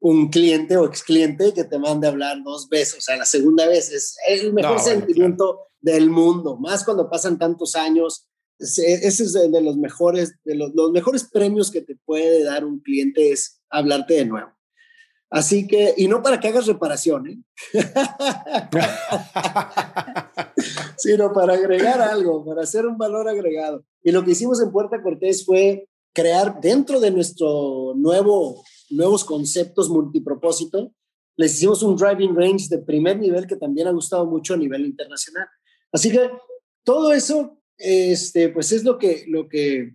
un 0.01 0.31
cliente 0.31 0.77
o 0.77 0.87
ex 0.87 1.03
cliente 1.03 1.53
que 1.53 1.65
te 1.65 1.79
mande 1.79 2.07
a 2.07 2.11
hablar 2.11 2.39
dos 2.43 2.69
veces, 2.69 2.99
o 2.99 3.01
sea, 3.01 3.17
la 3.17 3.27
segunda 3.27 3.67
vez 3.67 3.93
es 3.93 4.17
el 4.29 4.53
mejor 4.53 4.81
sentimiento 4.81 5.61
del 5.81 6.11
mundo, 6.11 6.57
más 6.57 6.85
cuando 6.85 7.11
pasan 7.11 7.39
tantos 7.39 7.75
años. 7.77 8.29
Ese 8.59 9.07
es 9.07 9.33
de 9.33 9.61
los 9.61 9.77
mejores, 9.77 10.35
de 10.45 10.55
los, 10.55 10.73
mejores 10.91 11.25
premios 11.25 11.71
que 11.71 11.83
te 11.83 11.97
puede 11.97 12.43
dar 12.43 12.65
un 12.65 12.81
cliente 12.81 13.31
es 13.31 13.61
hablarte 13.69 14.15
de 14.15 14.25
nuevo. 14.25 14.51
Así 15.29 15.67
que, 15.67 15.93
y 15.97 16.09
no 16.09 16.23
para 16.23 16.41
que 16.41 16.49
hagas 16.49 16.67
reparación, 16.67 17.27
¿eh? 17.27 17.39
sino 20.97 21.33
para 21.33 21.55
agregar 21.55 22.01
algo, 22.01 22.45
para 22.45 22.63
hacer 22.63 22.87
un 22.87 22.97
valor 22.97 23.29
agregado. 23.29 23.85
Y 24.03 24.13
lo 24.13 24.25
que 24.25 24.31
hicimos 24.31 24.63
en 24.63 24.71
Puerta 24.71 25.03
Cortés 25.03 25.45
fue 25.45 25.89
crear 26.17 26.59
dentro 26.63 26.99
de 26.99 27.11
nuestro 27.11 27.93
nuevo 27.95 28.65
nuevos 28.89 29.23
conceptos 29.23 29.91
multipropósito. 29.91 30.93
Les 31.37 31.55
hicimos 31.55 31.83
un 31.83 31.95
driving 31.95 32.35
range 32.35 32.69
de 32.71 32.79
primer 32.79 33.19
nivel 33.19 33.47
que 33.47 33.57
también 33.57 33.87
ha 33.87 33.93
gustado 33.93 34.25
mucho 34.25 34.55
a 34.55 34.57
nivel 34.57 34.87
internacional. 34.87 35.47
Así 35.93 36.11
que 36.11 36.31
todo 36.83 37.13
eso, 37.13 37.61
este, 37.77 38.49
pues 38.49 38.73
es 38.73 38.83
lo 38.83 38.97
que, 38.97 39.25
lo 39.29 39.47
que, 39.47 39.93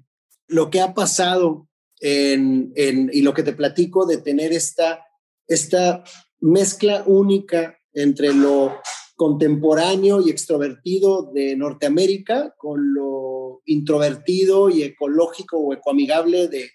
lo 0.47 0.69
que 0.69 0.81
ha 0.81 0.93
pasado 0.93 1.67
en, 1.99 2.71
en, 2.75 3.09
y 3.11 3.21
lo 3.21 3.33
que 3.33 3.43
te 3.43 3.53
platico 3.53 4.05
de 4.05 4.17
tener 4.17 4.53
esta, 4.53 5.03
esta 5.47 6.03
mezcla 6.39 7.03
única 7.07 7.79
entre 7.93 8.31
lo 8.33 8.79
contemporáneo 9.15 10.21
y 10.21 10.29
extrovertido 10.29 11.31
de 11.33 11.55
Norteamérica 11.55 12.53
con 12.57 12.93
lo 12.93 13.30
introvertido 13.71 14.69
y 14.69 14.83
ecológico 14.83 15.57
o 15.57 15.73
ecoamigable 15.73 16.47
de, 16.47 16.71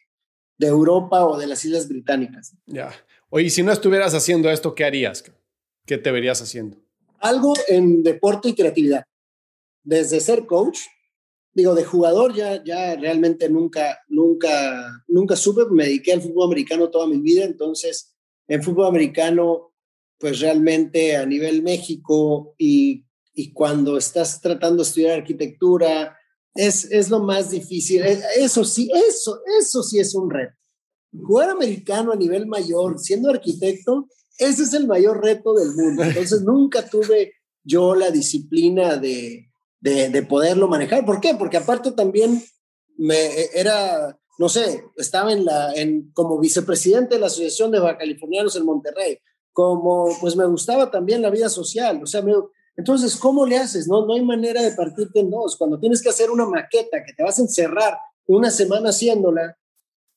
de 0.58 0.66
Europa 0.66 1.24
o 1.26 1.38
de 1.38 1.46
las 1.46 1.64
Islas 1.64 1.88
Británicas. 1.88 2.54
Ya. 2.66 2.92
Oye, 3.30 3.50
si 3.50 3.62
no 3.62 3.72
estuvieras 3.72 4.14
haciendo 4.14 4.50
esto, 4.50 4.74
¿qué 4.74 4.84
harías? 4.84 5.24
¿Qué 5.84 5.98
te 5.98 6.10
verías 6.10 6.40
haciendo? 6.40 6.78
Algo 7.18 7.54
en 7.68 8.02
deporte 8.02 8.50
y 8.50 8.54
creatividad. 8.54 9.04
Desde 9.82 10.20
ser 10.20 10.46
coach, 10.46 10.80
digo, 11.52 11.74
de 11.74 11.84
jugador 11.84 12.34
ya, 12.34 12.62
ya 12.64 12.96
realmente 12.96 13.48
nunca, 13.48 14.00
nunca, 14.08 15.04
nunca 15.08 15.36
supe, 15.36 15.62
me 15.70 15.84
dediqué 15.84 16.12
al 16.12 16.22
fútbol 16.22 16.46
americano 16.46 16.90
toda 16.90 17.06
mi 17.06 17.18
vida, 17.18 17.44
entonces 17.44 18.14
en 18.48 18.62
fútbol 18.62 18.86
americano, 18.86 19.72
pues 20.18 20.40
realmente 20.40 21.16
a 21.16 21.26
nivel 21.26 21.62
México 21.62 22.54
y, 22.58 23.04
y 23.34 23.52
cuando 23.52 23.96
estás 23.96 24.40
tratando 24.40 24.82
de 24.82 24.88
estudiar 24.88 25.18
arquitectura, 25.18 26.16
es, 26.56 27.10
lo 27.10 27.20
más 27.20 27.50
difícil. 27.50 28.02
Eh, 28.02 28.20
eso 28.38 28.64
sí, 28.64 28.90
eso, 29.08 29.40
eso 29.60 29.82
sí 29.82 29.98
es 29.98 30.14
un 30.14 30.30
reto. 30.30 30.54
Jugar 31.12 31.50
americano 31.50 32.12
a 32.12 32.16
nivel 32.16 32.46
mayor, 32.46 32.98
siendo 32.98 33.30
arquitecto, 33.30 34.08
ese 34.38 34.64
es 34.64 34.74
el 34.74 34.86
mayor 34.86 35.22
reto 35.22 35.54
del 35.54 35.74
mundo. 35.74 36.02
Entonces 36.04 36.42
nunca 36.42 36.88
tuve 36.88 37.32
yo 37.62 37.94
la 37.94 38.10
disciplina 38.10 38.96
de, 38.96 39.48
de, 39.80 40.22
poderlo 40.22 40.68
manejar. 40.68 41.04
¿Por 41.04 41.20
qué? 41.20 41.34
Porque 41.34 41.56
aparte 41.56 41.92
también 41.92 42.42
me 42.96 43.44
era, 43.54 44.18
no 44.38 44.48
sé, 44.48 44.84
estaba 44.96 45.32
en 45.32 45.44
la, 45.44 45.74
en, 45.74 46.10
como 46.12 46.38
vicepresidente 46.38 47.16
de 47.16 47.20
la 47.20 47.26
Asociación 47.26 47.70
de 47.70 47.80
Californianos 47.98 48.56
en 48.56 48.64
Monterrey, 48.64 49.18
como 49.52 50.08
pues 50.20 50.36
me 50.36 50.46
gustaba 50.46 50.90
también 50.90 51.22
la 51.22 51.30
vida 51.30 51.48
social, 51.48 52.00
o 52.02 52.06
sea, 52.06 52.22
me, 52.22 52.32
entonces, 52.76 53.16
¿cómo 53.16 53.46
le 53.46 53.56
haces? 53.56 53.88
No, 53.88 54.04
no 54.04 54.14
hay 54.14 54.22
manera 54.22 54.62
de 54.62 54.72
partirte 54.72 55.20
en 55.20 55.30
dos. 55.30 55.56
Cuando 55.56 55.80
tienes 55.80 56.02
que 56.02 56.10
hacer 56.10 56.30
una 56.30 56.46
maqueta 56.46 57.02
que 57.04 57.14
te 57.14 57.22
vas 57.22 57.38
a 57.38 57.42
encerrar 57.42 57.98
una 58.26 58.50
semana 58.50 58.90
haciéndola, 58.90 59.56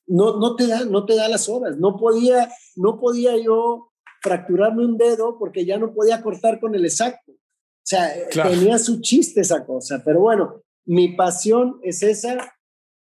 no, 0.08 0.38
no, 0.38 0.56
te, 0.56 0.68
da, 0.68 0.84
no 0.84 1.06
te 1.06 1.16
da 1.16 1.30
las 1.30 1.48
horas. 1.48 1.78
No 1.78 1.96
podía, 1.98 2.50
no 2.76 3.00
podía 3.00 3.38
yo 3.38 3.92
fracturarme 4.22 4.84
un 4.84 4.98
dedo 4.98 5.38
porque 5.40 5.66
ya 5.66 5.78
no 5.78 5.94
podía 5.94 6.22
cortar 6.22 6.60
con 6.60 6.76
el 6.76 6.84
exacto. 6.84 7.32
O 7.32 7.90
sea, 7.90 8.14
tenía 8.30 8.78
su 8.78 9.00
chiste 9.00 9.42
esa 9.42 9.66
cosa. 9.66 10.02
Pero 10.04 10.20
bueno, 10.20 10.62
mi 10.86 11.16
pasión 11.16 11.80
es 11.82 12.04
esa. 12.04 12.54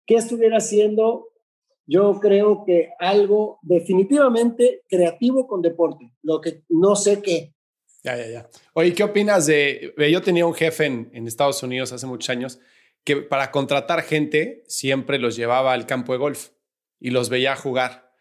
¿Qué 0.05 0.16
estuviera 0.16 0.57
haciendo? 0.57 1.28
Yo 1.86 2.20
creo 2.22 2.64
que 2.66 2.91
algo 2.99 3.60
definitivamente 3.62 4.84
creativo 4.88 5.47
con 5.47 5.62
deporte. 5.62 6.14
Lo 6.22 6.39
que 6.39 6.64
no 6.70 6.95
sé 6.95 7.22
qué, 7.22 7.53
ya, 8.03 8.17
ya, 8.17 8.27
ya. 8.27 8.49
Oye, 8.73 8.93
¿qué 8.93 9.03
opinas 9.03 9.45
de... 9.45 9.93
Yo 10.11 10.21
tenía 10.21 10.45
un 10.45 10.53
jefe 10.53 10.85
en, 10.85 11.27
Estados 11.27 11.61
Unidos 11.63 11.91
hace 11.91 12.07
muchos 12.07 12.29
años 12.29 12.59
que 13.03 13.17
para 13.17 13.51
contratar 13.51 14.03
gente 14.03 14.63
siempre 14.67 15.19
los 15.19 15.35
llevaba 15.35 15.73
al 15.73 15.85
campo 15.85 16.13
de 16.13 16.19
golf 16.19 16.49
y 16.99 17.09
los 17.11 17.29
veía 17.29 17.55
jugar. 17.55 18.11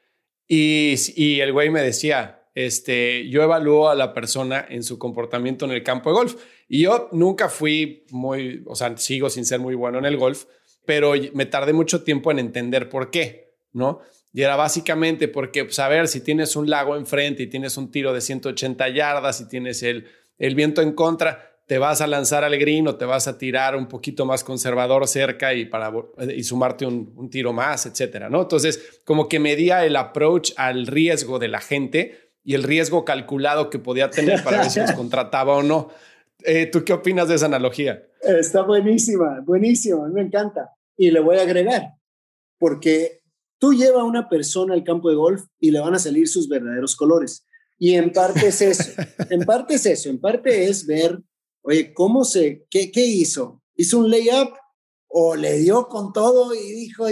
Y, 0.47 0.95
y 1.17 1.41
el 1.41 1.53
güey 1.53 1.71
me 1.71 1.83
decía, 1.83 2.39
este, 2.55 3.29
yo 3.29 3.43
evalúo 3.45 3.89
a 3.89 3.95
la 3.95 4.13
persona 4.13 4.67
en 4.69 4.83
su 4.83 4.99
comportamiento 4.99 5.65
en 5.65 5.71
el 5.71 5.85
campo 5.85 6.11
de 6.11 6.17
golf. 6.17 6.43
Y 6.69 6.83
yo 6.83 7.09
nunca 7.13 7.49
fui 7.49 8.05
muy, 8.11 8.65
o 8.67 8.75
sea, 8.75 8.97
sigo 8.97 9.31
sin 9.31 9.45
ser 9.45 9.61
muy 9.61 9.77
bueno 9.77 9.99
en 9.99 10.05
el 10.05 10.17
golf, 10.17 10.47
pero 10.85 11.13
me 11.35 11.47
tardé 11.47 11.73
mucho 11.73 12.03
tiempo 12.03 12.33
en 12.33 12.41
entender 12.41 12.89
por 12.89 13.13
qué, 13.13 13.55
¿no? 13.73 14.01
Y 14.39 14.45
era 14.45 14.55
básicamente 14.55 15.27
porque, 15.27 15.65
pues, 15.65 15.81
a 15.81 15.89
ver, 15.89 16.07
si 16.07 16.21
tienes 16.21 16.55
un 16.55 16.71
lago 16.71 16.95
enfrente 16.95 17.43
y 17.43 17.49
tienes 17.49 17.77
un 17.77 17.91
tiro 17.91 18.15
de 18.15 18.21
180 18.21 18.89
yardas 18.91 19.41
y 19.41 19.49
tienes 19.49 19.83
el, 19.83 20.07
el 20.39 20.55
viento 20.55 20.81
en 20.81 20.93
contra, 20.93 21.57
te 21.67 21.79
vas 21.79 22.01
a 22.03 22.07
lanzar 22.07 22.45
al 22.45 22.57
green 22.57 22.87
o 22.87 22.95
te 22.95 23.05
vas 23.05 23.27
a 23.27 23.37
tirar 23.37 23.75
un 23.75 23.89
poquito 23.89 24.27
más 24.27 24.45
conservador 24.45 25.09
cerca 25.09 25.55
y, 25.55 25.65
para, 25.65 25.93
y 26.33 26.45
sumarte 26.45 26.87
un, 26.87 27.29
tiro 27.29 27.53
más, 27.53 27.87
etcétera, 27.87 28.31
¿no? 28.31 28.43
Entonces, 28.43 29.01
como 29.05 29.29
que 29.29 29.41
medía 29.41 29.85
el 29.85 29.97
approach 29.97 30.53
al 30.57 30.87
riesgo 30.87 31.41
de 31.41 31.49
la 31.49 31.61
gente 31.61 32.31
y 32.45 32.55
el 32.55 32.63
riesgo 32.63 33.05
calculado 33.05 33.71
que 33.71 33.81
podía 33.81 34.09
tener 34.09 34.45
para 34.45 34.59
ver 34.59 34.71
si 34.71 34.79
los 34.79 34.93
contrataba 34.97 35.57
o 35.57 35.65
no. 35.65 35.89
Eh, 36.45 36.67
¿Tú 36.67 36.85
qué 36.85 36.93
opinas 36.93 37.27
de 37.27 37.35
esa 37.35 37.47
analogía? 37.47 38.05
Está 38.23 38.63
buenísima, 38.63 39.41
buenísima, 39.45 40.07
me 40.07 40.21
encanta. 40.21 40.77
Y 40.97 41.11
le 41.11 41.19
voy 41.19 41.39
a 41.39 41.43
agregar, 41.43 41.95
porque 42.57 43.18
Tú 43.59 43.73
lleva 43.73 44.03
a 44.03 44.05
una 44.05 44.29
persona 44.29 44.75
al 44.75 44.85
campo 44.85 45.11
de 45.11 45.17
golf 45.17 45.45
y 45.59 45.71
le 45.71 45.81
van 45.81 45.95
a 45.95 45.99
salir 45.99 46.29
sus 46.29 46.49
verdaderos 46.49 46.97
colores. 46.97 47.45
Y 47.79 47.95
en 47.95 48.13
parte 48.13 48.49
es 48.49 48.61
eso, 48.63 48.93
en 49.31 49.45
parte 49.45 49.75
es 49.75 49.87
eso, 49.87 50.09
en 50.09 50.21
parte 50.21 50.65
es 50.69 50.87
ver, 50.87 51.23
oye, 51.63 51.93
¿cómo 51.95 52.25
se, 52.25 52.67
qué, 52.71 52.91
qué 52.91 53.05
hizo? 53.05 53.63
¿Hizo 53.75 53.99
un 53.99 54.11
layup 54.11 54.53
o 55.09 55.35
le 55.35 55.59
dio 55.59 55.89
con 55.89 56.13
todo 56.13 56.55
y 56.55 56.73
dijo, 56.73 57.05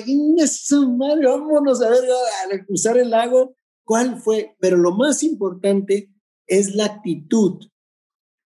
madre, 0.97 1.27
vámonos 1.27 1.83
a 1.83 1.91
ver, 1.91 2.05
a 2.53 2.65
cruzar 2.65 2.99
el 2.99 3.11
lago. 3.11 3.57
¿Cuál 3.85 4.21
fue? 4.21 4.57
Pero 4.61 4.77
lo 4.77 4.93
más 4.93 5.23
importante 5.23 6.13
es 6.47 6.75
la 6.75 6.85
actitud. 6.87 7.65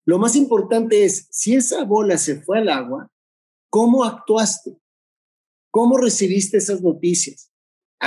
Lo 0.05 0.17
más 0.17 0.35
importante 0.35 1.03
es, 1.03 1.27
si 1.31 1.55
esa 1.55 1.83
bola 1.83 2.17
se 2.17 2.41
fue 2.41 2.59
al 2.59 2.69
agua, 2.69 3.11
¿cómo 3.69 4.03
actuaste? 4.03 4.77
¿Cómo 5.71 5.97
recibiste 5.97 6.57
esas 6.57 6.81
noticias? 6.81 7.51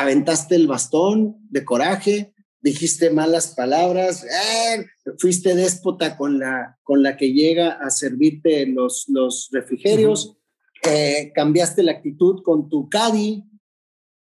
¿Aventaste 0.01 0.55
el 0.55 0.67
bastón 0.67 1.37
de 1.51 1.65
coraje? 1.65 2.35
dijiste 2.61 3.11
malas 3.11 3.55
palabras, 3.55 4.25
¡eh! 4.25 4.87
fuiste 5.19 5.55
déspota 5.55 6.17
con 6.17 6.39
la, 6.39 6.79
con 6.83 7.03
la 7.03 7.17
que 7.17 7.33
llega 7.33 7.73
a 7.73 7.91
servirte 7.91 8.67
los, 8.67 9.07
los 9.09 9.49
refrigerios, 9.53 10.37
eh, 10.85 11.33
cambiaste 11.35 11.83
la 11.83 11.93
actitud 11.93 12.43
con 12.43 12.69
tu 12.69 12.89
caddy. 12.89 13.45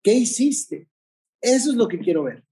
¿Qué 0.03 0.13
hiciste? 0.13 0.89
Eso 1.39 1.71
es 1.71 1.75
lo 1.75 1.87
que 1.87 1.99
quiero 1.99 2.23
ver. 2.23 2.43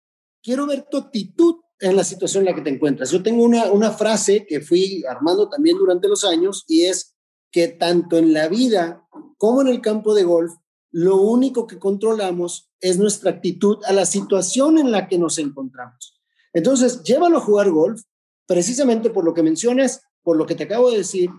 Quiero 0.42 0.66
ver 0.66 0.86
tu 0.90 0.98
actitud 0.98 1.56
en 1.80 1.96
la 1.96 2.04
situación 2.04 2.42
en 2.42 2.52
la 2.52 2.56
que 2.56 2.62
te 2.62 2.70
encuentras. 2.70 3.12
Yo 3.12 3.24
tengo 3.24 3.44
una, 3.44 3.72
una 3.72 3.92
frase 3.92 4.46
que 4.46 4.62
fui 4.62 5.04
armando 5.08 5.50
también 5.50 5.78
durante 5.78 6.08
los 6.08 6.24
años 6.26 6.66
y 6.68 6.84
es 6.84 7.16
que 7.52 7.68
tanto 7.68 8.18
en 8.18 8.34
la 8.34 8.48
vida 8.48 9.08
como 9.38 9.62
en 9.62 9.70
el 9.70 9.82
campo 9.82 10.14
de 10.14 10.24
golf 10.24 10.54
lo 10.92 11.18
único 11.18 11.68
que 11.68 11.80
controlamos 11.80 12.72
es 12.80 12.98
nuestra 12.98 13.32
actitud 13.32 13.78
a 13.86 13.94
la 13.94 14.06
situación 14.06 14.78
en 14.78 14.92
la 14.92 15.08
que 15.08 15.20
nos 15.20 15.38
encontramos. 15.38 16.20
Entonces, 16.54 17.04
llévalo 17.04 17.38
a 17.38 17.42
jugar 17.42 17.70
golf, 17.70 18.02
precisamente 18.48 19.10
por 19.10 19.24
lo 19.24 19.34
que 19.34 19.44
mencionas, 19.44 20.02
por 20.24 20.38
lo 20.38 20.46
que 20.46 20.56
te 20.56 20.64
acabo 20.64 20.90
de 20.90 20.98
decir, 20.98 21.30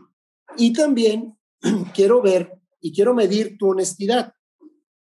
y 0.57 0.73
también 0.73 1.37
quiero 1.95 2.23
ver 2.23 2.61
y 2.81 2.93
quiero 2.93 3.15
medir 3.15 3.59
tu 3.59 3.71
honestidad. 3.71 4.35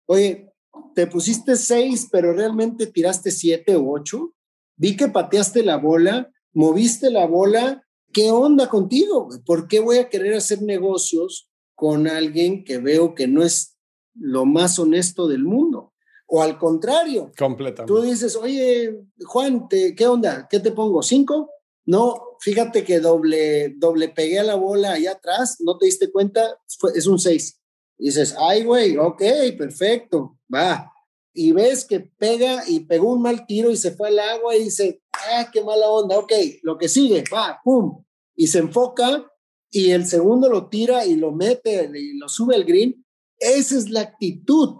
Oye, 0.05 0.51
te 0.93 1.07
pusiste 1.07 1.55
seis, 1.55 2.07
pero 2.11 2.33
realmente 2.33 2.87
tiraste 2.87 3.31
siete 3.31 3.75
o 3.75 3.89
ocho. 3.89 4.33
Vi 4.75 4.95
que 4.95 5.07
pateaste 5.07 5.63
la 5.63 5.77
bola, 5.77 6.31
moviste 6.51 7.09
la 7.09 7.25
bola. 7.25 7.83
¿Qué 8.11 8.29
onda 8.29 8.69
contigo? 8.69 9.29
¿Por 9.45 9.67
qué 9.67 9.79
voy 9.79 9.97
a 9.97 10.09
querer 10.09 10.35
hacer 10.35 10.61
negocios 10.61 11.49
con 11.73 12.07
alguien 12.07 12.63
que 12.63 12.77
veo 12.77 13.15
que 13.15 13.27
no 13.27 13.43
es 13.43 13.72
lo 14.15 14.45
más 14.45 14.79
honesto 14.79 15.27
del 15.27 15.43
mundo. 15.43 15.93
O 16.27 16.41
al 16.41 16.57
contrario, 16.57 17.31
completamente. 17.37 17.93
Tú 17.93 18.01
dices, 18.01 18.35
oye, 18.35 19.05
Juan, 19.25 19.67
¿qué 19.69 20.07
onda? 20.07 20.47
¿Qué 20.49 20.59
te 20.59 20.71
pongo? 20.71 21.03
¿Cinco? 21.03 21.49
No, 21.85 22.37
fíjate 22.39 22.83
que 22.83 22.99
doble, 22.99 23.73
doble 23.77 24.09
pegué 24.09 24.39
a 24.39 24.43
la 24.43 24.55
bola 24.55 24.93
allá 24.93 25.11
atrás, 25.11 25.57
no 25.59 25.77
te 25.77 25.85
diste 25.85 26.11
cuenta, 26.11 26.57
es 26.95 27.07
un 27.07 27.19
seis. 27.19 27.59
dices, 27.97 28.35
ay, 28.39 28.63
güey, 28.63 28.97
ok, 28.97 29.21
perfecto, 29.57 30.39
va. 30.53 30.91
Y 31.33 31.51
ves 31.51 31.85
que 31.85 31.99
pega 31.99 32.63
y 32.67 32.81
pegó 32.81 33.11
un 33.11 33.21
mal 33.21 33.45
tiro 33.45 33.69
y 33.69 33.75
se 33.75 33.91
fue 33.91 34.09
al 34.09 34.19
agua 34.19 34.55
y 34.55 34.65
dice, 34.65 35.01
ah, 35.11 35.49
qué 35.51 35.63
mala 35.63 35.89
onda, 35.89 36.17
ok, 36.17 36.31
lo 36.61 36.77
que 36.77 36.87
sigue, 36.87 37.23
va, 37.33 37.59
pum. 37.63 38.03
Y 38.35 38.47
se 38.47 38.59
enfoca 38.59 39.29
y 39.69 39.91
el 39.91 40.05
segundo 40.05 40.49
lo 40.49 40.69
tira 40.69 41.05
y 41.05 41.15
lo 41.15 41.31
mete 41.31 41.91
y 41.93 42.17
lo 42.17 42.29
sube 42.29 42.55
al 42.55 42.63
green 42.63 43.02
esa 43.43 43.77
es 43.77 43.89
la 43.89 44.01
actitud 44.01 44.77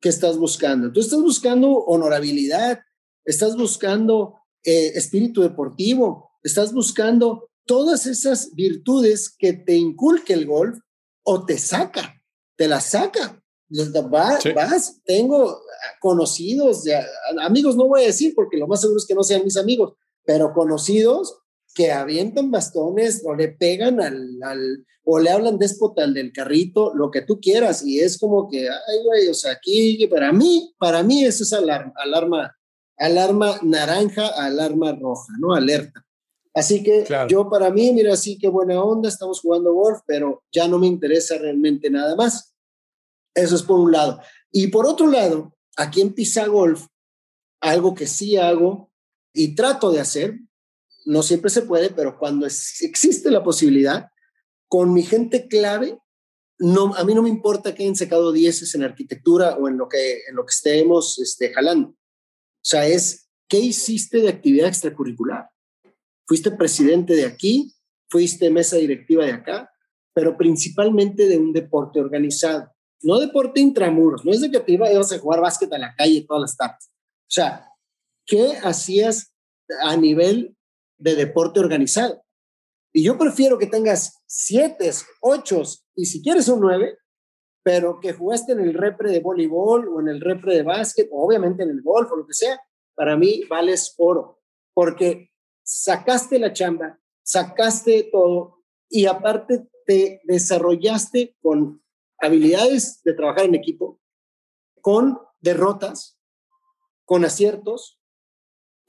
que 0.00 0.08
estás 0.08 0.38
buscando. 0.38 0.92
Tú 0.92 1.00
estás 1.00 1.20
buscando 1.20 1.70
honorabilidad, 1.70 2.80
estás 3.24 3.56
buscando 3.56 4.34
eh, 4.64 4.92
espíritu 4.94 5.42
deportivo, 5.42 6.30
estás 6.42 6.72
buscando 6.72 7.50
todas 7.66 8.06
esas 8.06 8.54
virtudes 8.54 9.34
que 9.36 9.52
te 9.52 9.76
inculque 9.76 10.32
el 10.32 10.46
golf 10.46 10.78
o 11.22 11.44
te 11.44 11.58
saca, 11.58 12.22
te 12.56 12.68
las 12.68 12.86
saca. 12.86 13.36
Vas, 14.10 14.42
vas, 14.52 15.00
tengo 15.04 15.60
conocidos, 16.00 16.82
amigos 17.40 17.76
no 17.76 17.86
voy 17.86 18.02
a 18.02 18.06
decir 18.06 18.34
porque 18.34 18.56
lo 18.56 18.66
más 18.66 18.80
seguro 18.80 18.98
es 18.98 19.06
que 19.06 19.14
no 19.14 19.22
sean 19.22 19.44
mis 19.44 19.56
amigos, 19.56 19.94
pero 20.24 20.52
conocidos 20.52 21.38
que 21.74 21.92
avientan 21.92 22.50
bastones 22.50 23.22
o 23.24 23.34
le 23.34 23.48
pegan 23.48 24.00
al, 24.00 24.84
o 25.04 25.18
le 25.18 25.30
hablan 25.30 25.58
déspota 25.58 26.04
al 26.04 26.14
del 26.14 26.32
carrito, 26.32 26.92
lo 26.94 27.10
que 27.10 27.22
tú 27.22 27.40
quieras, 27.40 27.84
y 27.84 28.00
es 28.00 28.18
como 28.18 28.48
que, 28.48 28.68
ay, 28.68 29.04
güey, 29.04 29.28
o 29.28 29.34
sea, 29.34 29.52
aquí, 29.52 30.06
para 30.08 30.32
mí, 30.32 30.74
para 30.78 31.02
mí 31.02 31.24
eso 31.24 31.44
es 31.44 31.52
alarma, 31.52 31.92
alarma, 31.96 32.56
alarma 32.96 33.58
naranja, 33.62 34.28
alarma 34.28 34.92
roja, 34.92 35.32
¿no? 35.40 35.54
Alerta. 35.54 36.04
Así 36.52 36.82
que 36.82 37.06
yo 37.28 37.48
para 37.48 37.70
mí, 37.70 37.92
mira, 37.92 38.16
sí, 38.16 38.36
qué 38.36 38.48
buena 38.48 38.82
onda, 38.82 39.08
estamos 39.08 39.40
jugando 39.40 39.72
golf, 39.72 40.00
pero 40.06 40.42
ya 40.52 40.66
no 40.66 40.78
me 40.78 40.88
interesa 40.88 41.38
realmente 41.38 41.88
nada 41.90 42.16
más. 42.16 42.54
Eso 43.34 43.54
es 43.54 43.62
por 43.62 43.78
un 43.78 43.92
lado. 43.92 44.20
Y 44.50 44.66
por 44.66 44.86
otro 44.86 45.06
lado, 45.06 45.56
aquí 45.76 46.00
en 46.00 46.12
Pisa 46.12 46.46
Golf, 46.46 46.86
algo 47.60 47.94
que 47.94 48.08
sí 48.08 48.36
hago 48.36 48.90
y 49.32 49.54
trato 49.54 49.92
de 49.92 50.00
hacer, 50.00 50.40
no 51.10 51.24
siempre 51.24 51.50
se 51.50 51.62
puede, 51.62 51.90
pero 51.90 52.16
cuando 52.16 52.46
existe 52.46 53.32
la 53.32 53.42
posibilidad, 53.42 54.10
con 54.68 54.92
mi 54.92 55.02
gente 55.02 55.48
clave, 55.48 55.98
no, 56.60 56.94
a 56.94 57.02
mí 57.02 57.14
no 57.14 57.22
me 57.22 57.28
importa 57.28 57.74
que 57.74 57.82
hayan 57.82 57.96
sacado 57.96 58.30
dieces 58.30 58.76
en 58.76 58.84
arquitectura 58.84 59.56
o 59.56 59.66
en 59.66 59.76
lo 59.76 59.88
que, 59.88 60.20
en 60.28 60.36
lo 60.36 60.44
que 60.44 60.52
estemos 60.52 61.18
este, 61.18 61.52
jalando. 61.52 61.88
O 61.88 61.96
sea, 62.62 62.86
es, 62.86 63.28
¿qué 63.48 63.58
hiciste 63.58 64.18
de 64.18 64.28
actividad 64.28 64.68
extracurricular? 64.68 65.50
Fuiste 66.28 66.52
presidente 66.52 67.16
de 67.16 67.26
aquí, 67.26 67.74
fuiste 68.08 68.48
mesa 68.48 68.76
directiva 68.76 69.24
de 69.24 69.32
acá, 69.32 69.68
pero 70.14 70.36
principalmente 70.36 71.26
de 71.26 71.38
un 71.38 71.52
deporte 71.52 71.98
organizado. 71.98 72.70
No 73.02 73.18
deporte 73.18 73.58
intramuros, 73.58 74.24
no 74.24 74.30
es 74.30 74.42
de 74.42 74.50
que 74.52 74.60
te 74.60 74.72
ibas 74.72 75.10
a 75.10 75.18
jugar 75.18 75.40
básquet 75.40 75.72
a 75.72 75.78
la 75.78 75.92
calle 75.96 76.24
todas 76.28 76.42
las 76.42 76.56
tardes. 76.56 76.88
O 76.88 77.32
sea, 77.32 77.66
¿qué 78.24 78.58
hacías 78.62 79.34
a 79.82 79.96
nivel 79.96 80.56
de 81.00 81.16
deporte 81.16 81.60
organizado. 81.60 82.22
Y 82.92 83.04
yo 83.04 83.18
prefiero 83.18 83.58
que 83.58 83.66
tengas 83.66 84.20
siete, 84.26 84.90
ocho 85.20 85.62
y 85.94 86.06
si 86.06 86.22
quieres 86.22 86.48
un 86.48 86.60
nueve, 86.60 86.98
pero 87.62 88.00
que 88.00 88.12
jugaste 88.12 88.52
en 88.52 88.60
el 88.60 88.74
repre 88.74 89.10
de 89.10 89.20
voleibol 89.20 89.88
o 89.88 90.00
en 90.00 90.08
el 90.08 90.20
repre 90.20 90.56
de 90.56 90.62
básquet, 90.62 91.08
o 91.12 91.26
obviamente 91.26 91.62
en 91.62 91.70
el 91.70 91.82
golf 91.82 92.10
o 92.10 92.16
lo 92.16 92.26
que 92.26 92.34
sea, 92.34 92.60
para 92.94 93.16
mí 93.16 93.44
vales 93.48 93.94
oro, 93.98 94.40
porque 94.74 95.30
sacaste 95.62 96.38
la 96.38 96.52
chamba, 96.52 96.98
sacaste 97.22 98.08
todo 98.10 98.62
y 98.88 99.06
aparte 99.06 99.68
te 99.86 100.20
desarrollaste 100.24 101.36
con 101.40 101.82
habilidades 102.18 103.02
de 103.04 103.14
trabajar 103.14 103.44
en 103.44 103.54
equipo, 103.54 104.00
con 104.80 105.18
derrotas, 105.40 106.18
con 107.04 107.24
aciertos, 107.24 107.99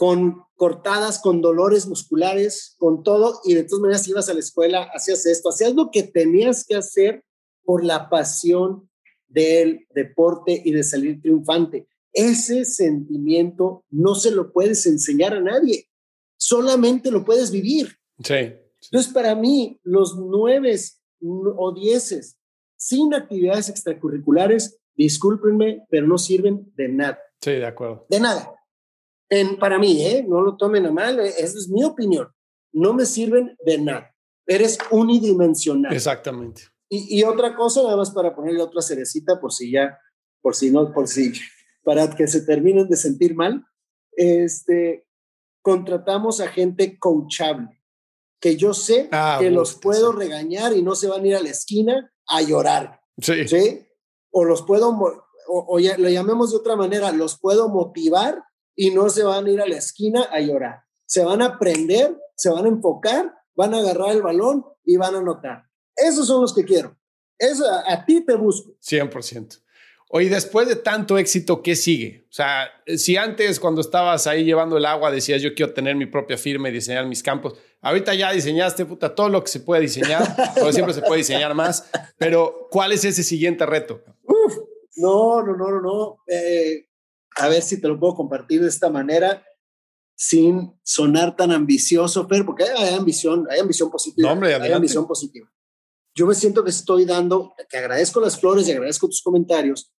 con 0.02 0.42
cortadas, 0.56 1.20
con 1.20 1.42
dolores 1.42 1.86
musculares, 1.86 2.76
con 2.80 3.04
todo, 3.04 3.40
y 3.44 3.54
de 3.54 3.66
todas 3.66 3.82
maneras 3.82 4.08
ibas 4.08 4.30
a 4.30 4.34
la 4.34 4.40
escuela, 4.40 4.90
hacías 4.96 5.28
esto, 5.28 5.50
hacías 5.50 5.76
lo 5.76 5.92
que 5.92 6.02
tenías 6.02 6.66
que 6.66 6.74
hacer 6.74 7.24
por 7.64 7.86
la 7.86 8.10
pasión 8.10 8.90
del 9.28 9.86
deporte 9.94 10.60
y 10.66 10.72
de 10.72 10.82
salir 10.82 11.22
triunfante. 11.22 11.88
Ese 12.14 12.66
sentimiento 12.66 13.86
no 13.92 14.16
se 14.16 14.32
lo 14.32 14.52
puedes 14.52 14.88
enseñar 14.88 15.36
a 15.36 15.40
nadie, 15.40 15.88
solamente 16.36 17.12
lo 17.12 17.24
puedes 17.24 17.52
vivir. 17.52 17.96
Sí. 18.24 18.56
Entonces, 18.86 19.14
para 19.14 19.36
mí, 19.36 19.80
los 19.84 20.18
nueve 20.18 20.80
o 21.22 21.74
dieces 21.74 22.40
sin 22.76 23.14
actividades 23.14 23.70
extracurriculares, 23.70 24.80
discúlpenme, 24.96 25.86
pero 25.92 26.08
no 26.08 26.18
sirven 26.18 26.74
de 26.76 26.88
nada. 26.88 27.20
Sí, 27.40 27.52
de 27.52 27.68
acuerdo. 27.68 28.08
De 28.10 28.20
nada 28.20 28.52
para 29.60 29.80
mí, 29.80 30.06
¿eh? 30.06 30.26
no 30.28 30.42
lo 30.42 30.58
tomen 30.58 30.86
a 30.86 30.92
mal, 30.92 31.20
esa 31.20 31.58
es 31.58 31.70
mi 31.70 31.84
opinión. 31.84 32.28
No 32.74 32.94
me 32.94 33.06
sirven 33.06 33.56
de 33.66 33.78
nada. 33.78 34.16
Eres 34.46 34.78
unidimensional. 34.90 35.94
Exactamente. 35.94 36.64
Y, 36.94 37.24
otra 37.24 37.56
cosa, 37.56 37.84
nada 37.84 37.96
más 37.96 38.12
para 38.12 38.36
ponerle 38.36 38.62
otra 38.62 38.82
cerecita, 38.82 39.40
por 39.40 39.54
si 39.54 39.72
ya, 39.72 39.98
por 40.42 40.56
si 40.56 40.72
no, 40.72 40.92
por 40.92 41.08
si, 41.08 41.32
para 41.86 42.14
que 42.14 42.28
se 42.28 42.42
terminen 42.42 42.90
de 42.90 42.98
sentir 42.98 43.34
mal, 43.34 43.66
este, 44.12 45.08
contratamos 45.62 46.42
a 46.42 46.50
gente 46.50 47.00
coachable, 47.00 47.82
que 48.42 48.58
yo 48.58 48.74
sé 48.74 49.08
ah, 49.14 49.38
que 49.40 49.50
los 49.50 49.76
puedo 49.76 50.12
regañar 50.12 50.76
y 50.76 50.82
no 50.82 50.96
se 50.96 51.08
van 51.08 51.24
a 51.24 51.28
ir 51.28 51.36
a 51.38 51.42
la 51.42 51.52
esquina 51.52 52.12
a 52.28 52.42
llorar. 52.42 53.00
Sí. 53.22 53.48
¿sí? 53.48 53.88
O 54.32 54.44
los 54.44 54.64
puedo, 54.64 54.90
o, 54.90 55.26
o 55.48 55.80
ya, 55.80 55.98
lo 55.98 56.10
llamemos 56.10 56.52
de 56.52 56.58
otra 56.58 56.76
manera, 56.76 57.14
los 57.14 57.40
puedo 57.40 57.70
motivar 57.70 58.44
y 58.76 58.92
no 58.92 59.10
se 59.10 59.24
van 59.24 59.46
a 59.46 59.52
ir 59.52 59.62
a 59.62 59.68
la 59.68 59.78
esquina 59.78 60.24
a 60.32 60.40
llorar. 60.40 60.84
Se 61.06 61.24
van 61.24 61.42
a 61.42 61.46
aprender, 61.46 62.18
se 62.36 62.50
van 62.50 62.66
a 62.66 62.70
enfocar, 62.70 63.34
van 63.56 63.74
a 63.74 63.80
agarrar 63.80 64.12
el 64.12 64.22
balón 64.22 64.66
y 64.84 64.98
van 64.98 65.16
a 65.16 65.20
anotar. 65.20 65.64
Esos 65.96 66.28
son 66.28 66.42
los 66.42 66.54
que 66.54 66.64
quiero. 66.64 66.98
Eso 67.38 67.66
a, 67.88 68.06
ti 68.06 68.24
te 68.26 68.36
busco. 68.36 68.78
100%. 68.82 69.62
Oye, 70.10 70.30
después 70.30 70.68
de 70.68 70.76
tanto 70.76 71.18
éxito, 71.18 71.64
¿qué 71.64 71.76
sigue? 71.76 72.28
O 72.30 72.34
sea, 72.34 72.70
si 72.98 73.16
antes 73.16 73.60
cuando 73.60 73.82
estabas 73.82 74.28
ahí 74.28 74.44
llevando 74.44 74.78
el 74.78 74.86
agua 74.86 75.10
decías 75.10 75.42
yo 75.42 75.56
quiero 75.56 75.74
tener 75.74 75.96
mi 75.96 76.06
propia 76.06 76.38
firma 76.38 76.70
y 76.70 76.74
diseñar 76.74 77.08
mis 77.08 77.24
campos, 77.24 77.58
ahorita 77.82 78.14
ya 78.14 78.32
diseñaste, 78.32 78.86
puta, 78.86 79.16
todo 79.16 79.30
lo 79.30 79.42
que 79.42 79.50
se 79.50 79.62
puede 79.62 79.82
diseñar, 79.82 80.24
siempre 80.72 80.94
se 80.94 81.02
puede 81.02 81.20
diseñar 81.20 81.56
más, 81.56 81.90
pero 82.18 82.68
¿cuál 82.70 82.92
es 82.92 83.06
ese 83.06 83.24
siguiente 83.24 83.66
reto? 83.66 84.04
Uf, 84.24 84.58
no, 84.98 85.42
no, 85.44 85.56
no, 85.56 85.72
no, 85.72 85.82
no. 85.82 86.18
Eh, 86.28 86.88
a 87.38 87.48
ver 87.48 87.62
si 87.62 87.80
te 87.80 87.88
lo 87.88 88.00
puedo 88.00 88.16
compartir 88.16 88.62
de 88.62 88.68
esta 88.68 88.90
manera 88.90 89.44
sin 90.16 90.80
sonar 90.84 91.36
tan 91.36 91.52
ambicioso, 91.52 92.28
pero 92.28 92.46
porque 92.46 92.64
hay, 92.64 92.94
ambición, 92.94 93.48
hay 93.50 93.60
ambición 93.60 93.90
positiva. 93.90 94.28
No, 94.28 94.34
hombre, 94.34 94.54
hay 94.54 94.72
ambición 94.72 95.08
positiva. 95.08 95.52
Yo 96.14 96.28
me 96.28 96.36
siento 96.36 96.64
que 96.64 96.70
estoy 96.70 97.06
dando, 97.06 97.56
que 97.70 97.78
agradezco 97.78 98.20
las 98.20 98.40
flores 98.40 98.68
y 98.68 98.72
agradezco 98.72 99.08
tus 99.08 99.22
comentarios, 99.22 99.92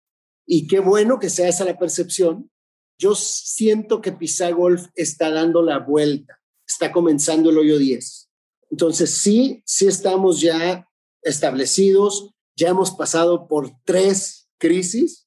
y 0.46 0.66
qué 0.66 0.80
bueno 0.80 1.18
que 1.18 1.30
sea 1.30 1.48
esa 1.48 1.64
la 1.64 1.78
percepción. 1.78 2.50
Yo 2.98 3.14
siento 3.14 4.00
que 4.00 4.12
Pisa 4.12 4.50
Golf 4.50 4.86
está 4.94 5.30
dando 5.30 5.62
la 5.62 5.78
vuelta, 5.78 6.38
está 6.66 6.92
comenzando 6.92 7.50
el 7.50 7.58
hoyo 7.58 7.78
10. 7.78 8.30
Entonces, 8.70 9.10
sí, 9.18 9.62
sí 9.66 9.86
estamos 9.86 10.40
ya 10.40 10.88
establecidos, 11.22 12.30
ya 12.56 12.68
hemos 12.68 12.90
pasado 12.92 13.48
por 13.48 13.72
tres 13.84 14.48
crisis, 14.58 15.21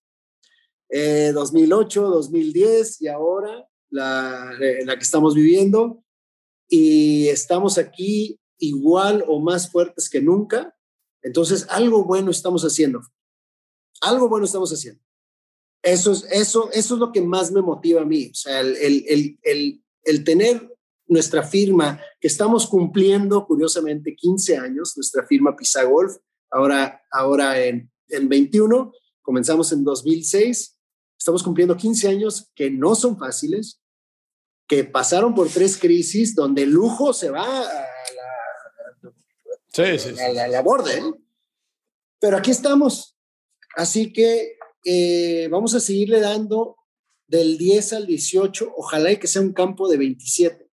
2008, 0.89 2.05
eh, 2.05 2.09
2010 2.09 3.01
y 3.01 3.07
ahora 3.07 3.67
la, 3.89 4.51
eh, 4.61 4.85
la 4.85 4.95
que 4.95 5.03
estamos 5.03 5.35
viviendo. 5.35 6.03
Y 6.67 7.27
estamos 7.27 7.77
aquí 7.77 8.39
igual 8.57 9.23
o 9.27 9.39
más 9.39 9.71
fuertes 9.71 10.09
que 10.09 10.21
nunca. 10.21 10.75
Entonces, 11.21 11.65
algo 11.69 12.03
bueno 12.03 12.31
estamos 12.31 12.63
haciendo. 12.63 13.01
Algo 14.01 14.29
bueno 14.29 14.45
estamos 14.45 14.71
haciendo. 14.71 15.01
Eso 15.81 16.11
es, 16.11 16.25
eso, 16.31 16.69
eso 16.71 16.93
es 16.95 16.99
lo 16.99 17.11
que 17.11 17.21
más 17.21 17.51
me 17.51 17.61
motiva 17.61 18.01
a 18.01 18.05
mí. 18.05 18.29
O 18.31 18.33
sea, 18.33 18.61
el, 18.61 18.75
el, 18.77 19.39
el, 19.43 19.83
el 20.03 20.23
tener 20.23 20.75
nuestra 21.07 21.43
firma, 21.43 22.01
que 22.19 22.27
estamos 22.27 22.67
cumpliendo 22.67 23.45
curiosamente 23.45 24.15
15 24.15 24.57
años, 24.57 24.93
nuestra 24.95 25.25
firma 25.25 25.55
Pisa 25.55 25.83
Golf, 25.83 26.15
ahora, 26.49 27.01
ahora 27.11 27.63
en, 27.63 27.91
en 28.09 28.27
21, 28.27 28.91
comenzamos 29.21 29.71
en 29.71 29.83
2006, 29.83 30.74
estamos 31.17 31.43
cumpliendo 31.43 31.75
15 31.75 32.07
años 32.07 32.51
que 32.55 32.69
no 32.69 32.95
son 32.95 33.17
fáciles, 33.17 33.81
que 34.67 34.83
pasaron 34.83 35.35
por 35.35 35.49
tres 35.49 35.77
crisis 35.77 36.35
donde 36.35 36.63
el 36.63 36.71
lujo 36.71 37.13
se 37.13 37.29
va 37.29 37.43
a 37.43 37.61
la, 37.61 37.87
sí, 39.67 39.99
sí, 39.99 40.19
a 40.19 40.47
la, 40.47 40.61
borde. 40.61 40.97
¿eh? 40.97 41.13
Pero 42.19 42.37
aquí 42.37 42.51
estamos. 42.51 43.15
Así 43.75 44.11
que 44.11 44.57
eh, 44.83 45.47
vamos 45.49 45.75
a 45.75 45.79
seguirle 45.79 46.19
dando 46.19 46.77
del 47.27 47.57
10 47.57 47.93
al 47.93 48.05
18, 48.05 48.73
ojalá 48.77 49.11
y 49.11 49.17
que 49.17 49.27
sea 49.27 49.41
un 49.41 49.53
campo 49.53 49.87
de 49.87 49.97
27. 49.97 50.69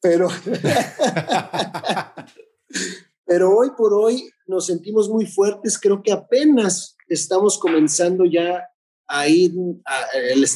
Pero, 0.00 0.28
pero 3.26 3.56
hoy 3.56 3.70
por 3.76 3.92
hoy 3.92 4.30
nos 4.46 4.66
sentimos 4.66 5.08
muy 5.08 5.26
fuertes, 5.26 5.78
creo 5.78 6.02
que 6.02 6.12
apenas 6.12 6.96
estamos 7.06 7.58
comenzando 7.58 8.24
ya 8.24 8.69
a 9.10 9.26
ir, 9.26 9.52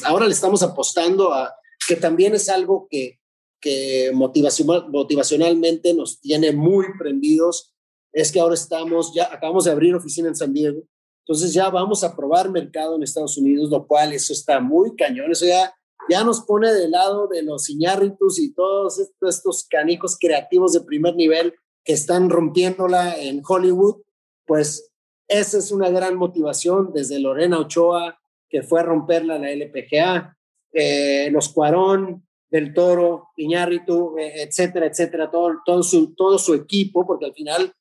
ahora 0.05 0.25
le 0.25 0.31
estamos 0.31 0.63
apostando 0.63 1.33
a, 1.33 1.53
que 1.87 1.97
también 1.97 2.33
es 2.33 2.47
algo 2.47 2.87
que, 2.89 3.19
que 3.59 4.11
motivacionalmente 4.13 5.93
nos 5.93 6.21
tiene 6.21 6.53
muy 6.53 6.85
prendidos, 6.97 7.73
es 8.13 8.31
que 8.31 8.39
ahora 8.39 8.53
estamos, 8.53 9.13
ya 9.13 9.25
acabamos 9.25 9.65
de 9.65 9.71
abrir 9.71 9.93
oficina 9.93 10.29
en 10.29 10.35
San 10.35 10.53
Diego, 10.53 10.81
entonces 11.27 11.53
ya 11.53 11.69
vamos 11.69 12.03
a 12.03 12.15
probar 12.15 12.49
mercado 12.49 12.95
en 12.95 13.03
Estados 13.03 13.37
Unidos, 13.37 13.69
lo 13.69 13.85
cual 13.87 14.13
eso 14.13 14.31
está 14.31 14.61
muy 14.61 14.95
cañón, 14.95 15.31
eso 15.31 15.45
ya, 15.45 15.75
ya 16.09 16.23
nos 16.23 16.41
pone 16.41 16.71
del 16.71 16.91
lado 16.91 17.27
de 17.27 17.43
los 17.43 17.69
Iñárritus 17.69 18.39
y 18.39 18.53
todos 18.53 19.01
estos 19.21 19.65
canicos 19.69 20.17
creativos 20.17 20.71
de 20.71 20.81
primer 20.81 21.15
nivel 21.15 21.53
que 21.83 21.93
están 21.93 22.29
rompiéndola 22.29 23.19
en 23.19 23.41
Hollywood, 23.45 23.97
pues 24.45 24.91
esa 25.27 25.57
es 25.57 25.71
una 25.71 25.89
gran 25.89 26.15
motivación 26.15 26.93
desde 26.93 27.19
Lorena 27.19 27.59
Ochoa, 27.59 28.17
que 28.49 28.63
fue 28.63 28.79
a 28.79 28.83
romperla 28.83 29.39
la 29.39 29.51
LPGA, 29.51 30.37
eh, 30.71 31.29
los 31.31 31.49
Cuarón, 31.49 32.25
del 32.49 32.73
Toro, 32.73 33.29
Iñárritu, 33.37 34.17
eh, 34.17 34.43
etcétera, 34.43 34.85
etcétera, 34.85 35.29
todo, 35.29 35.61
todo, 35.65 35.83
su, 35.83 36.15
todo 36.15 36.37
su 36.37 36.53
equipo, 36.53 37.05
porque 37.05 37.25
al 37.25 37.33
final 37.33 37.73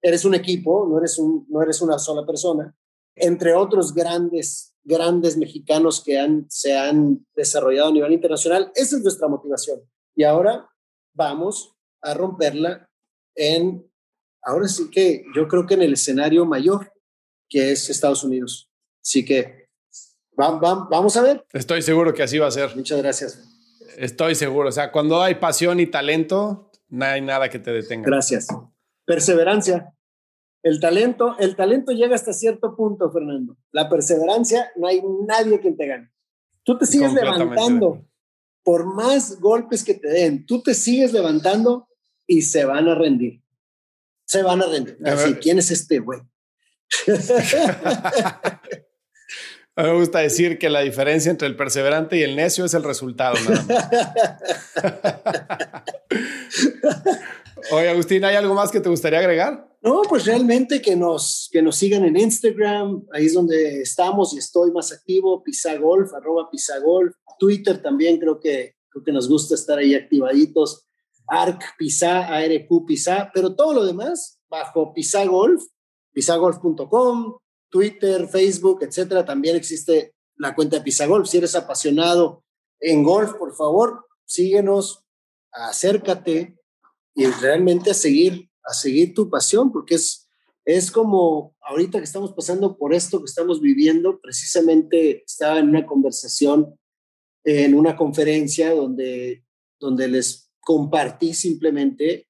eres 0.00 0.24
un 0.24 0.34
equipo, 0.34 0.86
no 0.88 0.98
eres, 0.98 1.18
un, 1.18 1.46
no 1.48 1.62
eres 1.62 1.80
una 1.82 1.98
sola 1.98 2.24
persona, 2.24 2.74
entre 3.14 3.54
otros 3.54 3.92
grandes, 3.94 4.74
grandes 4.84 5.36
mexicanos 5.36 6.02
que 6.02 6.18
han, 6.18 6.46
se 6.48 6.76
han 6.76 7.26
desarrollado 7.34 7.88
a 7.88 7.92
nivel 7.92 8.12
internacional. 8.12 8.72
Esa 8.74 8.96
es 8.96 9.02
nuestra 9.02 9.28
motivación. 9.28 9.80
Y 10.14 10.24
ahora 10.24 10.68
vamos 11.14 11.76
a 12.00 12.14
romperla 12.14 12.88
en, 13.34 13.86
ahora 14.42 14.68
sí 14.68 14.90
que 14.90 15.24
yo 15.34 15.46
creo 15.46 15.66
que 15.66 15.74
en 15.74 15.82
el 15.82 15.92
escenario 15.92 16.46
mayor, 16.46 16.92
que 17.48 17.72
es 17.72 17.90
Estados 17.90 18.24
Unidos. 18.24 18.70
Así 19.04 19.24
que 19.24 19.61
vamos 20.36 21.16
a 21.16 21.22
ver. 21.22 21.44
Estoy 21.52 21.82
seguro 21.82 22.14
que 22.14 22.22
así 22.22 22.38
va 22.38 22.48
a 22.48 22.50
ser. 22.50 22.74
Muchas 22.76 23.00
gracias. 23.02 23.48
Estoy 23.96 24.34
seguro. 24.34 24.68
O 24.68 24.72
sea, 24.72 24.90
cuando 24.90 25.22
hay 25.22 25.36
pasión 25.36 25.80
y 25.80 25.86
talento, 25.86 26.70
no 26.88 27.04
hay 27.04 27.20
nada 27.20 27.48
que 27.48 27.58
te 27.58 27.72
detenga. 27.72 28.06
Gracias. 28.06 28.46
Perseverancia. 29.04 29.94
El 30.62 30.78
talento, 30.80 31.36
el 31.38 31.56
talento 31.56 31.92
llega 31.92 32.14
hasta 32.14 32.32
cierto 32.32 32.76
punto, 32.76 33.10
Fernando. 33.10 33.56
La 33.72 33.88
perseverancia, 33.88 34.70
no 34.76 34.86
hay 34.86 35.02
nadie 35.26 35.60
que 35.60 35.72
te 35.72 35.86
gane. 35.86 36.12
Tú 36.62 36.78
te 36.78 36.86
sigues 36.86 37.12
levantando. 37.12 38.06
Por 38.62 38.86
más 38.86 39.40
golpes 39.40 39.82
que 39.82 39.94
te 39.94 40.08
den, 40.08 40.46
tú 40.46 40.62
te 40.62 40.72
sigues 40.74 41.12
levantando 41.12 41.88
y 42.28 42.42
se 42.42 42.64
van 42.64 42.88
a 42.88 42.94
rendir. 42.94 43.42
Se 44.24 44.44
van 44.44 44.62
a 44.62 44.66
rendir. 44.66 44.96
Así, 45.04 45.34
¿quién 45.34 45.58
es 45.58 45.72
este 45.72 45.98
güey? 45.98 46.20
me 49.76 49.94
gusta 49.94 50.18
decir 50.20 50.58
que 50.58 50.68
la 50.68 50.80
diferencia 50.80 51.30
entre 51.30 51.48
el 51.48 51.56
perseverante 51.56 52.18
y 52.18 52.22
el 52.22 52.36
necio 52.36 52.64
es 52.64 52.74
el 52.74 52.82
resultado. 52.84 53.36
Oye, 57.70 57.88
Agustín, 57.88 58.24
¿hay 58.24 58.36
algo 58.36 58.54
más 58.54 58.70
que 58.70 58.80
te 58.80 58.88
gustaría 58.88 59.20
agregar? 59.20 59.68
No, 59.82 60.02
pues 60.08 60.26
realmente 60.26 60.82
que 60.82 60.94
nos, 60.94 61.48
que 61.50 61.62
nos 61.62 61.76
sigan 61.76 62.04
en 62.04 62.16
Instagram, 62.16 63.04
ahí 63.12 63.26
es 63.26 63.34
donde 63.34 63.80
estamos 63.80 64.34
y 64.34 64.38
estoy 64.38 64.70
más 64.72 64.92
activo, 64.92 65.42
Pisagolf, 65.42 66.12
arroba 66.14 66.48
Pisagolf, 66.50 67.14
Twitter 67.38 67.80
también 67.82 68.18
creo 68.18 68.38
que, 68.38 68.76
creo 68.88 69.02
que 69.04 69.12
nos 69.12 69.28
gusta 69.28 69.54
estar 69.54 69.78
ahí 69.78 69.94
activaditos, 69.94 70.86
ARC 71.26 71.76
Pisa, 71.78 72.28
ARQ 72.28 72.86
Pisa, 72.86 73.30
pero 73.32 73.56
todo 73.56 73.74
lo 73.74 73.84
demás 73.84 74.40
bajo 74.48 74.92
Pisagolf, 74.92 75.62
pisagolf.com, 76.12 77.38
Twitter, 77.72 78.28
Facebook, 78.28 78.82
etcétera, 78.82 79.24
también 79.24 79.56
existe 79.56 80.14
la 80.36 80.54
cuenta 80.54 80.76
de 80.76 80.82
Pisagolf. 80.82 81.26
Si 81.26 81.38
eres 81.38 81.54
apasionado 81.54 82.44
en 82.78 83.02
golf, 83.02 83.32
por 83.32 83.56
favor, 83.56 84.06
síguenos, 84.26 85.02
acércate 85.50 86.58
y 87.14 87.26
realmente 87.26 87.90
a 87.90 87.94
seguir, 87.94 88.50
a 88.62 88.74
seguir 88.74 89.14
tu 89.14 89.30
pasión, 89.30 89.72
porque 89.72 89.94
es, 89.94 90.28
es 90.66 90.90
como 90.90 91.56
ahorita 91.62 91.98
que 91.98 92.04
estamos 92.04 92.34
pasando 92.34 92.76
por 92.76 92.92
esto 92.92 93.20
que 93.20 93.24
estamos 93.24 93.62
viviendo, 93.62 94.20
precisamente 94.20 95.24
estaba 95.26 95.58
en 95.58 95.70
una 95.70 95.86
conversación, 95.86 96.78
en 97.42 97.74
una 97.74 97.96
conferencia 97.96 98.74
donde, 98.74 99.44
donde 99.80 100.08
les 100.08 100.50
compartí 100.60 101.32
simplemente 101.32 102.26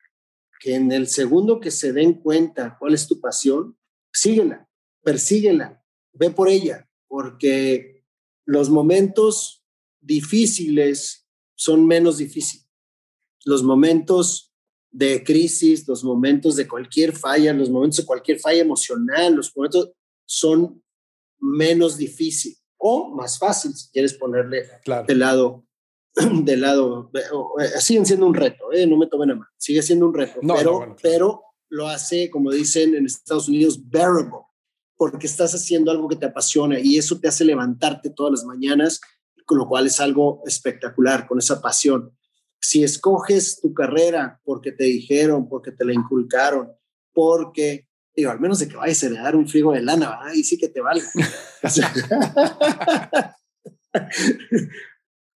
que 0.61 0.76
en 0.76 0.93
el 0.93 1.09
segundo 1.09 1.59
que 1.59 1.72
se 1.72 1.93
den 1.93 2.14
cuenta 2.14 2.76
cuál 2.78 2.95
es 2.95 3.09
tu 3.09 3.20
pasión, 3.20 3.76
síguela 4.12 4.68
persíguela, 5.03 5.85
ve 6.13 6.31
por 6.31 6.49
ella, 6.49 6.89
porque 7.09 8.05
los 8.45 8.71
momentos 8.71 9.65
difíciles 10.01 11.29
son 11.55 11.87
menos 11.87 12.19
difíciles. 12.19 12.69
Los 13.45 13.63
momentos 13.63 14.53
de 14.91 15.25
crisis, 15.25 15.87
los 15.89 16.05
momentos 16.05 16.57
de 16.57 16.69
cualquier 16.69 17.13
falla, 17.13 17.53
los 17.53 17.71
momentos 17.71 17.99
de 17.99 18.07
cualquier 18.07 18.39
falla 18.39 18.63
emocional, 18.63 19.35
los 19.35 19.57
momentos 19.57 19.93
son 20.27 20.83
menos 21.39 21.97
difíciles 21.97 22.63
o 22.83 23.15
más 23.15 23.39
fácil 23.39 23.75
si 23.75 23.91
quieres 23.91 24.15
ponerle 24.15 24.67
de 25.07 25.15
lado 25.15 25.65
de 26.15 26.57
lado 26.57 27.11
eh, 27.15 27.81
siguen 27.81 28.05
siendo 28.05 28.27
un 28.27 28.35
reto 28.35 28.73
eh, 28.73 28.87
no 28.87 28.97
me 28.97 29.07
tomen 29.07 29.31
a 29.31 29.35
mal 29.37 29.49
sigue 29.57 29.83
siendo 29.83 30.07
un 30.07 30.15
reto 30.15 30.41
pero 30.47 30.97
pero 31.01 31.43
lo 31.69 31.87
hace 31.89 32.29
como 32.29 32.51
dicen 32.51 32.95
en 32.95 33.07
Estados 33.07 33.49
Unidos 33.49 33.89
bearable 33.89 34.41
porque 35.03 35.27
estás 35.27 35.53
haciendo 35.53 35.91
algo 35.91 36.09
que 36.09 36.15
te 36.15 36.27
apasiona 36.27 36.79
y 36.79 36.97
eso 36.97 37.19
te 37.19 37.27
hace 37.27 37.45
levantarte 37.45 38.11
todas 38.11 38.31
las 38.31 38.45
mañanas, 38.45 39.01
con 39.45 39.59
lo 39.59 39.67
cual 39.67 39.89
es 39.89 39.99
algo 39.99 40.45
espectacular, 40.47 41.27
con 41.27 41.41
esa 41.41 41.61
pasión. 41.61 42.17
Si 42.61 42.85
escoges 42.85 43.61
tu 43.61 43.75
carrera 43.75 44.41
porque 44.45 44.71
te 44.71 44.85
dijeron, 44.85 45.49
porque 45.49 45.73
te 45.73 45.85
la 45.85 45.93
inculcaron, 45.93 46.71
porque, 47.13 47.89
digo, 48.15 48.31
al 48.31 48.39
menos 48.39 48.61
de 48.61 48.69
que 48.69 48.77
vayas 48.77 49.03
a 49.03 49.07
heredar 49.07 49.35
un 49.35 49.49
frigo 49.49 49.73
de 49.73 49.83
lana, 49.83 50.21
ahí 50.23 50.45
sí 50.45 50.57
que 50.57 50.69
te 50.69 50.81
vale. 50.81 51.03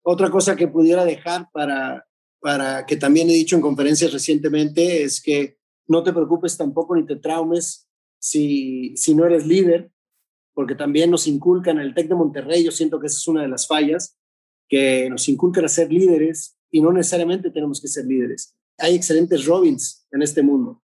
Otra 0.04 0.30
cosa 0.30 0.56
que 0.56 0.68
pudiera 0.68 1.04
dejar 1.04 1.50
para, 1.52 2.06
para 2.40 2.86
que 2.86 2.98
también 2.98 3.32
he 3.32 3.34
dicho 3.34 3.56
en 3.56 3.64
conferencias 3.64 4.14
recientemente 4.14 5.02
es 5.02 5.20
que 5.20 5.58
no 5.88 6.04
te 6.04 6.14
preocupes 6.14 6.56
tampoco 6.56 6.96
ni 6.96 7.04
te 7.04 7.16
traumes 7.16 7.85
si, 8.26 8.98
si 8.98 9.14
no 9.14 9.24
eres 9.24 9.46
líder, 9.46 9.92
porque 10.56 10.74
también 10.74 11.12
nos 11.12 11.28
inculcan 11.28 11.78
en 11.78 11.84
el 11.84 11.94
TEC 11.94 12.08
de 12.08 12.16
Monterrey, 12.16 12.64
yo 12.64 12.72
siento 12.72 13.00
que 13.00 13.06
esa 13.06 13.18
es 13.18 13.28
una 13.28 13.44
de 13.44 13.50
las 13.50 13.68
fallas, 13.68 14.18
que 14.68 15.08
nos 15.12 15.30
inculcan 15.30 15.64
a 15.66 15.68
ser 15.68 15.94
líderes 15.94 16.58
y 16.72 16.82
no 16.82 16.92
necesariamente 16.92 17.52
tenemos 17.52 17.80
que 17.80 17.88
ser 17.88 18.06
líderes. 18.06 18.56
Hay 18.80 18.96
excelentes 18.96 19.46
Robins 19.46 20.08
en 20.12 20.24
este 20.24 20.42
mundo. 20.42 20.82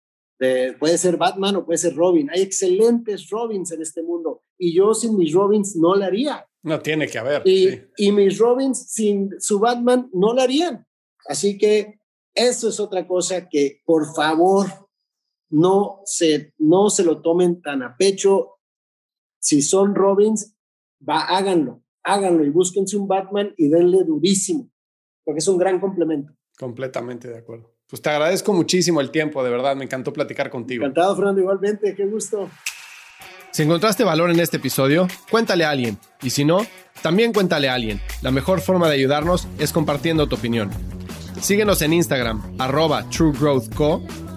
puede 0.78 0.96
ser 0.96 1.18
Batman 1.18 1.56
o 1.56 1.66
puede 1.66 1.76
ser 1.76 1.94
Robin. 1.94 2.30
Hay 2.30 2.40
excelentes 2.40 3.28
Robins 3.28 3.70
en 3.70 3.82
este 3.82 4.02
mundo. 4.02 4.42
Y 4.56 4.74
yo 4.74 4.94
sin 4.94 5.18
mis 5.18 5.34
Robins 5.34 5.76
no 5.76 5.94
lo 5.94 6.04
haría. 6.04 6.46
No 6.62 6.80
tiene 6.80 7.06
que 7.06 7.18
haber. 7.18 7.42
Y, 7.44 7.82
y 7.98 8.12
mis 8.12 8.38
Robins 8.38 8.90
sin 8.90 9.30
su 9.40 9.58
Batman 9.58 10.08
no 10.14 10.32
lo 10.32 10.40
harían. 10.40 10.86
Así 11.28 11.58
que 11.58 12.00
eso 12.34 12.70
es 12.70 12.80
otra 12.80 13.06
cosa 13.06 13.46
que, 13.46 13.82
por 13.84 14.14
favor, 14.14 14.85
no 15.50 16.00
se, 16.04 16.54
no 16.58 16.90
se 16.90 17.04
lo 17.04 17.20
tomen 17.22 17.60
tan 17.62 17.82
a 17.82 17.96
pecho. 17.96 18.58
Si 19.38 19.62
son 19.62 19.94
Robins, 19.94 20.56
va, 21.06 21.20
háganlo, 21.20 21.82
háganlo 22.02 22.44
y 22.44 22.50
búsquense 22.50 22.96
un 22.96 23.06
Batman 23.06 23.54
y 23.56 23.68
denle 23.68 24.04
durísimo, 24.04 24.70
porque 25.24 25.38
es 25.38 25.48
un 25.48 25.58
gran 25.58 25.80
complemento. 25.80 26.32
Completamente 26.58 27.28
de 27.28 27.38
acuerdo. 27.38 27.74
Pues 27.88 28.02
te 28.02 28.10
agradezco 28.10 28.52
muchísimo 28.52 29.00
el 29.00 29.10
tiempo, 29.10 29.44
de 29.44 29.50
verdad, 29.50 29.76
me 29.76 29.84
encantó 29.84 30.12
platicar 30.12 30.50
contigo. 30.50 30.82
Encantado, 30.82 31.14
Fernando, 31.14 31.40
igualmente, 31.40 31.94
qué 31.94 32.06
gusto. 32.06 32.50
Si 33.52 33.62
encontraste 33.62 34.04
valor 34.04 34.30
en 34.30 34.40
este 34.40 34.56
episodio, 34.56 35.06
cuéntale 35.30 35.64
a 35.64 35.70
alguien. 35.70 35.96
Y 36.20 36.30
si 36.30 36.44
no, 36.44 36.66
también 37.00 37.32
cuéntale 37.32 37.68
a 37.68 37.74
alguien. 37.74 38.00
La 38.20 38.30
mejor 38.30 38.60
forma 38.60 38.88
de 38.88 38.94
ayudarnos 38.96 39.46
es 39.58 39.72
compartiendo 39.72 40.26
tu 40.26 40.34
opinión. 40.34 40.70
Síguenos 41.40 41.80
en 41.82 41.92
Instagram, 41.92 42.42
arroba 42.58 43.08
truegrowthco, 43.08 44.02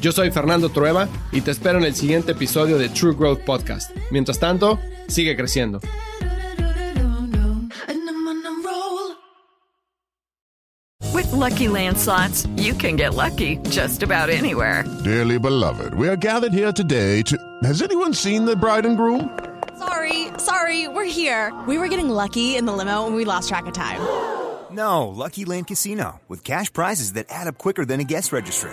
Yo 0.00 0.12
soy 0.12 0.30
Fernando 0.30 0.68
Trueba 0.68 1.08
y 1.32 1.40
te 1.40 1.50
espero 1.50 1.78
en 1.78 1.84
el 1.84 1.94
siguiente 1.94 2.32
episodio 2.32 2.78
de 2.78 2.88
True 2.88 3.14
Growth 3.14 3.40
Podcast. 3.40 3.90
Mientras 4.10 4.38
tanto, 4.38 4.78
sigue 5.08 5.36
creciendo. 5.36 5.80
With 11.14 11.32
lucky 11.32 11.66
landslots, 11.68 12.46
you 12.60 12.74
can 12.74 12.96
get 12.96 13.14
lucky 13.14 13.56
just 13.70 14.02
about 14.02 14.28
anywhere. 14.28 14.84
Dearly 15.04 15.38
beloved, 15.38 15.94
we 15.94 16.08
are 16.08 16.16
gathered 16.16 16.52
here 16.52 16.72
today 16.72 17.22
to. 17.22 17.36
Has 17.64 17.80
anyone 17.82 18.12
seen 18.12 18.44
the 18.44 18.54
bride 18.54 18.84
and 18.84 18.96
groom? 18.96 19.30
Sorry, 19.78 20.28
sorry, 20.38 20.88
we're 20.88 21.04
here. 21.04 21.52
We 21.66 21.78
were 21.78 21.88
getting 21.88 22.08
lucky 22.10 22.56
in 22.56 22.66
the 22.66 22.72
limo 22.72 23.06
and 23.06 23.14
we 23.16 23.24
lost 23.24 23.48
track 23.48 23.66
of 23.66 23.72
time. 23.72 24.00
No, 24.70 25.08
Lucky 25.08 25.44
Land 25.46 25.68
Casino, 25.68 26.20
with 26.28 26.44
cash 26.44 26.70
prizes 26.72 27.14
that 27.14 27.26
add 27.30 27.46
up 27.46 27.56
quicker 27.56 27.84
than 27.86 28.00
a 28.00 28.04
guest 28.04 28.32
registry. 28.32 28.72